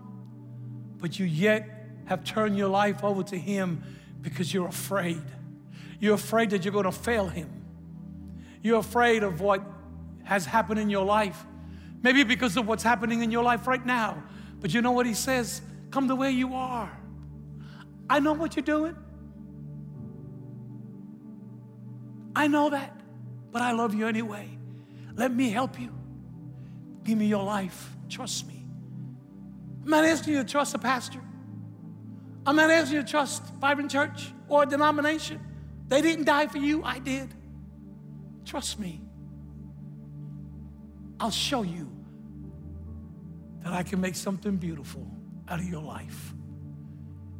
but 0.98 1.18
you 1.18 1.24
yet 1.24 1.73
have 2.06 2.24
turned 2.24 2.56
your 2.56 2.68
life 2.68 3.02
over 3.02 3.22
to 3.24 3.38
Him 3.38 3.82
because 4.20 4.52
you're 4.52 4.68
afraid. 4.68 5.22
You're 6.00 6.14
afraid 6.14 6.50
that 6.50 6.64
you're 6.64 6.72
going 6.72 6.84
to 6.84 6.92
fail 6.92 7.28
Him. 7.28 7.50
You're 8.62 8.80
afraid 8.80 9.22
of 9.22 9.40
what 9.40 9.62
has 10.24 10.46
happened 10.46 10.80
in 10.80 10.90
your 10.90 11.04
life. 11.04 11.44
Maybe 12.02 12.24
because 12.24 12.56
of 12.56 12.66
what's 12.66 12.82
happening 12.82 13.22
in 13.22 13.30
your 13.30 13.42
life 13.42 13.66
right 13.66 13.84
now. 13.84 14.22
But 14.60 14.74
you 14.74 14.82
know 14.82 14.92
what 14.92 15.06
He 15.06 15.14
says? 15.14 15.62
Come 15.90 16.06
the 16.08 16.16
way 16.16 16.30
you 16.30 16.54
are. 16.54 16.90
I 18.08 18.20
know 18.20 18.32
what 18.32 18.56
you're 18.56 18.64
doing. 18.64 18.96
I 22.36 22.48
know 22.48 22.70
that, 22.70 23.00
but 23.52 23.62
I 23.62 23.72
love 23.72 23.94
you 23.94 24.06
anyway. 24.08 24.48
Let 25.14 25.32
me 25.32 25.50
help 25.50 25.78
you. 25.78 25.94
Give 27.04 27.16
me 27.16 27.26
your 27.26 27.44
life. 27.44 27.90
Trust 28.08 28.48
me. 28.48 28.66
I'm 29.84 29.90
not 29.90 30.04
asking 30.04 30.34
you 30.34 30.42
to 30.42 30.48
trust 30.48 30.74
a 30.74 30.78
pastor. 30.78 31.20
I'm 32.46 32.56
not 32.56 32.70
asking 32.70 32.96
you 32.96 33.02
to 33.02 33.08
trust 33.08 33.42
Vibrant 33.54 33.90
Church 33.90 34.32
or 34.48 34.64
a 34.64 34.66
denomination. 34.66 35.40
They 35.88 36.02
didn't 36.02 36.24
die 36.24 36.46
for 36.46 36.58
you, 36.58 36.82
I 36.84 36.98
did. 36.98 37.34
Trust 38.44 38.78
me. 38.78 39.00
I'll 41.18 41.30
show 41.30 41.62
you 41.62 41.90
that 43.62 43.72
I 43.72 43.82
can 43.82 44.00
make 44.00 44.14
something 44.14 44.56
beautiful 44.56 45.10
out 45.48 45.58
of 45.58 45.66
your 45.66 45.82
life. 45.82 46.34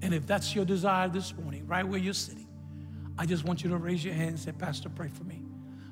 And 0.00 0.14
if 0.14 0.26
that's 0.26 0.54
your 0.54 0.64
desire 0.64 1.08
this 1.08 1.34
morning, 1.36 1.66
right 1.66 1.86
where 1.86 1.98
you're 1.98 2.14
sitting, 2.14 2.48
I 3.18 3.26
just 3.26 3.44
want 3.44 3.62
you 3.62 3.70
to 3.70 3.76
raise 3.76 4.04
your 4.04 4.14
hand 4.14 4.30
and 4.30 4.38
say, 4.38 4.52
Pastor, 4.52 4.88
pray 4.88 5.08
for 5.08 5.24
me. 5.24 5.42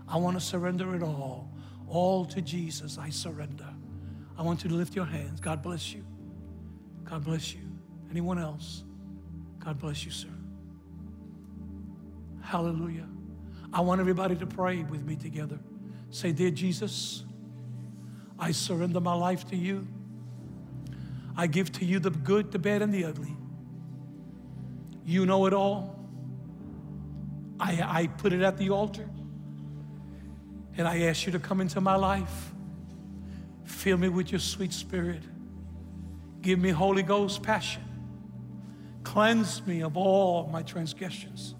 I 0.08 0.16
want 0.16 0.38
to 0.38 0.40
surrender 0.40 0.94
it 0.94 1.02
all. 1.02 1.50
All 1.88 2.24
to 2.26 2.40
Jesus, 2.40 2.98
I 2.98 3.10
surrender. 3.10 3.68
I 4.38 4.42
want 4.42 4.64
you 4.64 4.70
to 4.70 4.76
lift 4.76 4.96
your 4.96 5.04
hands. 5.04 5.40
God 5.40 5.62
bless 5.62 5.92
you. 5.92 6.04
God 7.04 7.24
bless 7.24 7.54
you. 7.54 7.60
Anyone 8.10 8.38
else? 8.38 8.84
God 9.64 9.78
bless 9.78 10.04
you, 10.04 10.10
sir. 10.10 10.28
Hallelujah. 12.42 13.06
I 13.72 13.80
want 13.80 14.00
everybody 14.00 14.36
to 14.36 14.46
pray 14.46 14.82
with 14.82 15.04
me 15.04 15.16
together. 15.16 15.58
Say, 16.10 16.32
Dear 16.32 16.50
Jesus, 16.50 17.24
I 18.38 18.50
surrender 18.50 19.00
my 19.00 19.14
life 19.14 19.48
to 19.50 19.56
you. 19.56 19.86
I 21.36 21.46
give 21.46 21.72
to 21.72 21.84
you 21.84 21.98
the 21.98 22.10
good, 22.10 22.50
the 22.50 22.58
bad, 22.58 22.82
and 22.82 22.92
the 22.92 23.04
ugly. 23.04 23.36
You 25.04 25.24
know 25.26 25.46
it 25.46 25.54
all. 25.54 25.98
I, 27.58 28.00
I 28.00 28.06
put 28.08 28.32
it 28.32 28.42
at 28.42 28.58
the 28.58 28.70
altar. 28.70 29.08
And 30.76 30.88
I 30.88 31.02
ask 31.02 31.26
you 31.26 31.32
to 31.32 31.38
come 31.38 31.60
into 31.60 31.80
my 31.80 31.96
life. 31.96 32.52
Fill 33.64 33.96
me 33.96 34.08
with 34.08 34.32
your 34.32 34.40
sweet 34.40 34.72
spirit. 34.72 35.22
Give 36.40 36.58
me 36.58 36.70
Holy 36.70 37.02
Ghost 37.02 37.42
passion. 37.42 37.91
Cleanse 39.04 39.66
me 39.66 39.82
of 39.82 39.96
all 39.96 40.48
my 40.48 40.62
transgressions 40.62 41.54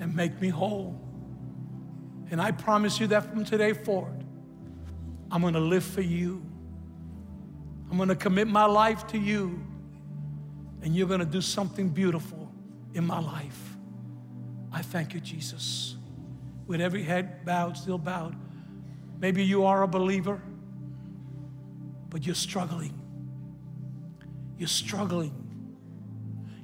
and 0.00 0.14
make 0.14 0.40
me 0.40 0.48
whole. 0.48 1.00
And 2.30 2.40
I 2.40 2.50
promise 2.50 3.00
you 3.00 3.06
that 3.08 3.30
from 3.30 3.44
today 3.44 3.72
forward, 3.72 4.24
I'm 5.30 5.42
going 5.42 5.54
to 5.54 5.60
live 5.60 5.84
for 5.84 6.02
you. 6.02 6.44
I'm 7.90 7.96
going 7.96 8.08
to 8.08 8.16
commit 8.16 8.48
my 8.48 8.64
life 8.64 9.06
to 9.08 9.18
you. 9.18 9.64
And 10.82 10.96
you're 10.96 11.08
going 11.08 11.20
to 11.20 11.26
do 11.26 11.40
something 11.40 11.88
beautiful 11.88 12.50
in 12.94 13.06
my 13.06 13.20
life. 13.20 13.76
I 14.72 14.82
thank 14.82 15.14
you, 15.14 15.20
Jesus 15.20 15.96
with 16.66 16.80
every 16.80 17.02
head 17.02 17.44
bowed, 17.44 17.76
still 17.76 17.98
bowed. 17.98 18.34
Maybe 19.20 19.44
you 19.44 19.66
are 19.66 19.82
a 19.82 19.88
believer, 19.88 20.40
but 22.08 22.24
you're 22.24 22.34
struggling. 22.34 22.98
You're 24.56 24.68
struggling. 24.68 25.41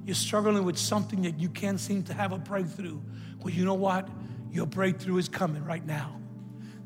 You're 0.09 0.15
struggling 0.15 0.63
with 0.63 0.79
something 0.79 1.21
that 1.21 1.39
you 1.39 1.49
can't 1.49 1.79
seem 1.79 2.01
to 2.05 2.15
have 2.15 2.31
a 2.31 2.39
breakthrough. 2.39 2.99
Well, 3.43 3.53
you 3.53 3.63
know 3.63 3.75
what? 3.75 4.09
Your 4.51 4.65
breakthrough 4.65 5.19
is 5.19 5.29
coming 5.29 5.63
right 5.63 5.85
now. 5.85 6.19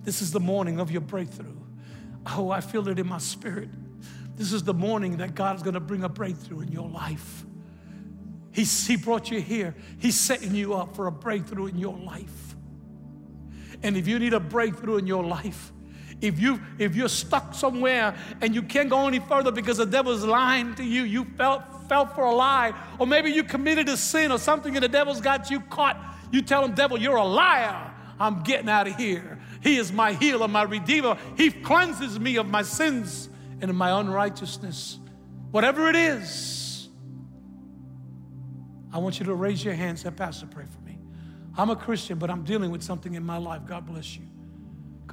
This 0.03 0.21
is 0.21 0.33
the 0.33 0.41
morning 0.41 0.77
of 0.77 0.91
your 0.91 0.99
breakthrough. 0.99 1.55
Oh, 2.25 2.49
I 2.49 2.59
feel 2.59 2.85
it 2.89 2.99
in 2.99 3.07
my 3.07 3.19
spirit. 3.19 3.69
This 4.35 4.51
is 4.51 4.63
the 4.63 4.73
morning 4.73 5.15
that 5.19 5.35
God 5.35 5.55
is 5.55 5.63
going 5.63 5.75
to 5.75 5.79
bring 5.79 6.03
a 6.03 6.09
breakthrough 6.09 6.63
in 6.63 6.73
your 6.73 6.89
life. 6.89 7.45
He's, 8.51 8.85
he 8.85 8.97
brought 8.97 9.31
you 9.31 9.39
here. 9.39 9.73
He's 9.99 10.19
setting 10.19 10.53
you 10.53 10.73
up 10.73 10.93
for 10.93 11.07
a 11.07 11.11
breakthrough 11.13 11.67
in 11.67 11.77
your 11.77 11.95
life. 11.97 12.57
And 13.83 13.95
if 13.95 14.05
you 14.05 14.19
need 14.19 14.33
a 14.33 14.41
breakthrough 14.41 14.97
in 14.97 15.07
your 15.07 15.23
life, 15.23 15.71
if 16.23 16.39
you 16.39 16.61
if 16.79 16.95
you're 16.95 17.09
stuck 17.09 17.53
somewhere 17.53 18.15
and 18.41 18.55
you 18.55 18.63
can't 18.63 18.89
go 18.89 19.07
any 19.07 19.19
further 19.19 19.51
because 19.51 19.77
the 19.77 19.85
devil's 19.85 20.23
lying 20.23 20.73
to 20.75 20.83
you, 20.83 21.03
you 21.03 21.25
felt 21.37 21.61
fell 21.89 22.05
for 22.05 22.23
a 22.23 22.33
lie, 22.33 22.73
or 22.97 23.05
maybe 23.05 23.29
you 23.29 23.43
committed 23.43 23.89
a 23.89 23.97
sin 23.97 24.31
or 24.31 24.39
something 24.39 24.73
and 24.75 24.83
the 24.83 24.87
devil's 24.87 25.19
got 25.19 25.51
you 25.51 25.59
caught. 25.59 25.97
You 26.31 26.41
tell 26.41 26.63
him, 26.63 26.73
devil, 26.73 26.97
you're 26.97 27.17
a 27.17 27.25
liar. 27.25 27.91
I'm 28.19 28.41
getting 28.41 28.69
out 28.69 28.87
of 28.87 28.95
here. 28.95 29.37
He 29.61 29.77
is 29.77 29.91
my 29.91 30.13
healer, 30.13 30.47
my 30.47 30.63
redeemer. 30.63 31.17
He 31.35 31.51
cleanses 31.51 32.17
me 32.17 32.37
of 32.37 32.47
my 32.47 32.61
sins 32.61 33.27
and 33.59 33.69
of 33.69 33.75
my 33.75 33.99
unrighteousness. 33.99 34.99
Whatever 35.51 35.89
it 35.89 35.95
is, 35.97 36.87
I 38.93 38.99
want 38.99 39.19
you 39.19 39.25
to 39.25 39.35
raise 39.35 39.63
your 39.63 39.73
hands 39.73 40.05
and 40.05 40.15
Pastor, 40.15 40.45
pray 40.45 40.65
for 40.65 40.79
me. 40.87 40.97
I'm 41.57 41.69
a 41.69 41.75
Christian, 41.75 42.17
but 42.17 42.29
I'm 42.29 42.43
dealing 42.43 42.71
with 42.71 42.81
something 42.81 43.13
in 43.13 43.25
my 43.25 43.37
life. 43.37 43.63
God 43.67 43.85
bless 43.85 44.15
you. 44.15 44.32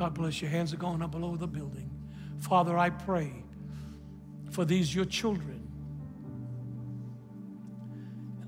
God 0.01 0.15
bless 0.15 0.41
your 0.41 0.51
Hands 0.51 0.73
are 0.73 0.79
going 0.79 1.03
up 1.03 1.15
over 1.15 1.37
the 1.37 1.47
building. 1.47 1.91
Father, 2.39 2.79
I 2.79 2.89
pray 2.89 3.45
for 4.51 4.65
these 4.65 4.95
your 4.95 5.05
children. 5.05 5.69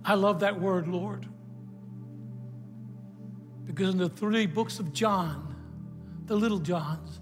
I 0.02 0.14
love 0.14 0.40
that 0.40 0.58
word, 0.58 0.88
Lord. 0.88 1.26
Because 3.66 3.90
in 3.90 3.98
the 3.98 4.08
three 4.08 4.46
books 4.46 4.78
of 4.78 4.94
John, 4.94 5.54
the 6.24 6.34
little 6.34 6.58
Johns, 6.58 7.20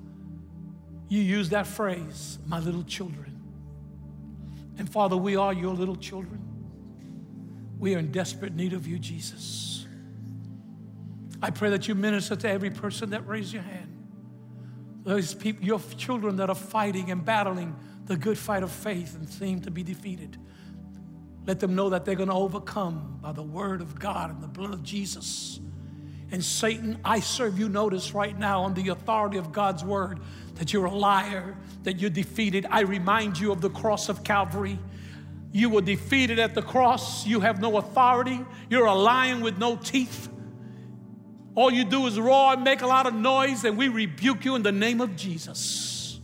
you 1.08 1.20
use 1.20 1.48
that 1.48 1.66
phrase, 1.66 2.38
my 2.46 2.60
little 2.60 2.84
children. 2.84 3.36
And 4.78 4.88
Father, 4.88 5.16
we 5.16 5.34
are 5.34 5.52
your 5.52 5.74
little 5.74 5.96
children. 5.96 6.40
We 7.80 7.96
are 7.96 7.98
in 7.98 8.12
desperate 8.12 8.54
need 8.54 8.74
of 8.74 8.86
you, 8.86 9.00
Jesus. 9.00 9.88
I 11.42 11.50
pray 11.50 11.70
that 11.70 11.88
you 11.88 11.96
minister 11.96 12.36
to 12.36 12.48
every 12.48 12.70
person 12.70 13.10
that 13.10 13.26
raised 13.26 13.52
your 13.52 13.62
hand. 13.62 13.89
Those 15.02 15.34
people, 15.34 15.64
your 15.64 15.80
children 15.96 16.36
that 16.36 16.50
are 16.50 16.54
fighting 16.54 17.10
and 17.10 17.24
battling 17.24 17.76
the 18.06 18.16
good 18.16 18.38
fight 18.38 18.62
of 18.62 18.70
faith 18.70 19.16
and 19.16 19.28
seem 19.28 19.60
to 19.62 19.70
be 19.70 19.82
defeated. 19.82 20.36
Let 21.46 21.60
them 21.60 21.74
know 21.74 21.90
that 21.90 22.04
they're 22.04 22.16
going 22.16 22.28
to 22.28 22.34
overcome 22.34 23.18
by 23.22 23.32
the 23.32 23.42
word 23.42 23.80
of 23.80 23.98
God 23.98 24.30
and 24.30 24.42
the 24.42 24.48
blood 24.48 24.74
of 24.74 24.82
Jesus. 24.82 25.60
And 26.32 26.44
Satan, 26.44 26.98
I 27.04 27.20
serve 27.20 27.58
you 27.58 27.68
notice 27.68 28.12
right 28.14 28.38
now 28.38 28.62
on 28.62 28.74
the 28.74 28.88
authority 28.88 29.38
of 29.38 29.52
God's 29.52 29.82
word 29.82 30.20
that 30.54 30.72
you're 30.72 30.84
a 30.84 30.94
liar, 30.94 31.56
that 31.82 31.98
you're 31.98 32.10
defeated. 32.10 32.66
I 32.70 32.80
remind 32.80 33.38
you 33.38 33.50
of 33.50 33.60
the 33.60 33.70
cross 33.70 34.08
of 34.08 34.22
Calvary. 34.22 34.78
You 35.52 35.70
were 35.70 35.80
defeated 35.80 36.38
at 36.38 36.54
the 36.54 36.62
cross. 36.62 37.26
You 37.26 37.40
have 37.40 37.60
no 37.60 37.78
authority. 37.78 38.44
You're 38.68 38.86
a 38.86 38.94
lion 38.94 39.40
with 39.40 39.58
no 39.58 39.76
teeth. 39.76 40.28
All 41.54 41.70
you 41.70 41.84
do 41.84 42.06
is 42.06 42.18
roar 42.18 42.52
and 42.52 42.64
make 42.64 42.82
a 42.82 42.86
lot 42.86 43.06
of 43.06 43.14
noise, 43.14 43.64
and 43.64 43.76
we 43.76 43.88
rebuke 43.88 44.44
you 44.44 44.54
in 44.54 44.62
the 44.62 44.72
name 44.72 45.00
of 45.00 45.16
Jesus. 45.16 46.20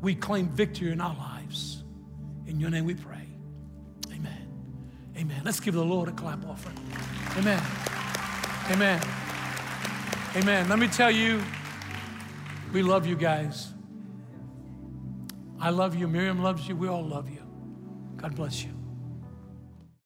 We 0.00 0.14
claim 0.14 0.48
victory 0.48 0.92
in 0.92 1.00
our 1.00 1.16
lives. 1.16 1.84
In 2.46 2.60
your 2.60 2.70
name 2.70 2.84
we 2.84 2.94
pray. 2.94 3.28
Amen. 4.12 4.48
Amen. 5.16 5.42
Let's 5.44 5.60
give 5.60 5.74
the 5.74 5.84
Lord 5.84 6.08
a 6.08 6.12
clap 6.12 6.44
offering. 6.46 6.78
Amen. 7.38 7.62
Amen. 8.70 9.00
Amen. 10.36 10.68
Let 10.68 10.78
me 10.78 10.88
tell 10.88 11.10
you, 11.10 11.42
we 12.72 12.82
love 12.82 13.06
you 13.06 13.16
guys. 13.16 13.72
I 15.60 15.70
love 15.70 15.94
you. 15.94 16.08
Miriam 16.08 16.42
loves 16.42 16.68
you. 16.68 16.76
We 16.76 16.88
all 16.88 17.04
love 17.04 17.30
you. 17.30 17.42
God 18.16 18.34
bless 18.34 18.64
you. 18.64 18.83